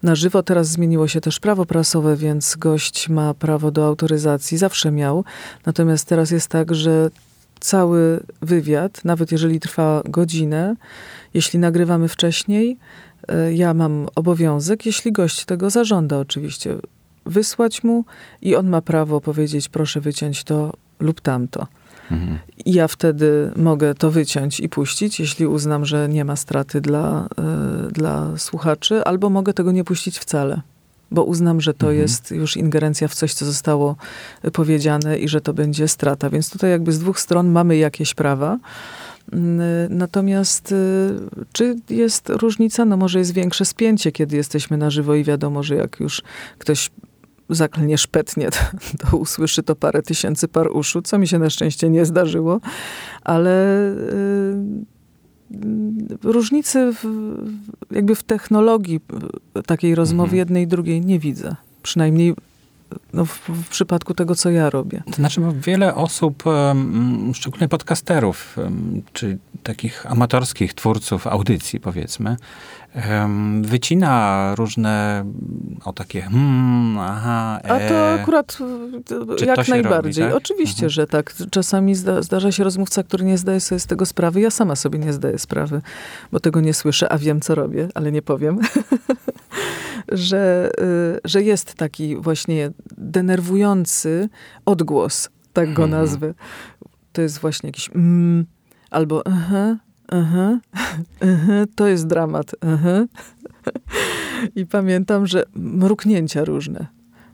na 0.03 0.15
żywo. 0.15 0.43
Teraz 0.43 0.67
zmieniło 0.67 1.07
się 1.07 1.21
też 1.21 1.39
prawo 1.39 1.65
prasowe, 1.65 2.15
więc 2.15 2.55
gość 2.55 3.09
ma 3.09 3.33
prawo 3.33 3.71
do 3.71 3.85
autoryzacji. 3.85 4.57
Zawsze 4.57 4.91
miał. 4.91 5.23
Natomiast 5.65 6.07
teraz 6.07 6.31
jest 6.31 6.47
tak, 6.47 6.75
że 6.75 7.09
cały 7.59 8.23
wywiad, 8.41 9.05
nawet 9.05 9.31
jeżeli 9.31 9.59
trwa 9.59 10.01
godzinę, 10.05 10.75
jeśli 11.33 11.59
nagrywamy 11.59 12.07
wcześniej, 12.07 12.77
e, 13.27 13.53
ja 13.53 13.73
mam 13.73 14.07
obowiązek, 14.15 14.85
jeśli 14.85 15.11
gość 15.11 15.45
tego 15.45 15.69
zażąda 15.69 16.19
oczywiście, 16.19 16.75
wysłać 17.25 17.83
mu 17.83 18.05
i 18.41 18.55
on 18.55 18.69
ma 18.69 18.81
prawo 18.81 19.21
powiedzieć, 19.21 19.69
proszę 19.69 20.01
wyciąć 20.01 20.43
to 20.43 20.73
lub 20.99 21.21
tamto. 21.21 21.67
Mhm. 22.11 22.39
I 22.65 22.73
ja 22.73 22.87
wtedy 22.87 23.51
mogę 23.55 23.95
to 23.95 24.11
wyciąć 24.11 24.59
i 24.59 24.69
puścić, 24.69 25.19
jeśli 25.19 25.47
uznam, 25.47 25.85
że 25.85 26.09
nie 26.09 26.25
ma 26.25 26.35
straty 26.35 26.81
dla, 26.81 27.27
y, 27.89 27.91
dla 27.91 28.37
słuchaczy, 28.37 29.03
albo 29.03 29.29
mogę 29.29 29.53
tego 29.53 29.71
nie 29.71 29.83
puścić 29.83 30.19
wcale, 30.19 30.61
bo 31.11 31.23
uznam, 31.23 31.61
że 31.61 31.73
to 31.73 31.85
mhm. 31.85 32.01
jest 32.01 32.31
już 32.31 32.57
ingerencja 32.57 33.07
w 33.07 33.15
coś, 33.15 33.33
co 33.33 33.45
zostało 33.45 33.95
powiedziane 34.53 35.19
i 35.19 35.27
że 35.27 35.41
to 35.41 35.53
będzie 35.53 35.87
strata. 35.87 36.29
Więc 36.29 36.49
tutaj 36.49 36.69
jakby 36.69 36.91
z 36.91 36.99
dwóch 36.99 37.19
stron 37.19 37.51
mamy 37.51 37.77
jakieś 37.77 38.13
prawa. 38.13 38.57
Mm, 39.33 39.97
natomiast 39.97 40.71
y, 40.71 40.75
czy 41.51 41.75
jest 41.89 42.29
różnica? 42.29 42.85
No 42.85 42.97
może 42.97 43.19
jest 43.19 43.33
większe 43.33 43.65
spięcie, 43.65 44.11
kiedy 44.11 44.37
jesteśmy 44.37 44.77
na 44.77 44.89
żywo 44.89 45.15
i 45.15 45.23
wiadomo, 45.23 45.63
że 45.63 45.75
jak 45.75 45.99
już 45.99 46.21
ktoś 46.57 46.91
zaklnie 47.49 47.97
szpetnie, 47.97 48.49
to, 48.55 48.59
to 48.97 49.17
usłyszy 49.17 49.63
to 49.63 49.75
parę 49.75 50.01
tysięcy 50.01 50.47
par 50.47 50.67
uszu, 50.71 51.01
co 51.01 51.17
mi 51.17 51.27
się 51.27 51.39
na 51.39 51.49
szczęście 51.49 51.89
nie 51.89 52.05
zdarzyło, 52.05 52.59
ale 53.21 53.89
y, 53.91 54.94
różnicy 56.23 56.93
w, 56.93 57.05
jakby 57.91 58.15
w 58.15 58.23
technologii 58.23 58.99
takiej 59.65 59.95
rozmowy 59.95 60.27
mhm. 60.27 60.37
jednej 60.37 60.63
i 60.63 60.67
drugiej 60.67 61.01
nie 61.01 61.19
widzę. 61.19 61.55
Przynajmniej 61.83 62.35
no, 63.13 63.25
w, 63.25 63.49
w, 63.49 63.69
przypadku 63.69 64.13
tego, 64.13 64.35
co 64.35 64.49
ja 64.49 64.69
robię. 64.69 65.03
To 65.05 65.11
znaczy, 65.11 65.41
wiele 65.61 65.95
osób, 65.95 66.43
szczególnie 67.33 67.67
podcasterów, 67.67 68.57
czy 69.13 69.37
takich 69.63 70.11
amatorskich 70.11 70.73
twórców 70.73 71.27
audycji, 71.27 71.79
powiedzmy, 71.79 72.37
wycina 73.61 74.51
różne 74.57 75.25
o 75.85 75.93
takie 75.93 76.21
hmm, 76.21 76.97
aha, 76.99 77.59
e, 77.63 77.71
A 77.71 77.79
to 77.89 77.93
e. 77.93 78.21
akurat 78.21 78.57
jak 79.45 79.67
najbardziej. 79.67 80.23
Robi, 80.23 80.33
tak? 80.33 80.43
Oczywiście, 80.43 80.75
mhm. 80.75 80.89
że 80.89 81.07
tak. 81.07 81.33
Czasami 81.51 81.95
zda, 81.95 82.21
zdarza 82.21 82.51
się 82.51 82.63
rozmówca, 82.63 83.03
który 83.03 83.25
nie 83.25 83.37
zdaje 83.37 83.59
sobie 83.59 83.79
z 83.79 83.85
tego 83.85 84.05
sprawy. 84.05 84.41
Ja 84.41 84.51
sama 84.51 84.75
sobie 84.75 84.99
nie 84.99 85.13
zdaję 85.13 85.39
sprawy, 85.39 85.81
bo 86.31 86.39
tego 86.39 86.61
nie 86.61 86.73
słyszę, 86.73 87.11
a 87.11 87.17
wiem, 87.17 87.41
co 87.41 87.55
robię, 87.55 87.87
ale 87.93 88.11
nie 88.11 88.21
powiem. 88.21 88.59
że, 90.11 90.71
y, 90.79 91.19
że 91.25 91.43
jest 91.43 91.73
taki 91.73 92.15
właśnie 92.15 92.71
denerwujący 92.97 94.29
odgłos, 94.65 95.29
tak 95.53 95.73
go 95.73 95.83
mhm. 95.83 96.01
nazwę. 96.01 96.33
To 97.13 97.21
jest 97.21 97.39
właśnie 97.39 97.69
jakiś 97.69 97.89
mm, 97.95 98.45
albo 98.91 99.27
aha, 99.27 99.75
aha, 100.07 100.59
aha, 101.21 101.65
to 101.75 101.87
jest 101.87 102.07
dramat, 102.07 102.51
aha. 102.61 103.05
I 104.55 104.65
pamiętam, 104.65 105.27
że 105.27 105.43
mruknięcia 105.55 106.45
różne. 106.45 106.87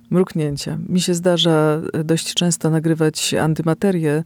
Mruknięcia. 0.09 0.77
Mi 0.89 1.01
się 1.01 1.13
zdarza 1.13 1.81
dość 2.03 2.33
często 2.33 2.69
nagrywać 2.69 3.33
antymaterię, 3.33 4.23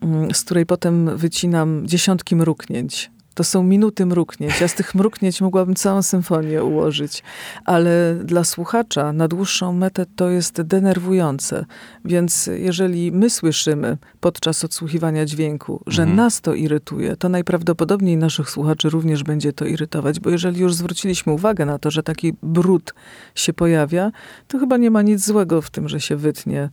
mm, 0.00 0.34
z 0.34 0.44
której 0.44 0.66
potem 0.66 1.16
wycinam 1.16 1.86
dziesiątki 1.86 2.36
mruknięć 2.36 3.10
to 3.36 3.44
są 3.44 3.62
minuty 3.62 4.06
mruknięć. 4.06 4.60
Ja 4.60 4.68
z 4.68 4.74
tych 4.74 4.94
mruknięć 4.94 5.40
mogłabym 5.40 5.74
całą 5.74 6.02
symfonię 6.02 6.64
ułożyć, 6.64 7.22
ale 7.64 8.18
dla 8.24 8.44
słuchacza 8.44 9.12
na 9.12 9.28
dłuższą 9.28 9.72
metę 9.72 10.06
to 10.16 10.30
jest 10.30 10.62
denerwujące. 10.62 11.64
Więc 12.04 12.50
jeżeli 12.58 13.12
my 13.12 13.30
słyszymy 13.30 13.98
podczas 14.20 14.64
odsłuchiwania 14.64 15.24
dźwięku, 15.24 15.82
że 15.86 16.02
mhm. 16.02 16.16
nas 16.16 16.40
to 16.40 16.54
irytuje, 16.54 17.16
to 17.16 17.28
najprawdopodobniej 17.28 18.16
naszych 18.16 18.50
słuchaczy 18.50 18.90
również 18.90 19.22
będzie 19.22 19.52
to 19.52 19.64
irytować, 19.64 20.20
bo 20.20 20.30
jeżeli 20.30 20.60
już 20.60 20.74
zwróciliśmy 20.74 21.32
uwagę 21.32 21.66
na 21.66 21.78
to, 21.78 21.90
że 21.90 22.02
taki 22.02 22.32
brud 22.42 22.94
się 23.34 23.52
pojawia, 23.52 24.12
to 24.48 24.58
chyba 24.58 24.76
nie 24.76 24.90
ma 24.90 25.02
nic 25.02 25.26
złego 25.26 25.62
w 25.62 25.70
tym, 25.70 25.88
że 25.88 26.00
się 26.00 26.16
wytnie 26.16 26.70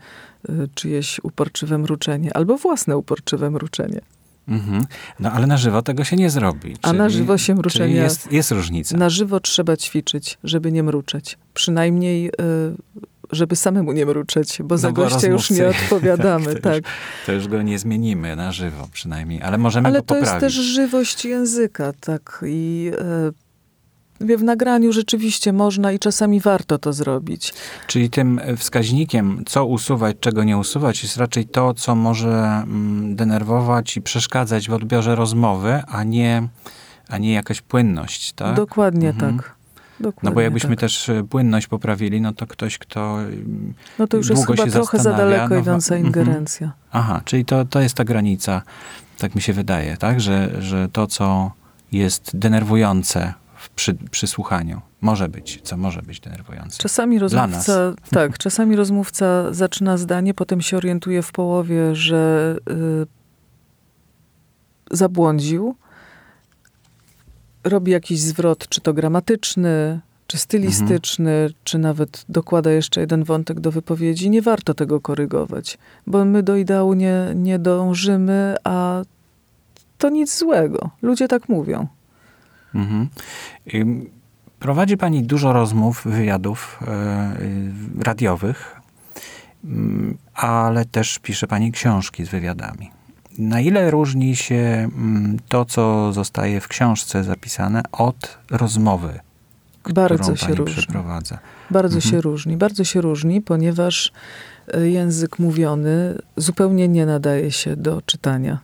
y, 0.49 0.69
czyjeś 0.76 1.19
uporczywe 1.23 1.78
mruczenie 1.78 2.38
albo 2.38 2.58
własne 2.58 2.97
uporczywe 2.97 3.49
mruczenie. 3.52 4.02
Mhm. 4.48 4.86
No 5.20 5.32
ale 5.32 5.48
na 5.48 5.58
żywo 5.58 5.82
tego 5.82 6.04
się 6.04 6.16
nie 6.16 6.30
zrobi. 6.30 6.76
A 6.82 6.88
czyli, 6.88 6.98
na 6.98 7.10
żywo 7.10 7.38
się 7.38 7.56
mruczenie... 7.56 7.96
Jest, 7.96 8.32
jest 8.32 8.52
różnica. 8.52 8.98
Na 8.98 9.10
żywo 9.10 9.40
trzeba 9.40 9.78
ćwiczyć, 9.78 10.38
żeby 10.44 10.72
nie 10.72 10.84
mruczeć. 10.84 11.38
Przynajmniej... 11.54 12.28
Y 12.28 13.14
żeby 13.32 13.56
samemu 13.56 13.92
nie 13.92 14.06
mruczeć, 14.06 14.62
bo 14.64 14.76
no 14.76 14.78
za 14.78 14.92
gościa 14.92 15.28
już 15.28 15.50
nie 15.50 15.68
odpowiadamy. 15.84 16.46
tak, 16.46 16.56
to, 16.56 16.70
tak. 16.70 16.76
Już, 16.76 17.26
to 17.26 17.32
już 17.32 17.48
go 17.48 17.62
nie 17.62 17.80
zmienimy 17.80 18.36
na 18.36 18.52
żywo 18.52 18.88
przynajmniej, 18.92 19.42
ale 19.42 19.58
możemy 19.58 19.88
ale 19.88 20.00
go 20.00 20.04
poprawić. 20.04 20.30
Ale 20.30 20.40
to 20.40 20.46
jest 20.46 20.58
też 20.58 20.66
żywość 20.66 21.26
języka, 21.26 21.94
tak. 22.00 22.46
I 22.48 22.92
e, 23.00 23.32
w 24.24 24.44
nagraniu 24.44 24.94
rzeczywiście 24.94 25.54
można 25.54 25.92
i 25.92 26.00
czasami 26.00 26.40
warto 26.40 26.78
to 26.78 26.94
zrobić. 26.94 27.54
Czyli 27.88 28.10
tym 28.10 28.42
wskaźnikiem, 28.58 29.44
co 29.46 29.66
usuwać, 29.66 30.18
czego 30.20 30.44
nie 30.44 30.58
usuwać, 30.58 31.04
jest 31.04 31.18
raczej 31.18 31.46
to, 31.46 31.74
co 31.74 31.96
może 31.96 32.30
mm, 32.30 33.16
denerwować 33.16 33.98
i 33.98 34.02
przeszkadzać 34.02 34.70
w 34.70 34.74
odbiorze 34.74 35.16
rozmowy, 35.16 35.82
a 35.88 36.04
nie, 36.04 36.48
a 37.10 37.18
nie 37.18 37.34
jakaś 37.34 37.62
płynność, 37.62 38.34
tak? 38.34 38.56
Dokładnie 38.56 39.10
mhm. 39.10 39.38
tak. 39.38 39.56
Dokładnie 40.00 40.30
no 40.30 40.36
bo 40.36 40.42
jakbyśmy 40.42 40.70
tak. 40.70 40.80
też 40.80 41.10
e, 41.10 41.24
płynność 41.24 41.68
poprawili, 41.68 42.22
no 42.22 42.34
to 42.34 42.48
ktoś, 42.48 42.78
kto 42.78 43.22
mm, 43.22 43.74
No 44.00 44.08
to 44.08 44.18
już 44.18 44.30
jest 44.30 44.48
chyba 44.48 44.66
trochę 44.66 45.00
za 45.00 45.14
daleko 45.14 45.56
no, 45.56 45.62
idąca 45.62 45.96
mhm. 45.96 46.06
ingerencja. 46.06 46.72
Aha, 46.92 47.22
czyli 47.26 47.46
to, 47.46 47.66
to 47.66 47.82
jest 47.82 47.96
ta 47.96 48.04
granica, 48.04 48.62
tak 49.18 49.36
mi 49.36 49.42
się 49.42 49.54
wydaje, 49.54 49.98
tak? 49.98 50.22
Że, 50.22 50.62
że 50.62 50.90
to, 50.90 51.08
co 51.08 51.52
jest 51.92 52.38
denerwujące 52.38 53.34
przy, 53.76 53.94
przy 54.12 54.28
słuchaniu. 54.28 54.82
Może 55.02 55.30
być, 55.30 55.60
co 55.64 55.78
może 55.78 56.02
być 56.02 56.20
denerwujące. 56.20 56.78
Czasami 56.78 57.20
rozmówca, 57.20 57.94
tak, 58.12 58.38
czasami 58.38 58.76
rozmówca 58.76 59.54
zaczyna 59.54 59.98
zdanie, 59.98 60.34
potem 60.34 60.62
się 60.62 60.78
orientuje 60.78 61.22
w 61.22 61.32
połowie, 61.32 61.96
że 61.96 62.56
y, 62.70 63.06
zabłądził. 64.92 65.76
Robi 67.64 67.92
jakiś 67.92 68.20
zwrot, 68.20 68.68
czy 68.68 68.82
to 68.82 68.94
gramatyczny, 68.94 70.00
czy 70.28 70.38
stylistyczny, 70.38 71.32
mhm. 71.32 71.54
czy 71.64 71.78
nawet 71.78 72.26
dokłada 72.30 72.72
jeszcze 72.72 73.02
jeden 73.02 73.24
wątek 73.24 73.60
do 73.60 73.72
wypowiedzi. 73.72 74.30
Nie 74.30 74.42
warto 74.42 74.74
tego 74.74 75.02
korygować, 75.02 75.78
bo 76.08 76.26
my 76.26 76.44
do 76.44 76.56
ideału 76.56 76.94
nie, 76.94 77.32
nie 77.36 77.60
dążymy, 77.60 78.56
a 78.64 79.02
to 79.98 80.10
nic 80.10 80.40
złego. 80.40 80.90
Ludzie 81.02 81.28
tak 81.28 81.50
mówią. 81.50 81.88
Mhm. 82.76 83.10
Prowadzi 84.60 84.98
Pani 84.98 85.24
dużo 85.24 85.54
rozmów, 85.54 86.02
wywiadów 86.06 86.80
e, 86.88 87.36
radiowych, 88.00 88.82
mm, 89.64 90.18
ale 90.34 90.86
też 90.86 91.20
pisze 91.20 91.48
Pani 91.48 91.72
książki 91.72 92.26
z 92.26 92.30
wywiadami. 92.30 92.92
Na 93.38 93.60
ile 93.60 93.92
różni 93.92 94.36
się 94.36 94.56
mm, 94.96 95.38
to, 95.48 95.66
co 95.66 96.14
zostaje 96.14 96.62
w 96.62 96.68
książce 96.68 97.24
zapisane, 97.24 97.84
od 97.92 98.38
rozmowy 98.52 99.20
Bardzo 99.94 100.36
się 100.36 100.56
różni. 100.56 100.76
przeprowadza. 100.76 101.40
Bardzo 101.72 101.96
mhm. 101.96 102.12
się 102.12 102.22
różni. 102.22 102.58
Bardzo 102.58 102.84
się 102.84 103.02
różni, 103.02 103.42
ponieważ 103.42 104.12
e, 104.74 104.90
język 104.90 105.40
mówiony 105.40 106.18
zupełnie 106.38 106.88
nie 106.88 107.06
nadaje 107.06 107.52
się 107.52 107.76
do 107.76 108.02
czytania. 108.02 108.60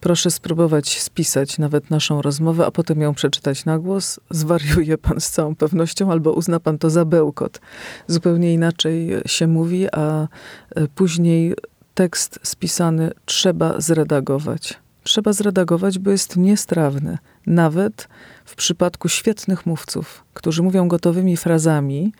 Proszę 0.00 0.30
spróbować 0.30 1.00
spisać 1.00 1.58
nawet 1.58 1.90
naszą 1.90 2.22
rozmowę, 2.22 2.66
a 2.66 2.70
potem 2.70 3.00
ją 3.00 3.14
przeczytać 3.14 3.64
na 3.64 3.78
głos. 3.78 4.20
Zwariuje 4.30 4.98
pan 4.98 5.20
z 5.20 5.30
całą 5.30 5.56
pewnością, 5.56 6.12
albo 6.12 6.32
uzna 6.32 6.60
pan 6.60 6.78
to 6.78 6.90
za 6.90 7.04
bełkot. 7.04 7.60
Zupełnie 8.06 8.54
inaczej 8.54 9.10
się 9.26 9.46
mówi, 9.46 9.86
a 9.92 10.22
e, 10.22 10.88
później 10.94 11.54
tekst 11.94 12.40
spisany 12.42 13.10
trzeba 13.24 13.80
zredagować. 13.80 14.74
Trzeba 15.02 15.32
zredagować, 15.32 15.98
bo 15.98 16.10
jest 16.10 16.36
niestrawny. 16.36 17.18
Nawet 17.46 18.08
w 18.44 18.54
przypadku 18.54 19.08
świetnych 19.08 19.66
mówców, 19.66 20.24
którzy 20.34 20.62
mówią 20.62 20.88
gotowymi 20.88 21.36
frazami, 21.36 22.12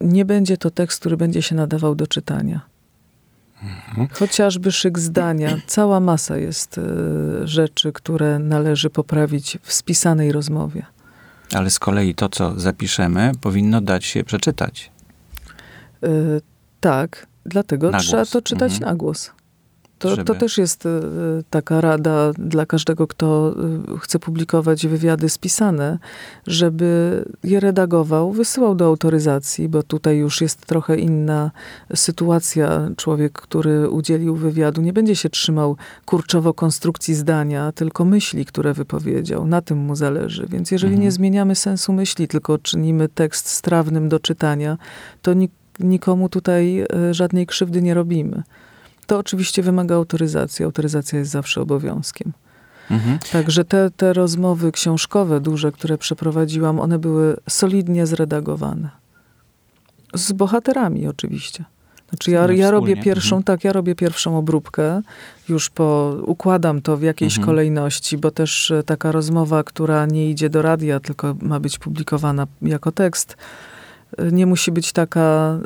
nie 0.00 0.24
będzie 0.24 0.56
to 0.56 0.70
tekst, 0.70 1.00
który 1.00 1.16
będzie 1.16 1.42
się 1.42 1.54
nadawał 1.54 1.94
do 1.94 2.06
czytania. 2.06 2.75
Mhm. 3.62 4.08
Chociażby 4.12 4.72
szyk 4.72 4.98
zdania. 4.98 5.56
Cała 5.66 6.00
masa 6.00 6.36
jest 6.36 6.78
y, 6.78 6.82
rzeczy, 7.44 7.92
które 7.92 8.38
należy 8.38 8.90
poprawić 8.90 9.58
w 9.62 9.72
spisanej 9.72 10.32
rozmowie. 10.32 10.86
Ale 11.54 11.70
z 11.70 11.78
kolei 11.78 12.14
to, 12.14 12.28
co 12.28 12.60
zapiszemy, 12.60 13.32
powinno 13.40 13.80
dać 13.80 14.04
się 14.04 14.24
przeczytać. 14.24 14.90
Y, 16.04 16.40
tak, 16.80 17.26
dlatego 17.46 17.92
trzeba 17.98 18.26
to 18.26 18.42
czytać 18.42 18.72
mhm. 18.72 18.90
na 18.90 18.96
głos. 18.96 19.30
To, 19.98 20.10
żeby... 20.10 20.24
to 20.24 20.34
też 20.34 20.58
jest 20.58 20.86
y, 20.86 20.90
taka 21.50 21.80
rada 21.80 22.32
dla 22.32 22.66
każdego, 22.66 23.06
kto 23.06 23.54
y, 23.94 23.98
chce 23.98 24.18
publikować 24.18 24.86
wywiady 24.86 25.28
spisane, 25.28 25.98
żeby 26.46 27.24
je 27.44 27.60
redagował, 27.60 28.32
wysyłał 28.32 28.74
do 28.74 28.86
autoryzacji, 28.86 29.68
bo 29.68 29.82
tutaj 29.82 30.16
już 30.16 30.40
jest 30.40 30.66
trochę 30.66 30.96
inna 30.96 31.50
sytuacja. 31.94 32.88
Człowiek, 32.96 33.32
który 33.32 33.90
udzielił 33.90 34.36
wywiadu, 34.36 34.80
nie 34.80 34.92
będzie 34.92 35.16
się 35.16 35.30
trzymał 35.30 35.76
kurczowo 36.04 36.54
konstrukcji 36.54 37.14
zdania, 37.14 37.72
tylko 37.72 38.04
myśli, 38.04 38.44
które 38.44 38.74
wypowiedział. 38.74 39.46
Na 39.46 39.62
tym 39.62 39.78
mu 39.78 39.96
zależy. 39.96 40.46
Więc 40.48 40.70
jeżeli 40.70 40.92
mhm. 40.92 41.04
nie 41.04 41.12
zmieniamy 41.12 41.54
sensu 41.54 41.92
myśli, 41.92 42.28
tylko 42.28 42.58
czynimy 42.58 43.08
tekst 43.08 43.48
strawnym 43.48 44.08
do 44.08 44.20
czytania, 44.20 44.78
to 45.22 45.32
nikomu 45.80 46.28
tutaj 46.28 46.82
y, 47.10 47.14
żadnej 47.14 47.46
krzywdy 47.46 47.82
nie 47.82 47.94
robimy. 47.94 48.42
To 49.06 49.18
oczywiście 49.18 49.62
wymaga 49.62 49.94
autoryzacji. 49.94 50.64
Autoryzacja 50.64 51.18
jest 51.18 51.30
zawsze 51.30 51.60
obowiązkiem. 51.60 52.32
Mhm. 52.90 53.18
Także 53.32 53.64
te, 53.64 53.90
te 53.90 54.12
rozmowy 54.12 54.72
książkowe, 54.72 55.40
duże, 55.40 55.72
które 55.72 55.98
przeprowadziłam, 55.98 56.80
one 56.80 56.98
były 56.98 57.36
solidnie 57.48 58.06
zredagowane. 58.06 58.90
Z 60.14 60.32
bohaterami 60.32 61.08
oczywiście. 61.08 61.64
Znaczy 62.08 62.30
ja, 62.30 62.52
ja 62.52 62.70
robię 62.70 62.96
pierwszą, 62.96 63.36
mhm. 63.36 63.42
tak, 63.42 63.64
ja 63.64 63.72
robię 63.72 63.94
pierwszą 63.94 64.38
obróbkę, 64.38 65.02
już 65.48 65.70
po, 65.70 66.16
układam 66.26 66.82
to 66.82 66.96
w 66.96 67.02
jakiejś 67.02 67.32
mhm. 67.32 67.46
kolejności, 67.46 68.18
bo 68.18 68.30
też 68.30 68.70
e, 68.70 68.82
taka 68.82 69.12
rozmowa, 69.12 69.64
która 69.64 70.06
nie 70.06 70.30
idzie 70.30 70.50
do 70.50 70.62
radia, 70.62 71.00
tylko 71.00 71.36
ma 71.42 71.60
być 71.60 71.78
publikowana 71.78 72.46
jako 72.62 72.92
tekst, 72.92 73.36
nie 74.32 74.46
musi 74.46 74.72
być 74.72 74.92
taka, 74.92 75.58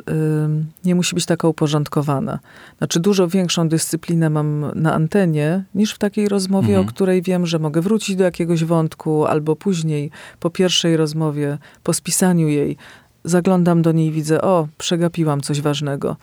nie 0.85 0.95
musi 0.95 1.15
być 1.15 1.25
taka 1.25 1.47
uporządkowana. 1.47 2.39
Znaczy 2.77 2.99
dużo 2.99 3.27
większą 3.27 3.69
dyscyplinę 3.69 4.29
mam 4.29 4.65
na 4.75 4.93
antenie 4.93 5.63
niż 5.75 5.93
w 5.93 5.97
takiej 5.97 6.29
rozmowie, 6.29 6.67
mhm. 6.67 6.87
o 6.87 6.89
której 6.89 7.21
wiem, 7.21 7.45
że 7.45 7.59
mogę 7.59 7.81
wrócić 7.81 8.15
do 8.15 8.23
jakiegoś 8.23 8.63
wątku, 8.63 9.25
albo 9.25 9.55
później 9.55 10.11
po 10.39 10.49
pierwszej 10.49 10.97
rozmowie, 10.97 11.57
po 11.83 11.93
spisaniu 11.93 12.47
jej, 12.47 12.77
zaglądam 13.23 13.81
do 13.81 13.91
niej 13.91 14.07
i 14.07 14.11
widzę, 14.11 14.41
o, 14.41 14.67
przegapiłam 14.77 15.41
coś 15.41 15.61
ważnego. 15.61 16.15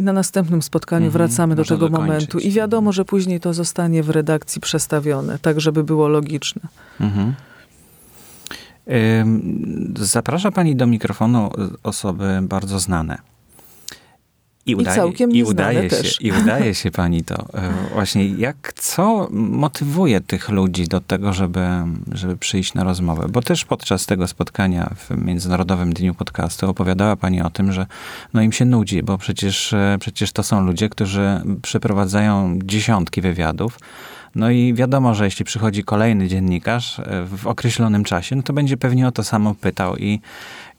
Na 0.00 0.12
następnym 0.12 0.62
spotkaniu 0.62 1.06
mhm. 1.06 1.12
wracamy 1.12 1.54
do 1.54 1.64
tego 1.64 1.88
dokończyć. 1.88 2.06
momentu 2.06 2.38
i 2.38 2.50
wiadomo, 2.50 2.92
że 2.92 3.04
później 3.04 3.40
to 3.40 3.54
zostanie 3.54 4.02
w 4.02 4.10
redakcji 4.10 4.60
przestawione, 4.60 5.38
tak 5.38 5.60
żeby 5.60 5.84
było 5.84 6.08
logiczne. 6.08 6.62
Mhm. 7.00 7.34
Zaprasza 9.94 10.50
pani 10.50 10.76
do 10.76 10.86
mikrofonu 10.86 11.50
osoby 11.82 12.38
bardzo 12.42 12.78
znane. 12.78 13.18
I, 14.66 14.74
udaje, 14.74 14.96
I 14.96 15.00
całkiem 15.00 15.30
i 15.30 15.42
udaje 15.42 15.82
się, 15.82 15.96
też. 15.96 16.20
I 16.20 16.32
udaje 16.32 16.74
się 16.74 16.90
pani 16.90 17.24
to. 17.24 17.34
E, 17.54 17.72
właśnie 17.94 18.28
jak, 18.28 18.72
co 18.72 19.28
motywuje 19.30 20.20
tych 20.20 20.48
ludzi 20.48 20.84
do 20.84 21.00
tego, 21.00 21.32
żeby, 21.32 21.68
żeby 22.12 22.36
przyjść 22.36 22.74
na 22.74 22.84
rozmowę? 22.84 23.26
Bo 23.28 23.42
też 23.42 23.64
podczas 23.64 24.06
tego 24.06 24.26
spotkania 24.28 24.94
w 24.96 25.24
Międzynarodowym 25.24 25.92
Dniu 25.92 26.14
Podcastu 26.14 26.70
opowiadała 26.70 27.16
pani 27.16 27.42
o 27.42 27.50
tym, 27.50 27.72
że 27.72 27.86
no 28.34 28.42
im 28.42 28.52
się 28.52 28.64
nudzi, 28.64 29.02
bo 29.02 29.18
przecież, 29.18 29.72
e, 29.72 29.96
przecież 30.00 30.32
to 30.32 30.42
są 30.42 30.60
ludzie, 30.60 30.88
którzy 30.88 31.40
przeprowadzają 31.62 32.58
dziesiątki 32.64 33.20
wywiadów, 33.20 33.78
no 34.36 34.50
i 34.50 34.74
wiadomo, 34.74 35.14
że 35.14 35.24
jeśli 35.24 35.44
przychodzi 35.44 35.84
kolejny 35.84 36.28
dziennikarz 36.28 36.98
e, 36.98 37.24
w 37.24 37.46
określonym 37.46 38.04
czasie, 38.04 38.36
no 38.36 38.42
to 38.42 38.52
będzie 38.52 38.76
pewnie 38.76 39.08
o 39.08 39.12
to 39.12 39.24
samo 39.24 39.54
pytał. 39.54 39.96
I, 39.96 40.20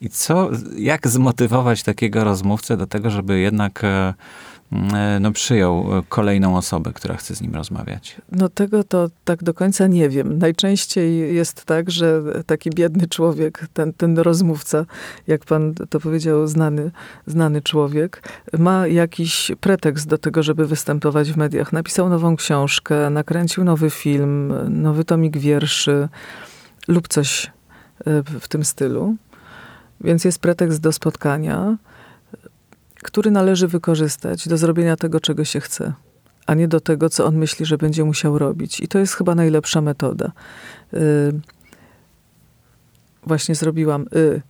i 0.02 0.10
co, 0.10 0.50
jak 0.78 1.08
zmotywować 1.08 1.84
takiego 1.84 2.24
rozmówcę 2.24 2.78
do 2.78 2.88
tego, 2.88 3.10
żeby 3.10 3.40
jednak 3.40 3.84
e, 3.84 4.14
no, 5.20 5.32
przyjął 5.32 5.86
kolejną 6.10 6.58
osobę, 6.58 6.94
która 6.94 7.16
chce 7.16 7.36
z 7.36 7.42
nim 7.42 7.56
rozmawiać? 7.56 8.22
No 8.32 8.50
tego 8.50 8.84
to 8.84 9.10
tak 9.26 9.44
do 9.44 9.54
końca 9.54 9.88
nie 9.88 10.10
wiem. 10.10 10.38
Najczęściej 10.38 11.36
jest 11.36 11.66
tak, 11.66 11.92
że 11.92 12.22
taki 12.46 12.70
biedny 12.70 13.08
człowiek, 13.08 13.68
ten, 13.74 13.94
ten 13.94 14.18
rozmówca, 14.18 14.86
jak 15.28 15.46
pan 15.46 15.74
to 15.90 16.00
powiedział, 16.00 16.48
znany, 16.48 16.92
znany 17.28 17.62
człowiek, 17.62 18.24
ma 18.60 18.88
jakiś 18.88 19.52
pretekst 19.60 20.08
do 20.08 20.18
tego, 20.18 20.44
żeby 20.44 20.68
występować 20.68 21.32
w 21.32 21.38
mediach. 21.38 21.74
Napisał 21.74 22.10
nową 22.10 22.36
książkę, 22.36 23.10
nakręcił 23.10 23.64
nowy 23.64 23.90
film, 23.90 24.54
nowy 24.70 25.04
tomik 25.04 25.38
wierszy 25.38 26.10
lub 26.88 27.08
coś 27.08 27.46
e, 27.46 28.24
w 28.40 28.48
tym 28.48 28.66
stylu. 28.66 29.16
Więc 30.02 30.26
jest 30.26 30.40
pretekst 30.40 30.82
do 30.82 30.92
spotkania 30.92 31.78
który 33.08 33.32
należy 33.32 33.68
wykorzystać 33.68 34.48
do 34.48 34.58
zrobienia 34.58 34.96
tego, 34.96 35.20
czego 35.20 35.46
się 35.46 35.60
chce, 35.60 35.94
a 36.46 36.54
nie 36.54 36.68
do 36.68 36.80
tego, 36.80 37.10
co 37.10 37.26
on 37.26 37.38
myśli, 37.38 37.66
że 37.66 37.78
będzie 37.78 38.04
musiał 38.04 38.40
robić. 38.40 38.80
I 38.80 38.88
to 38.88 39.00
jest 39.00 39.14
chyba 39.14 39.36
najlepsza 39.36 39.82
metoda. 39.82 40.32
Yy, 40.94 41.00
właśnie 43.24 43.56
zrobiłam 43.56 44.06
y. 44.16 44.42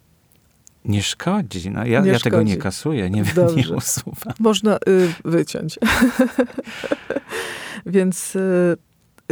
Nie 0.85 1.03
szkodzi. 1.03 1.69
No, 1.69 1.85
ja, 1.85 2.01
nie 2.01 2.11
ja 2.11 2.19
tego 2.19 2.43
nie 2.43 2.57
kasuję, 2.57 3.09
nie, 3.09 3.23
nie 3.55 3.75
usuwam. 3.75 4.33
Można 4.39 4.77
y 4.87 5.13
wyciąć. 5.25 5.79
Więc 7.85 8.35
y, 8.35 8.77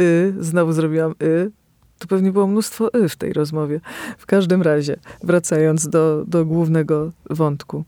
y, 0.00 0.34
znowu 0.40 0.72
zrobiłam 0.72 1.14
y. 1.22 1.50
To 1.98 2.06
pewnie 2.06 2.32
było 2.32 2.46
mnóstwo 2.46 2.94
y 2.94 3.08
w 3.08 3.16
tej 3.16 3.32
rozmowie. 3.32 3.80
W 4.18 4.26
każdym 4.26 4.62
razie, 4.62 4.96
wracając 5.22 5.88
do, 5.88 6.24
do 6.26 6.44
głównego 6.44 7.12
wątku 7.30 7.84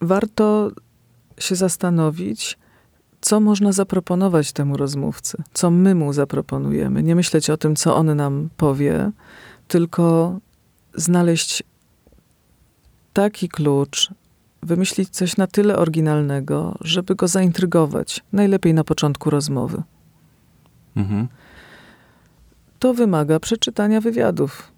warto 0.00 0.70
się 1.38 1.54
zastanowić, 1.54 2.58
co 3.20 3.40
można 3.40 3.72
zaproponować 3.72 4.52
temu 4.52 4.76
rozmówcy, 4.76 5.42
co 5.52 5.70
my 5.70 5.94
mu 5.94 6.12
zaproponujemy. 6.12 7.02
Nie 7.02 7.14
myśleć 7.14 7.50
o 7.50 7.56
tym, 7.56 7.76
co 7.76 7.96
on 7.96 8.16
nam 8.16 8.48
powie, 8.56 9.10
tylko 9.68 10.38
znaleźć 10.94 11.62
taki 13.12 13.48
klucz, 13.48 14.10
wymyślić 14.62 15.10
coś 15.10 15.36
na 15.36 15.46
tyle 15.46 15.76
oryginalnego, 15.76 16.78
żeby 16.80 17.14
go 17.14 17.28
zaintrygować, 17.28 18.20
najlepiej 18.32 18.74
na 18.74 18.84
początku 18.84 19.30
rozmowy. 19.30 19.82
Mhm. 20.96 21.28
To 22.78 22.94
wymaga 22.94 23.40
przeczytania 23.40 24.00
wywiadów. 24.00 24.72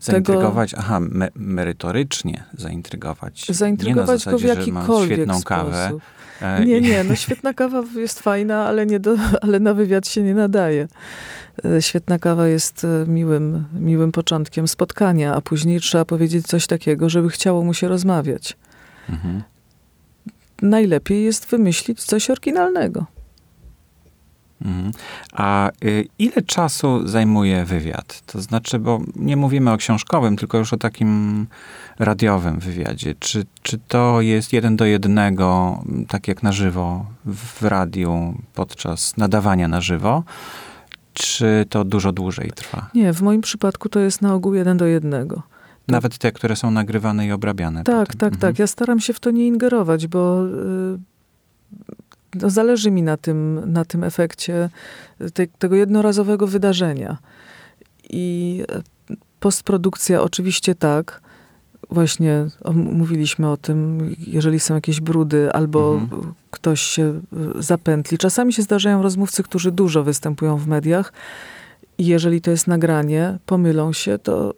Zaintrygować, 0.00 0.70
tego, 0.70 0.82
aha, 0.82 1.00
me, 1.00 1.28
merytorycznie 1.34 2.44
zaintrygować. 2.54 3.46
Zaintrygować 3.48 4.20
zasadzie, 4.20 4.48
go 4.48 4.54
w 4.54 4.58
jakikolwiek 4.58 5.16
świetną 5.16 5.34
sposób. 5.34 5.48
kawę. 5.48 5.92
E, 6.40 6.64
nie, 6.64 6.80
nie, 6.80 7.04
no 7.04 7.14
świetna 7.16 7.54
kawa 7.54 7.82
jest 7.96 8.20
fajna, 8.20 8.66
ale, 8.66 8.86
nie 8.86 9.00
do, 9.00 9.16
ale 9.42 9.60
na 9.60 9.74
wywiad 9.74 10.08
się 10.08 10.22
nie 10.22 10.34
nadaje. 10.34 10.88
E, 11.64 11.82
świetna 11.82 12.18
kawa 12.18 12.48
jest 12.48 12.84
e, 12.84 13.06
miłym, 13.06 13.64
miłym 13.80 14.12
początkiem 14.12 14.68
spotkania, 14.68 15.34
a 15.34 15.40
później 15.40 15.80
trzeba 15.80 16.04
powiedzieć 16.04 16.46
coś 16.46 16.66
takiego, 16.66 17.08
żeby 17.08 17.28
chciało 17.28 17.64
mu 17.64 17.74
się 17.74 17.88
rozmawiać. 17.88 18.56
Mhm. 19.10 19.42
Najlepiej 20.62 21.24
jest 21.24 21.46
wymyślić 21.46 22.04
coś 22.04 22.30
oryginalnego. 22.30 23.06
Mhm. 24.64 24.92
A 25.32 25.70
y, 25.84 26.08
ile 26.18 26.42
czasu 26.46 27.08
zajmuje 27.08 27.64
wywiad? 27.64 28.22
To 28.26 28.40
znaczy, 28.40 28.78
bo 28.78 29.00
nie 29.16 29.36
mówimy 29.36 29.72
o 29.72 29.76
książkowym, 29.76 30.36
tylko 30.36 30.58
już 30.58 30.72
o 30.72 30.76
takim 30.76 31.46
radiowym 31.98 32.58
wywiadzie. 32.58 33.14
Czy, 33.18 33.46
czy 33.62 33.78
to 33.78 34.20
jest 34.20 34.52
jeden 34.52 34.76
do 34.76 34.84
jednego, 34.84 35.78
tak 36.08 36.28
jak 36.28 36.42
na 36.42 36.52
żywo 36.52 37.06
w 37.24 37.62
radiu 37.62 38.34
podczas 38.54 39.16
nadawania 39.16 39.68
na 39.68 39.80
żywo? 39.80 40.22
czy 41.14 41.66
to 41.70 41.84
dużo 41.84 42.12
dłużej 42.12 42.50
trwa? 42.54 42.90
Nie, 42.94 43.12
w 43.12 43.22
moim 43.22 43.40
przypadku 43.40 43.88
to 43.88 44.00
jest 44.00 44.22
na 44.22 44.34
ogół 44.34 44.54
jeden 44.54 44.76
do 44.76 44.86
jednego. 44.86 45.42
Nawet 45.88 46.18
te, 46.18 46.32
które 46.32 46.56
są 46.56 46.70
nagrywane 46.70 47.26
i 47.26 47.32
obrabiane. 47.32 47.84
Tak, 47.84 48.06
potem. 48.06 48.18
tak, 48.18 48.32
mhm. 48.32 48.40
tak. 48.40 48.58
Ja 48.58 48.66
staram 48.66 49.00
się 49.00 49.12
w 49.12 49.20
to 49.20 49.30
nie 49.30 49.46
ingerować, 49.46 50.06
bo 50.06 50.46
y, 50.46 50.98
no, 52.34 52.50
zależy 52.50 52.90
mi 52.90 53.02
na 53.02 53.16
tym, 53.16 53.60
na 53.72 53.84
tym 53.84 54.04
efekcie 54.04 54.70
te, 55.34 55.46
tego 55.46 55.76
jednorazowego 55.76 56.46
wydarzenia. 56.46 57.18
I 58.10 58.62
e, 58.70 58.82
postprodukcja 59.40 60.22
oczywiście 60.22 60.74
tak. 60.74 61.20
Właśnie 61.90 62.46
mówiliśmy 62.74 63.50
o 63.50 63.56
tym, 63.56 64.10
jeżeli 64.26 64.60
są 64.60 64.74
jakieś 64.74 65.00
brudy 65.00 65.52
albo 65.52 65.94
Mhm. 65.94 66.34
ktoś 66.50 66.80
się 66.80 67.20
y, 67.58 67.62
zapętli. 67.62 68.18
Czasami 68.18 68.52
się 68.52 68.62
zdarzają 68.62 69.02
rozmówcy, 69.02 69.42
którzy 69.42 69.72
dużo 69.72 70.02
występują 70.02 70.56
w 70.56 70.66
mediach 70.66 71.12
i 71.98 72.06
jeżeli 72.06 72.40
to 72.40 72.50
jest 72.50 72.66
nagranie, 72.66 73.38
pomylą 73.46 73.92
się, 73.92 74.18
to 74.18 74.54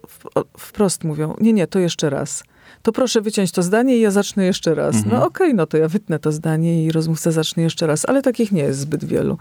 wprost 0.57 1.03
mówią, 1.03 1.35
nie, 1.41 1.53
nie, 1.53 1.67
to 1.67 1.79
jeszcze 1.79 2.09
raz. 2.09 2.43
To 2.87 2.91
proszę 2.91 3.21
wyciąć 3.21 3.51
to 3.51 3.63
zdanie 3.63 3.97
i 3.97 4.01
ja 4.01 4.11
zacznę 4.11 4.45
jeszcze 4.45 4.75
raz. 4.75 4.95
Mhm. 4.95 5.15
No 5.15 5.25
okej, 5.25 5.53
no 5.53 5.65
to 5.65 5.77
ja 5.77 5.87
wytnę 5.87 6.19
to 6.19 6.31
zdanie 6.31 6.85
i 6.85 6.91
rozmówca 6.91 7.31
zacznie 7.31 7.63
jeszcze 7.63 7.87
raz, 7.87 8.09
ale 8.09 8.21
takich 8.21 8.51
nie 8.51 8.61
jest 8.61 8.79
zbyt 8.79 9.05
wielu. 9.05 9.37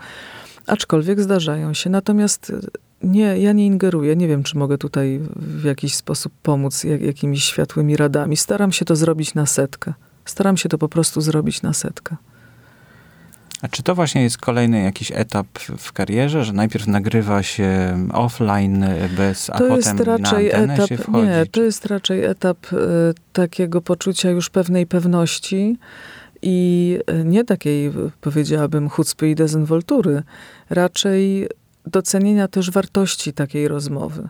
Aczkolwiek 0.67 1.21
zdarzają 1.21 1.75
się. 1.75 1.91
Natomiast 1.91 2.51
y, 2.51 2.61
nie, 3.03 3.39
ja 3.39 3.53
nie 3.53 3.67
ingeruję. 3.67 4.17
Nie 4.17 4.29
wiem, 4.29 4.43
czy 4.43 4.59
mogę 4.59 4.79
tutaj 4.79 5.21
w 5.37 5.65
jakiś 5.65 5.95
sposób 5.95 6.33
pomóc 6.43 6.85
jak, 6.85 7.01
jakimiś 7.01 7.45
światłymi 7.45 7.97
radami. 7.97 8.37
Staram 8.37 8.73
się 8.73 8.85
to 8.85 8.97
zrobić 8.97 9.35
na 9.35 9.47
setkę. 9.47 9.93
Staram 10.25 10.57
się 10.57 10.69
to 10.69 10.79
po 10.79 10.89
prostu 10.89 11.21
zrobić 11.21 11.63
na 11.63 11.73
setkę. 11.73 12.17
A 13.63 13.69
czy 13.69 13.83
to 13.83 13.95
właśnie 13.95 14.23
jest 14.23 14.39
kolejny 14.39 14.83
jakiś 14.83 15.13
etap 15.15 15.47
w 15.79 15.93
karierze, 15.93 16.45
że 16.45 16.53
najpierw 16.53 16.87
nagrywa 16.87 17.43
się 17.43 17.99
offline 18.13 18.85
bez, 19.17 19.51
a 19.51 19.53
to 19.53 19.59
potem 19.59 19.77
jest 19.77 20.01
raczej 20.01 20.49
na 20.67 20.75
etap, 20.75 20.89
się 20.89 20.97
wchodzi? 20.97 21.29
nie, 21.29 21.47
to 21.51 21.63
jest 21.63 21.87
raczej 21.87 22.25
etap 22.25 22.59
e, 22.73 22.77
takiego 23.33 23.81
poczucia 23.81 24.31
już 24.31 24.51
pewnej 24.51 24.87
pewności 24.87 25.79
i 26.43 26.99
e, 27.07 27.25
nie 27.25 27.45
takiej, 27.45 27.87
e, 27.87 27.93
powiedziałabym, 28.21 28.89
chucpy 28.89 29.31
i 29.31 29.35
dezynwoltury, 29.35 30.23
raczej 30.71 31.49
docenienia 31.87 32.49
też 32.49 32.71
wartości 32.71 33.33
takiej 33.33 33.69
rozmowy. 33.69 34.29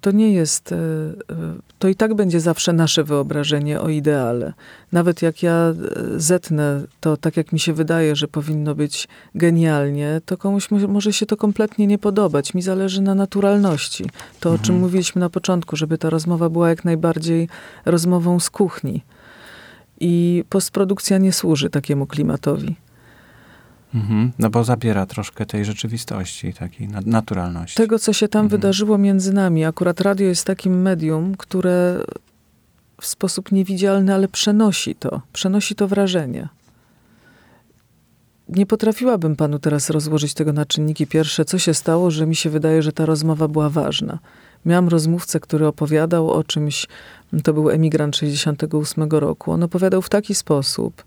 To 0.00 0.10
nie 0.10 0.32
jest, 0.32 0.72
e, 0.72 0.76
e, 0.76 0.80
to 1.78 1.88
i 1.88 1.94
tak 1.94 2.14
będzie 2.14 2.40
zawsze 2.40 2.72
nasze 2.72 3.04
wyobrażenie 3.04 3.80
o 3.80 3.88
ideale. 3.88 4.52
Nawet 4.92 5.22
jak 5.22 5.42
ja 5.42 5.52
e, 5.54 5.74
zetnę 6.16 6.82
to 7.00 7.16
tak, 7.16 7.36
jak 7.36 7.52
mi 7.52 7.60
się 7.60 7.72
wydaje, 7.72 8.16
że 8.16 8.28
powinno 8.28 8.74
być 8.74 9.08
genialnie, 9.34 10.20
to 10.26 10.36
komuś 10.36 10.70
mo- 10.70 10.88
może 10.88 11.12
się 11.12 11.26
to 11.26 11.36
kompletnie 11.36 11.86
nie 11.86 11.98
podobać. 11.98 12.54
Mi 12.54 12.62
zależy 12.62 13.02
na 13.02 13.14
naturalności. 13.14 14.04
To, 14.40 14.50
o 14.50 14.58
czym 14.58 14.74
Mhm. 14.74 14.80
mówiliśmy 14.80 15.20
na 15.20 15.30
początku, 15.30 15.76
żeby 15.76 15.98
ta 15.98 16.10
rozmowa 16.10 16.48
była 16.48 16.68
jak 16.68 16.84
najbardziej 16.84 17.48
rozmową 17.84 18.40
z 18.40 18.50
kuchni. 18.50 19.02
I 20.00 20.44
postprodukcja 20.48 21.18
nie 21.18 21.32
służy 21.32 21.70
takiemu 21.70 22.06
klimatowi. 22.06 22.76
Mhm. 23.94 24.32
No 24.38 24.50
bo 24.50 24.64
zabiera 24.64 25.06
troszkę 25.06 25.46
tej 25.46 25.64
rzeczywistości, 25.64 26.52
takiej 26.52 26.88
na- 26.88 27.00
naturalności. 27.06 27.76
Tego, 27.76 27.98
co 27.98 28.12
się 28.12 28.28
tam 28.28 28.44
Mhm. 28.44 28.60
wydarzyło 28.60 28.98
między 28.98 29.32
nami. 29.32 29.64
Akurat 29.64 30.00
radio 30.00 30.26
jest 30.26 30.44
takim 30.46 30.82
medium, 30.82 31.34
które 31.36 32.00
w 33.00 33.06
sposób 33.06 33.52
niewidzialny, 33.52 34.14
ale 34.14 34.28
przenosi 34.28 34.94
to. 34.94 35.20
Przenosi 35.32 35.74
to 35.74 35.88
wrażenie. 35.88 36.48
Nie 38.48 38.66
potrafiłabym 38.66 39.36
panu 39.36 39.58
teraz 39.58 39.90
rozłożyć 39.90 40.34
tego 40.34 40.52
na 40.52 40.66
czynniki 40.66 41.06
pierwsze, 41.06 41.44
co 41.44 41.58
się 41.58 41.74
stało, 41.74 42.10
że 42.10 42.26
mi 42.26 42.36
się 42.36 42.50
wydaje, 42.50 42.82
że 42.82 42.92
ta 42.92 43.06
rozmowa 43.06 43.48
była 43.48 43.70
ważna. 43.70 44.18
Miałam 44.66 44.88
rozmówcę, 44.88 45.40
który 45.40 45.66
opowiadał 45.66 46.30
o 46.30 46.44
czymś, 46.44 46.86
to 47.44 47.52
był 47.52 47.70
emigrant 47.70 48.16
68 48.16 49.20
roku. 49.20 49.52
On 49.52 49.62
opowiadał 49.62 50.02
w 50.02 50.08
taki 50.08 50.34
sposób, 50.34 51.04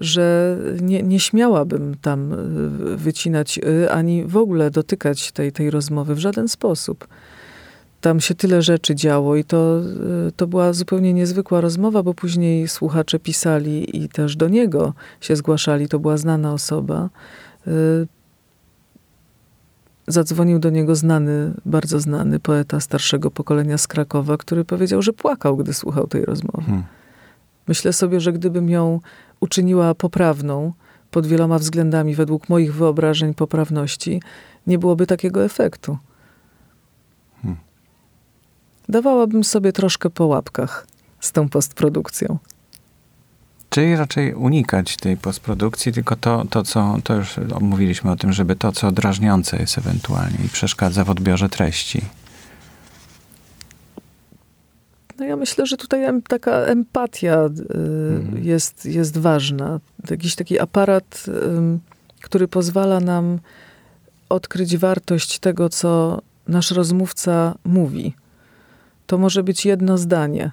że 0.00 0.56
nie, 0.80 1.02
nie 1.02 1.20
śmiałabym 1.20 1.94
tam 2.02 2.32
y, 2.32 2.96
wycinać 2.96 3.58
y, 3.58 3.92
ani 3.92 4.24
w 4.24 4.36
ogóle 4.36 4.70
dotykać 4.70 5.32
tej, 5.32 5.52
tej 5.52 5.70
rozmowy 5.70 6.14
w 6.14 6.18
żaden 6.18 6.48
sposób. 6.48 7.08
Tam 8.00 8.20
się 8.20 8.34
tyle 8.34 8.62
rzeczy 8.62 8.94
działo 8.94 9.36
i 9.36 9.44
to, 9.44 9.80
y, 10.28 10.32
to 10.32 10.46
była 10.46 10.72
zupełnie 10.72 11.12
niezwykła 11.12 11.60
rozmowa, 11.60 12.02
bo 12.02 12.14
później 12.14 12.68
słuchacze 12.68 13.18
pisali 13.18 14.04
i 14.04 14.08
też 14.08 14.36
do 14.36 14.48
niego 14.48 14.94
się 15.20 15.36
zgłaszali. 15.36 15.88
To 15.88 15.98
była 15.98 16.16
znana 16.16 16.52
osoba. 16.52 17.08
Zadzwonił 20.06 20.58
do 20.58 20.70
niego 20.70 20.94
znany, 20.96 21.52
bardzo 21.66 22.00
znany 22.00 22.40
poeta 22.40 22.80
starszego 22.80 23.30
pokolenia 23.30 23.78
z 23.78 23.86
Krakowa, 23.86 24.36
który 24.36 24.64
powiedział, 24.64 25.02
że 25.02 25.12
płakał, 25.12 25.56
gdy 25.56 25.74
słuchał 25.74 26.06
tej 26.06 26.24
rozmowy. 26.24 26.66
Hmm. 26.66 26.84
Myślę 27.68 27.92
sobie, 27.92 28.20
że 28.20 28.32
gdybym 28.32 28.70
ją 28.70 29.00
uczyniła 29.40 29.94
poprawną 29.94 30.72
pod 31.10 31.26
wieloma 31.26 31.58
względami, 31.58 32.14
według 32.14 32.48
moich 32.48 32.74
wyobrażeń 32.74 33.34
poprawności, 33.34 34.22
nie 34.66 34.78
byłoby 34.78 35.06
takiego 35.06 35.44
efektu. 35.44 35.98
Hmm. 37.42 37.60
Dawałabym 38.88 39.44
sobie 39.44 39.72
troszkę 39.72 40.10
po 40.10 40.26
łapkach 40.26 40.86
z 41.20 41.32
tą 41.32 41.48
postprodukcją. 41.48 42.38
Czyli 43.70 43.96
raczej 43.96 44.34
unikać 44.34 44.96
tej 44.96 45.16
postprodukcji, 45.16 45.92
tylko 45.92 46.16
to, 46.16 46.44
to, 46.50 46.62
co, 46.62 46.96
to 47.04 47.14
już 47.14 47.36
mówiliśmy 47.60 48.10
o 48.10 48.16
tym, 48.16 48.32
żeby 48.32 48.56
to, 48.56 48.72
co 48.72 48.92
drażniące 48.92 49.56
jest 49.56 49.78
ewentualnie 49.78 50.38
i 50.44 50.48
przeszkadza 50.48 51.04
w 51.04 51.10
odbiorze 51.10 51.48
treści. 51.48 52.02
No 55.20 55.26
ja 55.26 55.36
myślę, 55.36 55.66
że 55.66 55.76
tutaj 55.76 56.22
taka 56.28 56.52
empatia 56.52 57.46
y, 57.46 57.50
Mhm. 58.20 58.44
jest, 58.44 58.86
jest 58.86 59.18
ważna. 59.18 59.80
Jakiś 60.10 60.34
taki 60.34 60.58
aparat, 60.58 61.24
który 62.22 62.48
pozwala 62.48 63.00
nam 63.00 63.38
odkryć 64.28 64.76
wartość 64.76 65.38
tego, 65.38 65.68
co 65.68 66.22
nasz 66.48 66.70
rozmówca 66.70 67.54
mówi. 67.64 68.14
To 69.06 69.18
może 69.18 69.42
być 69.42 69.66
jedno 69.66 69.98
zdanie, 69.98 70.50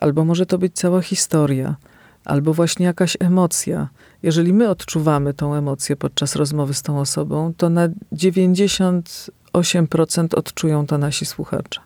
albo 0.00 0.24
może 0.24 0.46
to 0.46 0.58
być 0.58 0.74
cała 0.74 1.00
historia, 1.02 1.76
albo 2.24 2.54
właśnie 2.54 2.86
jakaś 2.86 3.16
emocja. 3.20 3.88
Jeżeli 4.22 4.54
my 4.54 4.68
odczuwamy 4.70 5.34
tą 5.34 5.54
emocję 5.54 5.96
podczas 5.96 6.36
rozmowy 6.36 6.74
z 6.74 6.82
tą 6.82 7.00
osobą, 7.00 7.52
to 7.56 7.70
na 7.70 7.88
98% 8.12 10.34
odczują 10.34 10.86
to 10.86 10.98
nasi 10.98 11.26
słuchacze. 11.26 11.80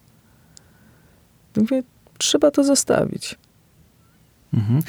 Mówię, 1.56 1.82
trzeba 2.18 2.50
to 2.50 2.64
zostawić. 2.64 3.36
Mhm. 4.54 4.82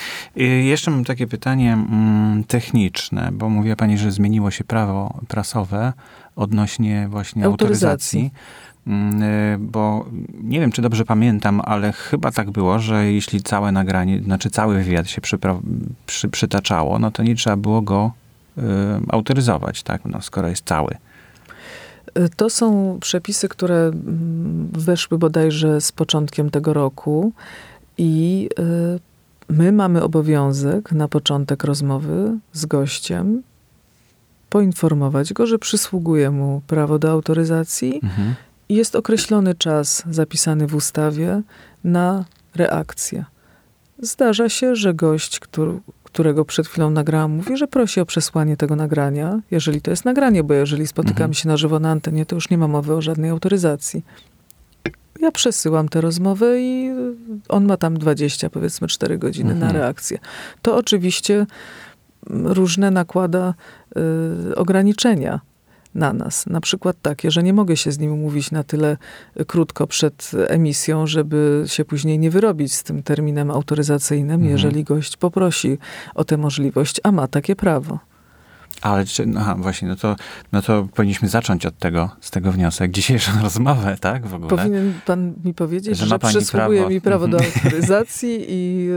Jeszcze 0.64 0.92
mam 0.92 1.06
takie 1.06 1.28
pytanie 1.28 1.74
mm, 1.74 2.44
techniczne, 2.44 3.30
bo 3.32 3.50
mówiła 3.50 3.76
pani, 3.76 3.98
że 3.98 4.12
zmieniło 4.12 4.52
się 4.52 4.64
prawo 4.64 5.20
prasowe 5.28 5.94
odnośnie 6.36 7.08
właśnie 7.10 7.46
autoryzacji. 7.46 8.20
Autoryzacji. 8.20 8.32
Mm, 8.88 9.24
y, 9.24 9.58
Bo 9.60 10.06
nie 10.44 10.60
wiem, 10.60 10.72
czy 10.72 10.82
dobrze 10.82 11.06
pamiętam, 11.06 11.62
ale 11.66 11.92
chyba 11.92 12.32
tak 12.32 12.52
było, 12.52 12.80
że 12.80 13.12
jeśli 13.12 13.42
całe 13.42 13.72
nagranie, 13.72 14.24
znaczy 14.24 14.50
cały 14.50 14.84
wywiad 14.84 15.10
się 15.10 15.22
przypra- 15.22 15.62
przy, 16.06 16.30
przytaczało, 16.30 17.00
no 17.00 17.12
to 17.12 17.24
nie 17.24 17.36
trzeba 17.36 17.56
było 17.56 17.82
go 17.82 18.12
y, 18.58 18.62
autoryzować, 19.10 19.84
tak? 19.84 20.06
No, 20.06 20.22
skoro 20.22 20.48
jest 20.48 20.66
cały. 20.66 20.96
To 22.36 22.50
są 22.50 22.98
przepisy, 23.02 23.50
które 23.50 23.76
mm, 23.76 24.70
weszły 24.74 25.18
bodajże 25.18 25.82
z 25.82 25.92
początkiem 25.92 26.50
tego 26.50 26.74
roku 26.74 27.32
i 27.98 28.50
y, 28.60 29.00
my 29.50 29.72
mamy 29.72 30.04
obowiązek 30.04 30.92
na 30.92 31.08
początek 31.08 31.64
rozmowy 31.64 32.38
z 32.54 32.66
gościem 32.66 33.44
poinformować 34.50 35.34
go, 35.34 35.48
że 35.48 35.60
przysługuje 35.60 36.32
mu 36.32 36.62
prawo 36.68 37.00
do 37.00 37.12
autoryzacji 37.12 38.00
Mhm. 38.04 38.36
i 38.70 38.76
jest 38.76 38.96
określony 38.96 39.56
czas 39.56 40.04
zapisany 40.12 40.68
w 40.68 40.76
ustawie 40.76 41.42
na 41.84 42.26
reakcję. 42.56 43.26
Zdarza 44.00 44.50
się, 44.50 44.76
że 44.76 44.94
gość, 44.94 45.40
który, 45.40 45.80
którego 46.20 46.46
przed 46.46 46.68
chwilą 46.68 46.90
nagrałam, 46.90 47.32
mówi, 47.32 47.58
że 47.58 47.68
prosi 47.68 48.00
o 48.00 48.06
przesłanie 48.06 48.58
tego 48.58 48.76
nagrania, 48.76 49.40
jeżeli 49.52 49.82
to 49.82 49.92
jest 49.92 50.06
nagranie, 50.06 50.44
bo 50.44 50.54
jeżeli 50.54 50.88
spotykamy 50.88 51.16
Mhm. 51.24 51.34
się 51.34 51.48
na 51.48 51.58
żywo 51.58 51.80
na 51.80 51.92
antenie, 51.92 52.26
to 52.26 52.36
już 52.36 52.50
nie 52.50 52.58
ma 52.58 52.68
mowy 52.68 52.94
o 52.96 53.02
żadnej 53.02 53.30
autoryzacji. 53.32 54.06
Ja 55.20 55.32
przesyłam 55.32 55.90
tę 55.90 56.02
rozmowę 56.02 56.62
i 56.62 56.92
on 57.50 57.66
ma 57.66 57.78
tam 57.78 57.98
20, 57.98 58.50
powiedzmy 58.50 58.88
4 58.88 59.18
godziny 59.18 59.56
na 59.56 59.66
Mhm. 59.66 59.76
reakcję. 59.76 60.18
To 60.62 60.78
oczywiście 60.78 61.46
różne 62.30 62.92
nakłada 62.92 63.54
y, 64.52 64.56
ograniczenia 64.56 65.40
na 65.96 66.14
nas. 66.14 66.46
Na 66.48 66.62
przykład 66.62 66.98
takie, 67.02 67.32
że 67.32 67.44
nie 67.44 67.54
mogę 67.54 67.78
się 67.78 67.92
z 67.92 68.00
nim 68.00 68.12
umówić 68.14 68.52
na 68.52 68.64
tyle 68.64 68.98
y, 69.40 69.46
krótko 69.46 69.88
przed 69.88 70.32
emisją, 70.48 71.08
żeby 71.08 71.64
się 71.68 71.86
później 71.86 72.20
nie 72.20 72.32
wyrobić 72.32 72.74
z 72.74 72.84
tym 72.84 73.04
terminem 73.04 73.52
autoryzacyjnym, 73.52 74.36
Mhm. 74.36 74.52
jeżeli 74.52 74.84
gość 74.84 75.18
poprosi 75.18 75.78
o 76.16 76.24
tę 76.24 76.38
możliwość, 76.38 77.00
a 77.04 77.12
ma 77.12 77.28
takie 77.28 77.56
prawo. 77.56 78.00
Ale 78.82 79.06
czy, 79.06 79.26
no, 79.26 79.40
aha, 79.40 79.56
właśnie, 79.58 79.88
no 79.88 79.96
to, 79.96 80.16
no 80.52 80.62
to 80.62 80.88
powinniśmy 80.96 81.30
zacząć 81.30 81.66
od 81.66 81.78
tego, 81.78 82.10
z 82.22 82.32
tego 82.32 82.52
wniosek, 82.52 82.92
dzisiejszą 82.92 83.32
rozmowę, 83.44 83.98
tak, 84.02 84.28
w 84.28 84.34
ogóle. 84.34 84.50
Powinien 84.50 84.94
pan 85.06 85.34
mi 85.44 85.54
powiedzieć, 85.54 85.98
że, 85.98 86.06
że 86.06 86.20
przysługuje 86.20 86.80
prawo. 86.80 86.94
mi 86.94 87.02
prawo 87.02 87.28
do 87.28 87.38
mhm. 87.38 87.54
autoryzacji 87.56 88.46
i 88.48 88.90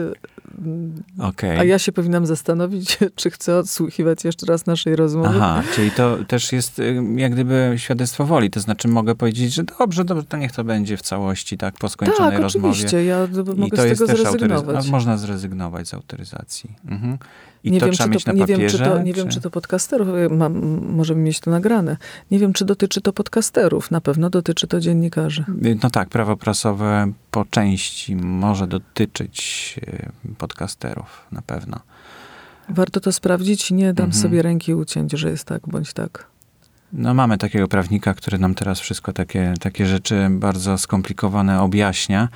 Okay. 1.18 1.58
A 1.60 1.64
ja 1.64 1.78
się 1.78 1.92
powinnam 1.92 2.26
zastanowić, 2.26 2.98
czy 3.16 3.30
chcę 3.30 3.58
odsłuchiwać 3.58 4.24
jeszcze 4.24 4.46
raz 4.46 4.66
naszej 4.66 4.96
rozmowy. 4.96 5.28
Aha, 5.28 5.62
czyli 5.74 5.90
to 5.90 6.18
też 6.28 6.52
jest 6.52 6.78
y, 6.78 7.02
jak 7.16 7.32
gdyby 7.32 7.74
świadectwo 7.76 8.24
woli. 8.24 8.50
To 8.50 8.60
znaczy 8.60 8.88
mogę 8.88 9.14
powiedzieć, 9.14 9.54
że 9.54 9.64
dobrze, 9.64 10.04
dobrze, 10.04 10.24
to 10.24 10.36
niech 10.36 10.52
to 10.52 10.64
będzie 10.64 10.96
w 10.96 11.02
całości 11.02 11.58
tak 11.58 11.74
po 11.74 11.88
skończonej 11.88 12.32
tak, 12.32 12.42
rozmowie. 12.42 12.68
oczywiście, 12.70 13.04
ja 13.04 13.26
mogę 13.36 13.66
I 13.66 13.70
to 13.70 13.76
z 13.76 13.80
tego 13.80 13.88
jest 13.88 14.06
zrezygnować. 14.06 14.88
można 14.88 15.16
zrezygnować 15.16 15.88
z 15.88 15.94
autoryzacji. 15.94 16.70
Mhm. 16.88 17.18
I 17.64 17.70
nie 17.70 17.80
to 17.80 17.86
wiem, 17.86 17.94
trzeba 17.94 18.08
mieć 18.08 18.24
to, 18.24 18.32
na 18.32 18.38
papierze? 18.38 18.62
Nie, 18.62 18.68
wiem, 18.68 18.78
czy 18.78 18.84
to, 18.84 19.02
nie 19.02 19.14
czy... 19.14 19.20
wiem, 19.20 19.28
czy 19.28 19.40
to 19.40 19.50
podcasterów, 19.50 20.08
mam, 20.30 20.52
możemy 20.86 21.20
mieć 21.20 21.40
to 21.40 21.50
nagrane. 21.50 21.96
Nie 22.30 22.38
wiem, 22.38 22.52
czy 22.52 22.64
dotyczy 22.64 23.00
to 23.00 23.12
podcasterów. 23.12 23.90
Na 23.90 24.00
pewno 24.00 24.30
dotyczy 24.30 24.66
to 24.66 24.80
dziennikarzy. 24.80 25.44
No 25.82 25.90
tak, 25.90 26.08
prawo 26.08 26.36
prasowe 26.36 27.12
po 27.30 27.44
części 27.44 28.16
może 28.16 28.66
dotyczyć 28.66 29.74
e, 29.86 30.34
podcasterów, 30.38 31.26
na 31.32 31.42
pewno. 31.42 31.80
Warto 32.68 33.00
to 33.00 33.12
sprawdzić. 33.12 33.70
Nie 33.70 33.94
dam 33.94 34.06
mhm. 34.06 34.22
sobie 34.22 34.42
ręki 34.42 34.74
uciąć, 34.74 35.12
że 35.12 35.30
jest 35.30 35.44
tak 35.44 35.62
bądź 35.68 35.92
tak. 35.92 36.31
No 36.92 37.14
mamy 37.14 37.38
takiego 37.38 37.68
prawnika, 37.68 38.14
który 38.14 38.38
nam 38.38 38.54
teraz 38.54 38.80
wszystko 38.80 39.12
takie, 39.12 39.54
takie 39.60 39.86
rzeczy 39.86 40.28
bardzo 40.30 40.78
skomplikowane 40.78 41.60
objaśnia. 41.60 42.28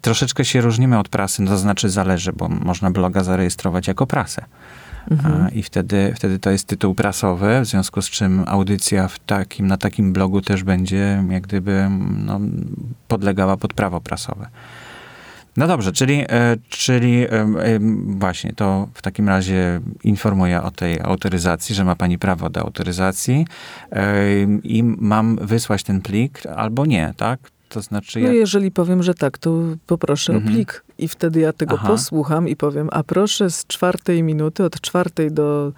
Troszeczkę 0.00 0.44
się 0.44 0.60
różnimy 0.60 0.98
od 0.98 1.08
prasy, 1.08 1.42
no 1.42 1.50
to 1.50 1.58
znaczy 1.58 1.90
zależy, 1.90 2.32
bo 2.32 2.48
można 2.48 2.90
bloga 2.90 3.24
zarejestrować 3.24 3.88
jako 3.88 4.06
prasę. 4.06 4.44
Mhm. 5.10 5.54
I 5.54 5.62
wtedy, 5.62 6.12
wtedy 6.16 6.38
to 6.38 6.50
jest 6.50 6.66
tytuł 6.66 6.94
prasowy, 6.94 7.60
w 7.60 7.66
związku 7.66 8.02
z 8.02 8.10
czym 8.10 8.44
audycja 8.46 9.08
w 9.08 9.18
takim, 9.18 9.66
na 9.66 9.76
takim 9.76 10.12
blogu 10.12 10.40
też 10.40 10.62
będzie 10.62 11.24
jak 11.30 11.42
gdyby 11.42 11.88
no, 12.26 12.40
podlegała 13.08 13.56
pod 13.56 13.72
prawo 13.72 14.00
prasowe. 14.00 14.48
No 15.56 15.66
dobrze, 15.66 15.92
czyli, 15.92 16.24
e, 16.28 16.56
czyli 16.68 17.22
e, 17.22 17.30
e, 17.30 17.78
właśnie 18.06 18.52
to 18.52 18.88
w 18.94 19.02
takim 19.02 19.28
razie 19.28 19.80
informuję 20.04 20.62
o 20.62 20.70
tej 20.70 21.00
autoryzacji, 21.00 21.74
że 21.74 21.84
ma 21.84 21.96
pani 21.96 22.18
prawo 22.18 22.50
do 22.50 22.60
autoryzacji 22.60 23.46
i 24.62 24.82
mam 24.82 25.36
wysłać 25.36 25.82
ten 25.82 26.00
plik 26.00 26.46
albo 26.56 26.86
nie, 26.86 27.14
tak? 27.16 27.38
To 27.68 27.82
znaczy. 27.82 28.20
No 28.20 28.32
jeżeli 28.32 28.70
powiem, 28.70 29.02
że 29.02 29.14
tak, 29.14 29.38
to 29.38 29.60
poproszę 29.86 30.32
mhm. 30.32 30.52
o 30.52 30.54
plik 30.54 30.84
i 30.98 31.08
wtedy 31.08 31.40
ja 31.40 31.52
tego 31.52 31.74
Aha. 31.78 31.88
posłucham 31.88 32.48
i 32.48 32.56
powiem, 32.56 32.88
a 32.92 33.02
proszę 33.02 33.50
z 33.50 33.66
czwartej 33.66 34.22
minuty, 34.22 34.64
od 34.64 34.80
czwartej 34.80 35.32
do 35.32 35.72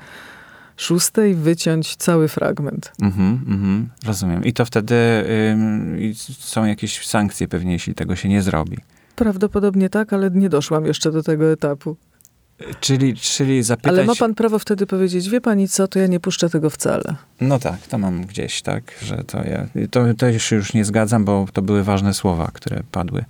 szóstej 0.76 1.34
wyciąć 1.34 1.96
cały 1.96 2.28
fragment. 2.28 2.92
Mhm, 3.02 3.44
mhm, 3.48 3.88
rozumiem. 4.06 4.44
I 4.44 4.52
to 4.52 4.64
wtedy 4.64 4.94
y, 4.94 6.14
są 6.38 6.64
jakieś 6.64 7.06
sankcje 7.06 7.48
pewnie, 7.48 7.72
jeśli 7.72 7.94
tego 7.94 8.16
się 8.16 8.28
nie 8.28 8.42
zrobi. 8.42 8.76
Prawdopodobnie 9.16 9.90
tak, 9.90 10.12
ale 10.12 10.30
nie 10.30 10.48
doszłam 10.48 10.86
jeszcze 10.86 11.12
do 11.12 11.22
tego 11.22 11.52
etapu. 11.52 11.96
Czyli, 12.80 13.14
czyli 13.14 13.62
zapytać... 13.62 13.92
Ale 13.92 14.04
ma 14.04 14.14
pan 14.14 14.34
prawo 14.34 14.58
wtedy 14.58 14.86
powiedzieć, 14.86 15.28
wie 15.28 15.40
pani 15.40 15.68
co, 15.68 15.88
to 15.88 15.98
ja 15.98 16.06
nie 16.06 16.20
puszczę 16.20 16.50
tego 16.50 16.70
wcale. 16.70 17.14
No 17.40 17.58
tak, 17.58 17.86
to 17.86 17.98
mam 17.98 18.26
gdzieś, 18.26 18.62
tak, 18.62 18.82
że 19.02 19.24
to 19.24 19.38
ja... 19.44 19.66
To, 19.90 20.14
to 20.14 20.38
się 20.38 20.56
już 20.56 20.74
nie 20.74 20.84
zgadzam, 20.84 21.24
bo 21.24 21.46
to 21.52 21.62
były 21.62 21.84
ważne 21.84 22.14
słowa, 22.14 22.50
które 22.54 22.82
padły. 22.92 23.24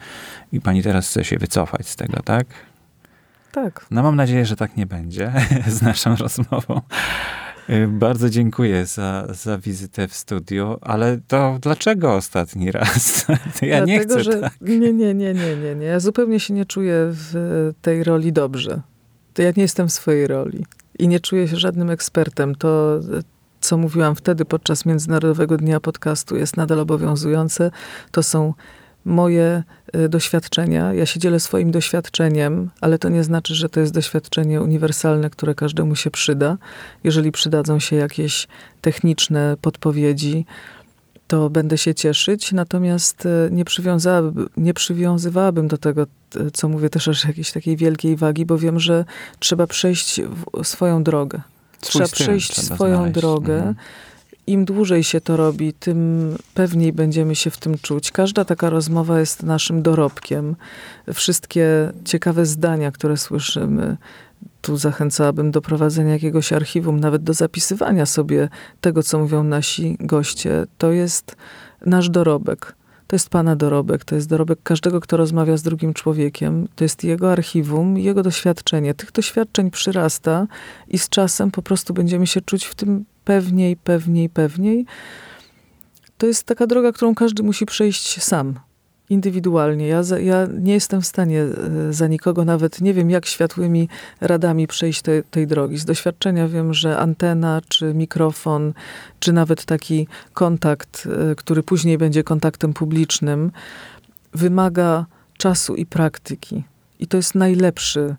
I 0.53 0.61
pani 0.61 0.83
teraz 0.83 1.09
chce 1.09 1.25
się 1.25 1.39
wycofać 1.39 1.89
z 1.89 1.97
tego, 1.97 2.23
tak? 2.23 2.47
Tak. 3.53 3.87
No 3.91 4.03
mam 4.03 4.17
nadzieję, 4.17 4.47
że 4.47 4.57
tak 4.57 4.77
nie 4.77 4.87
będzie 4.87 5.33
z 5.77 5.83
naszą 5.83 6.17
rozmową. 6.17 6.81
Y, 7.71 7.89
bardzo 7.89 8.31
dziękuję 8.31 8.87
za, 8.87 9.27
za 9.31 9.59
wizytę 9.59 10.09
w 10.09 10.15
studiu, 10.15 10.77
ale 10.81 11.19
to 11.29 11.59
dlaczego 11.61 12.15
ostatni 12.15 12.73
raz? 12.73 13.27
Ja 13.63 13.77
Dlatego, 13.77 13.87
nie 13.87 14.01
chcę 14.01 14.25
że 14.25 14.41
tak. 14.41 14.53
Nie, 14.61 14.79
nie, 14.79 14.93
nie, 14.93 15.15
nie, 15.15 15.35
nie, 15.35 15.75
nie. 15.75 15.87
Ja 15.87 16.01
zupełnie 16.01 16.41
się 16.41 16.55
nie 16.55 16.67
czuję 16.67 16.95
w 16.99 17.35
tej 17.83 18.05
roli 18.05 18.33
dobrze. 18.33 18.81
To 19.35 19.43
ja 19.43 19.53
nie 19.57 19.63
jestem 19.63 19.89
w 19.89 19.93
swojej 19.93 20.27
roli 20.27 20.67
i 20.99 21.09
nie 21.09 21.21
czuję 21.21 21.49
się 21.49 21.57
żadnym 21.57 21.91
ekspertem. 21.91 22.55
To, 22.55 23.01
co 23.61 23.77
mówiłam 23.77 24.17
wtedy 24.17 24.45
podczas 24.45 24.87
Międzynarodowego 24.87 25.57
Dnia 25.57 25.81
Podcastu 25.81 26.37
jest 26.37 26.57
nadal 26.57 26.81
obowiązujące. 26.81 27.71
To 28.11 28.23
są 28.23 28.55
moje 29.07 29.63
y, 29.97 30.09
doświadczenia. 30.09 30.95
Ja 30.95 31.07
się 31.07 31.21
dzielę 31.21 31.41
swoim 31.41 31.71
doświadczeniem, 31.71 32.71
ale 32.81 32.99
to 32.99 33.09
nie 33.09 33.25
znaczy, 33.25 33.55
że 33.55 33.69
to 33.69 33.81
jest 33.81 33.93
doświadczenie 33.93 34.61
uniwersalne, 34.63 35.31
które 35.31 35.55
każdemu 35.55 35.97
się 35.97 36.11
przyda. 36.11 36.57
Jeżeli 37.05 37.33
przydadzą 37.33 37.79
się 37.79 37.97
jakieś 37.97 38.49
techniczne 38.81 39.57
podpowiedzi, 39.61 40.47
to 41.29 41.51
będę 41.51 41.79
się 41.79 41.95
cieszyć, 41.95 42.53
natomiast 42.53 43.27
y, 43.27 43.49
nie, 43.53 43.65
nie 44.57 44.75
przywiązywałabym 44.75 45.69
do 45.69 45.79
tego, 45.79 46.07
co 46.53 46.69
mówię, 46.69 46.91
też 46.91 47.09
aż 47.09 47.25
jakiejś 47.25 47.53
takiej 47.53 47.77
wielkiej 47.77 48.17
wagi, 48.17 48.47
bo 48.47 48.59
wiem, 48.59 48.81
że 48.81 49.05
trzeba 49.39 49.67
przejść 49.67 50.21
swoją 50.63 51.03
drogę. 51.05 51.41
Trzeba 51.81 52.09
przejść 52.09 52.51
trzeba 52.51 52.77
swoją 52.77 52.97
znaleźć. 52.97 53.15
drogę. 53.15 53.55
Mhm 53.55 53.75
im 54.47 54.65
dłużej 54.65 55.05
się 55.05 55.21
to 55.21 55.37
robi, 55.37 55.73
tym 55.73 56.35
pewniej 56.55 56.93
będziemy 56.93 57.35
się 57.35 57.51
w 57.51 57.59
tym 57.59 57.79
czuć. 57.79 58.11
Każda 58.11 58.45
taka 58.45 58.71
rozmowa 58.71 59.21
jest 59.21 59.43
naszym 59.43 59.83
dorobkiem. 59.83 60.57
Wszystkie 61.15 61.93
ciekawe 62.05 62.47
zdania, 62.47 62.91
które 62.91 63.17
słyszymy, 63.17 63.97
tu 64.63 64.77
zachęcałabym 64.77 65.51
do 65.51 65.63
prowadzenia 65.63 66.13
jakiegoś 66.13 66.53
archiwum, 66.53 67.01
nawet 67.01 67.23
do 67.23 67.35
zapisywania 67.35 68.07
sobie 68.07 68.49
tego, 68.81 69.03
co 69.03 69.19
mówią 69.19 69.43
nasi 69.43 69.97
goście. 70.01 70.67
To 70.79 70.93
jest 70.93 71.37
nasz 71.87 72.11
dorobek. 72.11 72.75
To 73.07 73.17
jest 73.17 73.29
Pana 73.29 73.57
dorobek, 73.57 74.05
to 74.05 74.15
jest 74.15 74.29
dorobek 74.29 74.59
każdego, 74.63 75.01
kto 75.01 75.17
rozmawia 75.17 75.57
z 75.57 75.63
drugim 75.63 75.95
człowiekiem. 75.95 76.69
To 76.77 76.85
jest 76.85 77.05
jego 77.05 77.33
archiwum, 77.33 77.99
jego 77.99 78.23
doświadczenie. 78.23 78.95
Tych 78.95 79.13
doświadczeń 79.13 79.71
przyrasta 79.71 80.47
i 80.89 80.99
z 80.99 81.09
czasem 81.09 81.51
po 81.51 81.63
prostu 81.63 81.95
będziemy 81.95 82.27
się 82.27 82.41
czuć 82.41 82.65
w 82.65 82.75
tym 82.75 83.05
pewniej, 83.27 83.77
pewniej, 83.77 84.29
pewniej. 84.29 84.87
To 86.19 86.27
jest 86.27 86.45
taka 86.45 86.67
droga, 86.67 86.93
którą 86.93 87.15
każdy 87.15 87.43
musi 87.43 87.67
przejść 87.67 88.23
sam, 88.23 88.55
indywidualnie. 89.11 89.87
Ja, 89.87 90.03
ja 90.21 90.47
nie 90.59 90.73
jestem 90.73 91.03
w 91.03 91.07
stanie 91.07 91.43
e, 91.43 91.93
za 91.93 92.07
nikogo, 92.07 92.45
nawet 92.45 92.81
nie 92.81 92.95
wiem, 92.95 93.11
jak 93.11 93.27
światłymi 93.27 93.89
radami 94.21 94.67
przejść 94.67 95.03
te, 95.03 95.23
tej 95.23 95.47
drogi. 95.47 95.79
Z 95.79 95.85
doświadczenia 95.85 96.49
wiem, 96.49 96.75
że 96.75 96.99
antena, 96.99 97.61
czy 97.69 97.95
mikrofon, 97.95 98.73
czy 99.21 99.33
nawet 99.33 99.65
taki 99.65 100.09
kontakt, 100.33 101.09
e, 101.31 101.35
który 101.35 101.63
później 101.63 101.99
będzie 101.99 102.25
kontaktem 102.25 102.73
publicznym, 102.73 103.51
wymaga 104.35 105.07
czasu 105.39 105.75
i 105.75 105.87
praktyki. 105.87 106.65
I 106.99 107.07
to 107.07 107.17
jest 107.17 107.35
najlepszy 107.35 108.01
e, 108.01 108.17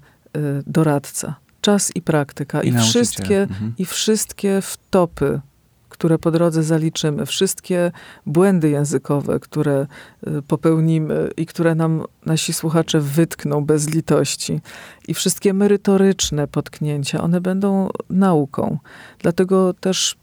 doradca 0.68 1.47
czas 1.68 1.92
i 1.96 2.02
praktyka. 2.02 2.62
I, 2.62 2.70
I 2.70 2.78
wszystkie, 2.78 3.42
mhm. 3.42 3.74
I 3.78 3.86
wszystkie 3.86 4.62
wtopy, 4.62 5.42
które 5.90 6.20
po 6.20 6.32
drodze 6.32 6.64
zaliczymy, 6.64 7.26
wszystkie 7.26 7.92
błędy 8.26 8.70
językowe, 8.70 9.40
które 9.40 9.88
y, 10.28 10.42
popełnimy 10.42 11.30
i 11.38 11.46
które 11.46 11.76
nam 11.76 12.04
nasi 12.26 12.54
słuchacze 12.54 13.00
wytkną 13.00 13.66
bez 13.66 13.90
litości, 13.90 14.62
i 15.08 15.14
wszystkie 15.14 15.54
merytoryczne 15.54 16.48
potknięcia, 16.48 17.24
one 17.24 17.42
będą 17.42 17.90
nauką. 18.10 18.78
Dlatego 19.20 19.74
też, 19.74 20.16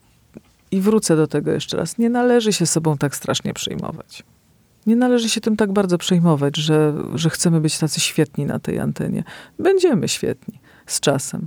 i 0.70 0.80
wrócę 0.80 1.16
do 1.16 1.26
tego 1.26 1.52
jeszcze 1.52 1.76
raz, 1.76 1.98
nie 1.98 2.10
należy 2.10 2.52
się 2.52 2.66
sobą 2.66 2.98
tak 2.98 3.16
strasznie 3.16 3.54
przejmować. 3.54 4.24
Nie 4.86 4.96
należy 4.96 5.28
się 5.28 5.40
tym 5.40 5.56
tak 5.56 5.72
bardzo 5.72 5.98
przejmować, 5.98 6.56
że, 6.56 6.94
że 7.14 7.30
chcemy 7.30 7.60
być 7.60 7.78
tacy 7.78 8.00
świetni 8.00 8.46
na 8.46 8.58
tej 8.58 8.78
antenie. 8.78 9.24
Będziemy 9.58 10.08
świetni 10.08 10.60
z 10.86 11.00
czasem. 11.00 11.46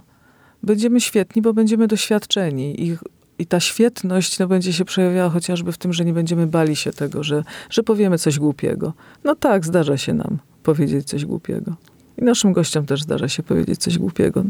Będziemy 0.64 1.02
świetni, 1.02 1.42
bo 1.42 1.54
będziemy 1.54 1.88
doświadczeni 1.88 2.84
i, 2.84 2.98
i 3.40 3.46
ta 3.46 3.60
świetność 3.60 4.40
no, 4.40 4.48
będzie 4.48 4.74
się 4.74 4.86
przejawiała 4.86 5.30
chociażby 5.30 5.72
w 5.72 5.78
tym, 5.78 5.94
że 5.94 6.06
nie 6.06 6.14
będziemy 6.14 6.48
bali 6.48 6.76
się 6.76 6.92
tego, 6.92 7.24
że, 7.24 7.44
że 7.70 7.84
powiemy 7.84 8.18
coś 8.18 8.40
głupiego. 8.40 8.94
No 9.24 9.36
tak, 9.36 9.66
zdarza 9.66 9.98
się 9.98 10.14
nam 10.14 10.38
powiedzieć 10.64 11.08
coś 11.08 11.26
głupiego. 11.26 11.76
I 12.18 12.24
naszym 12.24 12.54
gościom 12.54 12.86
też 12.86 13.04
zdarza 13.04 13.30
się 13.30 13.44
powiedzieć 13.44 13.80
coś 13.80 13.98
głupiego. 13.98 14.44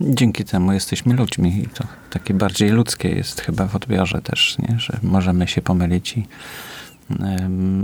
Dzięki 0.00 0.44
temu 0.44 0.72
jesteśmy 0.72 1.14
ludźmi 1.14 1.58
i 1.58 1.68
to 1.68 1.84
takie 2.10 2.34
bardziej 2.34 2.70
ludzkie 2.70 3.08
jest 3.08 3.40
chyba 3.40 3.66
w 3.66 3.76
odbiorze 3.76 4.22
też, 4.22 4.58
nie? 4.58 4.78
że 4.78 4.98
możemy 5.02 5.48
się 5.48 5.62
pomylić 5.62 6.16
i 6.16 6.26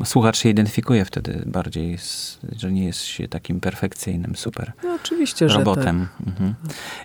słuchacz 0.04 0.38
się 0.38 0.48
identyfikuje 0.48 1.04
wtedy 1.04 1.42
bardziej, 1.46 1.98
z, 1.98 2.38
że 2.56 2.72
nie 2.72 2.84
jest 2.84 3.02
się 3.02 3.28
takim 3.28 3.60
perfekcyjnym, 3.60 4.36
super 4.36 4.72
no, 4.84 4.94
oczywiście, 4.94 5.48
robotem. 5.48 6.06
Że 6.18 6.24
tak. 6.24 6.28
mhm. 6.28 6.54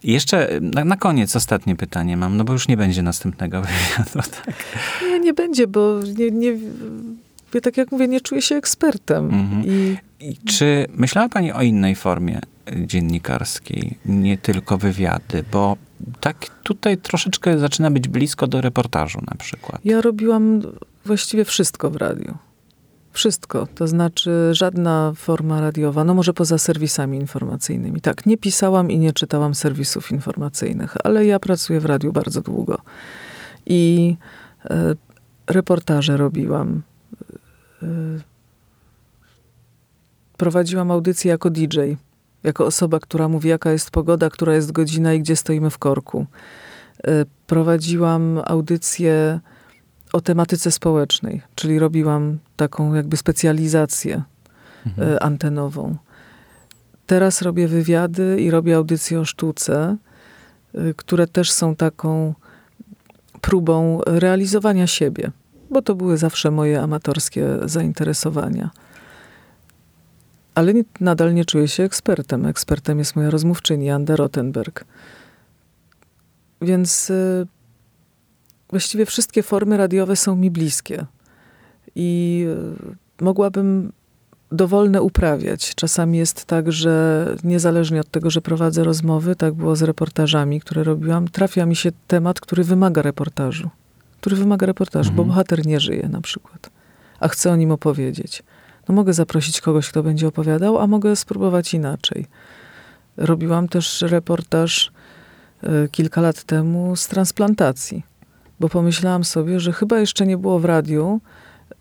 I 0.04 0.14
jeszcze 0.14 0.50
na, 0.62 0.86
na, 0.86 0.98
koniec 0.98 1.36
ostatnie 1.36 1.76
pytanie 1.76 2.18
mam, 2.18 2.38
no 2.38 2.44
bo 2.44 2.54
już 2.54 2.68
nie 2.68 2.78
będzie 2.78 3.02
następnego 3.04 3.62
wywiadu. 3.62 4.30
Tak? 4.46 4.56
Nie, 5.02 5.20
nie 5.20 5.34
będzie, 5.34 5.68
bo 5.68 6.00
nie, 6.18 6.32
nie, 6.32 6.58
ja 7.54 7.62
tak 7.62 7.78
jak 7.78 7.92
mówię, 7.92 8.08
nie 8.08 8.22
czuję 8.22 8.42
się 8.42 8.56
ekspertem. 8.56 9.26
Mhm. 9.26 9.64
I... 9.66 9.98
I 10.20 10.38
czy 10.38 10.86
myślała 10.90 11.30
pani 11.30 11.52
o 11.52 11.62
innej 11.62 11.96
formie 11.96 12.40
dziennikarskiej, 12.86 13.98
nie 14.06 14.38
tylko 14.38 14.78
wywiady, 14.78 15.44
bo 15.52 15.78
tak 16.20 16.50
tutaj 16.64 16.98
troszeczkę 16.98 17.60
zaczyna 17.60 17.92
być 17.92 18.08
blisko 18.08 18.48
do 18.48 18.62
reportażu 18.62 19.22
na 19.32 19.36
przykład. 19.38 19.82
Ja 19.84 20.02
robiłam 20.02 20.62
właściwie 21.06 21.46
wszystko 21.46 21.90
w 21.90 21.96
radiu. 21.96 22.38
Wszystko, 23.12 23.68
to 23.76 23.88
znaczy 23.88 24.50
żadna 24.52 25.14
forma 25.16 25.62
radiowa, 25.62 26.04
no 26.04 26.14
może 26.14 26.34
poza 26.34 26.58
serwisami 26.58 27.18
informacyjnymi. 27.18 28.02
Tak, 28.02 28.26
nie 28.26 28.38
pisałam 28.38 28.92
i 28.92 29.00
nie 29.00 29.14
czytałam 29.14 29.56
serwisów 29.56 30.12
informacyjnych, 30.12 30.96
ale 31.04 31.26
ja 31.26 31.40
pracuję 31.40 31.80
w 31.80 31.86
radiu 31.86 32.14
bardzo 32.14 32.42
długo. 32.42 32.78
I 33.66 34.16
e, 34.66 34.96
reportaże 35.48 36.18
robiłam. 36.18 36.82
E, 37.84 37.88
prowadziłam 40.38 40.92
audycję 40.92 41.32
jako 41.32 41.50
DJ, 41.50 41.80
jako 42.44 42.66
osoba, 42.66 43.00
która 43.00 43.28
mówi, 43.28 43.50
jaka 43.50 43.72
jest 43.72 43.92
pogoda, 43.92 44.30
która 44.30 44.56
jest 44.56 44.72
godzina 44.72 45.14
i 45.14 45.20
gdzie 45.20 45.36
stoimy 45.36 45.70
w 45.70 45.78
korku. 45.78 46.26
E, 47.04 47.26
prowadziłam 47.48 48.42
audycję 48.46 49.40
o 50.16 50.22
tematyce 50.22 50.72
społecznej, 50.72 51.42
czyli 51.56 51.80
robiłam 51.80 52.38
taką 52.56 52.94
jakby 52.94 53.18
specjalizację 53.18 54.24
mhm. 54.86 55.10
E, 55.10 55.24
antenową. 55.24 55.96
Teraz 57.06 57.42
robię 57.42 57.68
wywiady 57.68 58.38
i 58.42 58.52
robię 58.52 58.76
audycje 58.76 59.20
o 59.20 59.26
sztuce, 59.26 59.98
e, 60.74 60.94
które 60.94 61.28
też 61.28 61.52
są 61.52 61.76
taką 61.76 62.34
próbą 63.42 64.02
realizowania 64.06 64.88
siebie, 64.88 65.32
bo 65.70 65.82
to 65.82 65.96
były 65.96 66.18
zawsze 66.18 66.52
moje 66.52 66.82
amatorskie 66.82 67.48
zainteresowania. 67.66 68.70
Ale 70.56 70.74
nadal 71.00 71.34
nie 71.34 71.46
czuję 71.46 71.68
się 71.68 71.84
ekspertem. 71.84 72.46
Ekspertem 72.46 73.00
jest 73.00 73.16
moja 73.16 73.30
rozmówczyni, 73.30 73.90
Anda 73.90 74.16
Rottenberg. 74.16 74.86
Więc 76.62 77.12
e, 77.12 77.46
właściwie 78.70 79.06
wszystkie 79.06 79.44
formy 79.44 79.78
radiowe 79.78 80.16
są 80.16 80.36
mi 80.36 80.52
bliskie. 80.52 81.06
I 81.96 82.46
e, 83.20 83.24
mogłabym 83.26 83.92
dowolne 84.52 85.02
uprawiać. 85.02 85.76
Czasami 85.76 86.18
jest 86.18 86.46
tak, 86.46 86.72
że 86.72 87.26
niezależnie 87.44 88.02
od 88.02 88.10
tego, 88.10 88.30
że 88.30 88.42
prowadzę 88.42 88.84
rozmowy, 88.84 89.36
tak 89.36 89.54
było 89.54 89.76
z 89.76 89.82
reportażami, 89.82 90.62
które 90.62 90.84
robiłam, 90.84 91.28
trafia 91.28 91.66
mi 91.66 91.76
się 91.76 91.92
temat, 92.08 92.40
który 92.40 92.64
wymaga 92.64 93.02
reportażu. 93.02 93.70
Który 94.22 94.36
wymaga 94.36 94.66
reportażu, 94.66 95.10
mhm. 95.10 95.16
bo 95.16 95.34
bohater 95.34 95.66
nie 95.66 95.80
żyje 95.80 96.10
na 96.10 96.22
przykład, 96.22 96.70
a 97.20 97.28
chcę 97.28 97.52
o 97.52 97.56
nim 97.56 97.72
opowiedzieć. 97.72 98.44
No 98.90 98.96
mogę 98.96 99.14
zaprosić 99.14 99.62
kogoś, 99.62 99.90
kto 99.90 100.04
będzie 100.04 100.28
opowiadał, 100.28 100.80
a 100.80 100.88
mogę 100.88 101.16
spróbować 101.16 101.74
inaczej. 101.74 102.26
Robiłam 103.18 103.68
też 103.68 104.02
reportaż 104.02 104.92
y, 105.64 105.90
kilka 105.92 106.22
lat 106.22 106.44
temu 106.44 106.96
z 106.96 107.08
transplantacji 107.08 108.04
bo 108.60 108.70
pomyślałam 108.70 109.24
sobie, 109.24 109.60
że 109.60 109.72
chyba 109.74 110.00
jeszcze 110.00 110.26
nie 110.26 110.38
było 110.38 110.60
w 110.60 110.66
radiu 110.66 111.22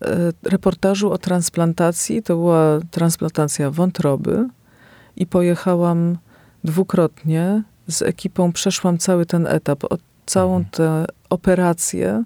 e, 0.01 0.31
reportażu 0.43 1.11
o 1.11 1.17
transplantacji. 1.17 2.23
To 2.23 2.35
była 2.35 2.79
transplantacja 2.91 3.71
wątroby 3.71 4.47
i 5.15 5.27
pojechałam 5.27 6.17
dwukrotnie 6.63 7.63
z 7.87 8.01
ekipą, 8.01 8.51
przeszłam 8.51 8.97
cały 8.97 9.25
ten 9.25 9.47
etap, 9.47 9.83
całą 10.25 10.55
mhm. 10.55 10.71
tę 10.71 11.05
operację 11.29 12.23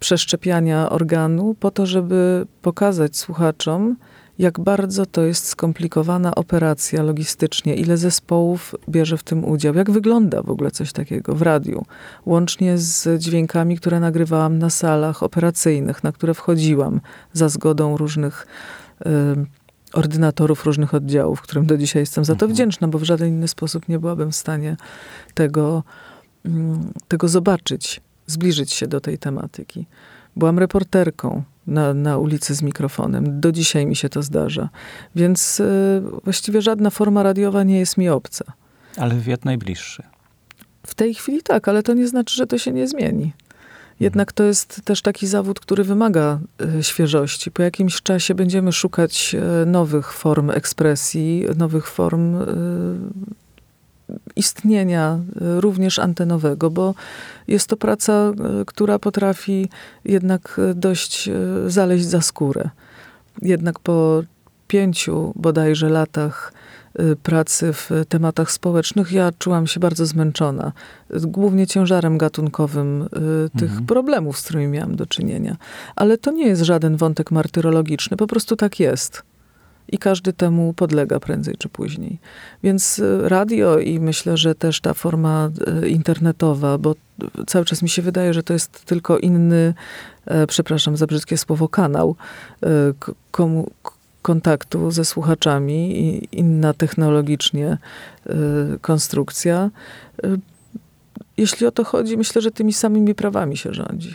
przeszczepiania 0.00 0.90
organu, 0.90 1.54
po 1.60 1.70
to, 1.70 1.86
żeby 1.86 2.46
pokazać 2.62 3.16
słuchaczom, 3.16 3.96
jak 4.40 4.60
bardzo 4.60 5.06
to 5.06 5.22
jest 5.22 5.46
skomplikowana 5.46 6.34
operacja 6.34 7.02
logistycznie, 7.02 7.74
ile 7.74 7.96
zespołów 7.96 8.74
bierze 8.88 9.18
w 9.18 9.22
tym 9.22 9.44
udział, 9.44 9.74
jak 9.74 9.90
wygląda 9.90 10.42
w 10.42 10.50
ogóle 10.50 10.70
coś 10.70 10.92
takiego 10.92 11.34
w 11.34 11.42
radiu, 11.42 11.84
łącznie 12.26 12.78
z 12.78 13.20
dźwiękami, 13.20 13.76
które 13.76 14.00
nagrywałam 14.00 14.58
na 14.58 14.70
salach 14.70 15.22
operacyjnych, 15.22 16.04
na 16.04 16.12
które 16.12 16.34
wchodziłam 16.34 17.00
za 17.32 17.48
zgodą 17.48 17.96
różnych 17.96 18.46
y, 19.00 19.10
ordynatorów 19.92 20.64
różnych 20.64 20.94
oddziałów, 20.94 21.42
którym 21.42 21.66
do 21.66 21.78
dzisiaj 21.78 22.02
jestem 22.02 22.24
za 22.24 22.32
to 22.32 22.46
mhm. 22.46 22.52
wdzięczna, 22.52 22.88
bo 22.88 22.98
w 22.98 23.04
żaden 23.04 23.28
inny 23.28 23.48
sposób 23.48 23.88
nie 23.88 23.98
byłabym 23.98 24.32
w 24.32 24.36
stanie 24.36 24.76
tego, 25.34 25.82
y, 26.46 26.50
tego 27.08 27.28
zobaczyć, 27.28 28.00
zbliżyć 28.26 28.72
się 28.72 28.86
do 28.86 29.00
tej 29.00 29.18
tematyki. 29.18 29.86
Byłam 30.36 30.58
reporterką, 30.58 31.42
na, 31.66 31.94
na 31.94 32.18
ulicy 32.18 32.54
z 32.54 32.62
mikrofonem. 32.62 33.40
Do 33.40 33.52
dzisiaj 33.52 33.86
mi 33.86 33.96
się 33.96 34.08
to 34.08 34.22
zdarza. 34.22 34.68
Więc 35.16 35.60
y, 35.60 36.02
właściwie 36.24 36.62
żadna 36.62 36.90
forma 36.90 37.22
radiowa 37.22 37.62
nie 37.62 37.78
jest 37.78 37.96
mi 37.96 38.08
obca. 38.08 38.44
Ale 38.96 39.14
wywiad 39.14 39.44
najbliższy. 39.44 40.02
W 40.86 40.94
tej 40.94 41.14
chwili 41.14 41.42
tak, 41.42 41.68
ale 41.68 41.82
to 41.82 41.94
nie 41.94 42.08
znaczy, 42.08 42.36
że 42.36 42.46
to 42.46 42.58
się 42.58 42.72
nie 42.72 42.88
zmieni. 42.88 43.32
Jednak 44.00 44.32
to 44.32 44.44
jest 44.44 44.80
też 44.84 45.02
taki 45.02 45.26
zawód, 45.26 45.60
który 45.60 45.84
wymaga 45.84 46.40
y, 46.78 46.82
świeżości. 46.82 47.50
Po 47.50 47.62
jakimś 47.62 48.02
czasie 48.02 48.34
będziemy 48.34 48.72
szukać 48.72 49.36
y, 49.62 49.66
nowych 49.66 50.12
form 50.12 50.50
ekspresji, 50.50 51.44
nowych 51.56 51.86
form 51.88 52.36
istnienia 54.36 55.18
e, 55.40 55.60
również 55.60 55.98
antenowego, 55.98 56.70
bo 56.70 56.94
jest 57.48 57.66
to 57.66 57.76
praca, 57.76 58.12
e, 58.12 58.32
która 58.66 58.98
potrafi 58.98 59.68
jednak 60.04 60.60
e, 60.70 60.74
dość 60.74 61.30
zaleźć 61.66 62.06
za 62.06 62.20
skórę. 62.20 62.70
Jednak 63.42 63.78
po 63.78 64.22
pięciu 64.68 65.32
bodajże 65.36 65.88
latach 65.88 66.52
pracy 67.22 67.72
w 67.72 67.90
tematach 68.08 68.50
społecznych, 68.50 69.12
ja 69.12 69.30
czułam 69.38 69.66
się 69.66 69.80
bardzo 69.80 70.06
zmęczona. 70.06 70.72
Głównie 71.10 71.66
ciężarem 71.66 72.18
gatunkowym 72.18 73.08
tych 73.58 73.70
mhm. 73.70 73.86
problemów, 73.86 74.38
z 74.38 74.42
którymi 74.42 74.66
miałam 74.66 74.96
do 74.96 75.06
czynienia. 75.06 75.56
Ale 75.96 76.18
to 76.18 76.30
nie 76.30 76.46
jest 76.46 76.62
żaden 76.62 76.96
wątek 76.96 77.30
martyrologiczny, 77.30 78.16
po 78.16 78.26
prostu 78.26 78.56
tak 78.56 78.80
jest 78.80 79.22
i 79.92 79.98
każdy 79.98 80.32
temu 80.32 80.72
podlega 80.72 81.20
prędzej 81.20 81.54
czy 81.58 81.68
później. 81.68 82.18
Więc 82.62 82.98
y, 82.98 83.28
radio 83.28 83.78
i 83.78 84.00
myślę, 84.00 84.36
że 84.36 84.54
też 84.54 84.80
ta 84.80 84.94
forma 84.94 85.50
y, 85.82 85.88
internetowa, 85.88 86.78
bo 86.78 86.94
cały 87.46 87.64
czas 87.64 87.82
mi 87.82 87.88
się 87.88 88.02
wydaje, 88.02 88.34
że 88.34 88.42
to 88.42 88.52
jest 88.52 88.84
tylko 88.84 89.18
inny, 89.18 89.74
e, 90.26 90.46
przepraszam 90.46 90.96
za 90.96 91.06
brzydkie 91.06 91.38
słowo, 91.38 91.68
kanał 91.68 92.16
komu, 93.30 93.70
kontaktu 94.22 94.90
ze 94.90 95.04
słuchaczami 95.04 96.00
i 96.00 96.28
inna 96.32 96.74
technologicznie 96.74 97.78
konstrukcja. 98.80 99.70
Jeśli 101.36 101.66
o 101.66 101.70
to 101.70 101.84
chodzi, 101.84 102.16
myślę, 102.16 102.42
że 102.42 102.50
tymi 102.50 102.72
samymi 102.72 103.14
prawami 103.14 103.56
się 103.56 103.74
rządzi. 103.74 104.14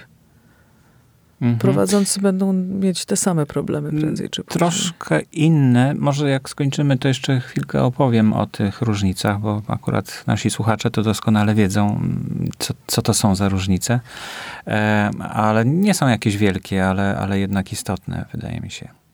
Mhm. 1.42 1.60
Prowadzący 1.60 2.22
będą 2.22 2.54
mieć 2.54 3.06
te 3.06 3.16
same 3.16 3.46
problemy 3.46 3.90
prędzej 4.00 4.30
czy 4.30 4.44
później. 4.44 4.60
Troszkę 4.60 5.22
inne. 5.32 5.94
Może 5.94 6.30
jak 6.30 6.50
skończymy, 6.50 6.98
to 6.98 7.08
jeszcze 7.08 7.40
chwilkę 7.40 7.84
opowiem 7.84 8.34
o 8.34 8.48
tych 8.48 8.82
różnicach, 8.82 9.40
bo 9.40 9.62
akurat 9.68 10.24
nasi 10.28 10.50
słuchacze 10.50 10.92
to 10.92 11.02
doskonale 11.02 11.56
wiedzą, 11.56 12.02
co, 12.60 12.74
co 12.88 13.02
to 13.02 13.14
są 13.14 13.36
za 13.36 13.50
różnice. 13.50 14.00
E, 14.68 15.10
ale 15.20 15.66
nie 15.66 15.94
są 15.94 16.08
jakieś 16.08 16.38
wielkie, 16.38 16.88
ale, 16.88 17.18
ale 17.18 17.40
jednak 17.40 17.72
istotne, 17.72 18.26
wydaje 18.34 18.62
mi 18.62 18.72
się. 18.72 19.05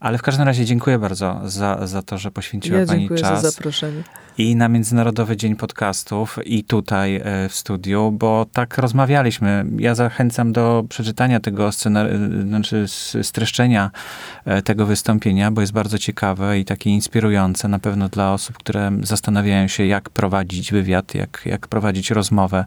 Ale 0.00 0.18
w 0.18 0.22
każdym 0.22 0.46
razie 0.46 0.64
dziękuję 0.64 0.98
bardzo 0.98 1.40
za, 1.44 1.86
za 1.86 2.02
to, 2.02 2.18
że 2.18 2.30
poświęciła 2.30 2.78
ja 2.78 2.86
Pani 2.86 3.08
czas. 3.08 3.42
Za 3.42 3.50
zaproszenie. 3.50 4.02
I 4.38 4.56
na 4.56 4.68
Międzynarodowy 4.68 5.36
Dzień 5.36 5.56
Podcastów, 5.56 6.38
i 6.44 6.64
tutaj 6.64 7.16
e, 7.16 7.48
w 7.48 7.54
studiu, 7.54 8.10
bo 8.12 8.46
tak 8.52 8.78
rozmawialiśmy. 8.78 9.64
Ja 9.78 9.94
zachęcam 9.94 10.52
do 10.52 10.84
przeczytania 10.88 11.40
tego 11.40 11.72
scenariusza, 11.72 12.42
znaczy 12.42 12.84
streszczenia 13.22 13.90
e, 14.44 14.62
tego 14.62 14.86
wystąpienia, 14.86 15.50
bo 15.50 15.60
jest 15.60 15.72
bardzo 15.72 15.98
ciekawe 15.98 16.58
i 16.58 16.64
takie 16.64 16.90
inspirujące 16.90 17.68
na 17.68 17.78
pewno 17.78 18.08
dla 18.08 18.32
osób, 18.32 18.58
które 18.58 18.90
zastanawiają 19.02 19.68
się, 19.68 19.86
jak 19.86 20.10
prowadzić 20.10 20.72
wywiad, 20.72 21.14
jak, 21.14 21.42
jak 21.44 21.68
prowadzić 21.68 22.10
rozmowę 22.10 22.64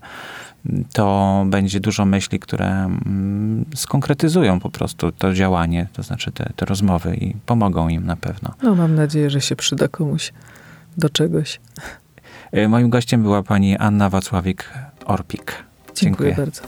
to 0.93 1.43
będzie 1.47 1.79
dużo 1.79 2.05
myśli, 2.05 2.39
które 2.39 2.67
mm, 2.67 3.65
skonkretyzują 3.75 4.59
po 4.59 4.69
prostu 4.69 5.11
to 5.11 5.33
działanie, 5.33 5.87
to 5.93 6.03
znaczy 6.03 6.31
te, 6.31 6.51
te 6.55 6.65
rozmowy 6.65 7.15
i 7.15 7.35
pomogą 7.45 7.89
im 7.89 8.05
na 8.05 8.15
pewno. 8.15 8.53
No, 8.63 8.75
mam 8.75 8.95
nadzieję, 8.95 9.29
że 9.29 9.41
się 9.41 9.55
przyda 9.55 9.87
komuś 9.87 10.33
do 10.97 11.09
czegoś. 11.09 11.59
E, 12.51 12.67
moim 12.67 12.89
gościem 12.89 13.23
była 13.23 13.43
pani 13.43 13.77
Anna 13.77 14.09
Wacławik-Orpik. 14.09 15.51
Dziękuję, 15.95 15.95
Dziękuję 15.95 16.35
bardzo. 16.35 16.61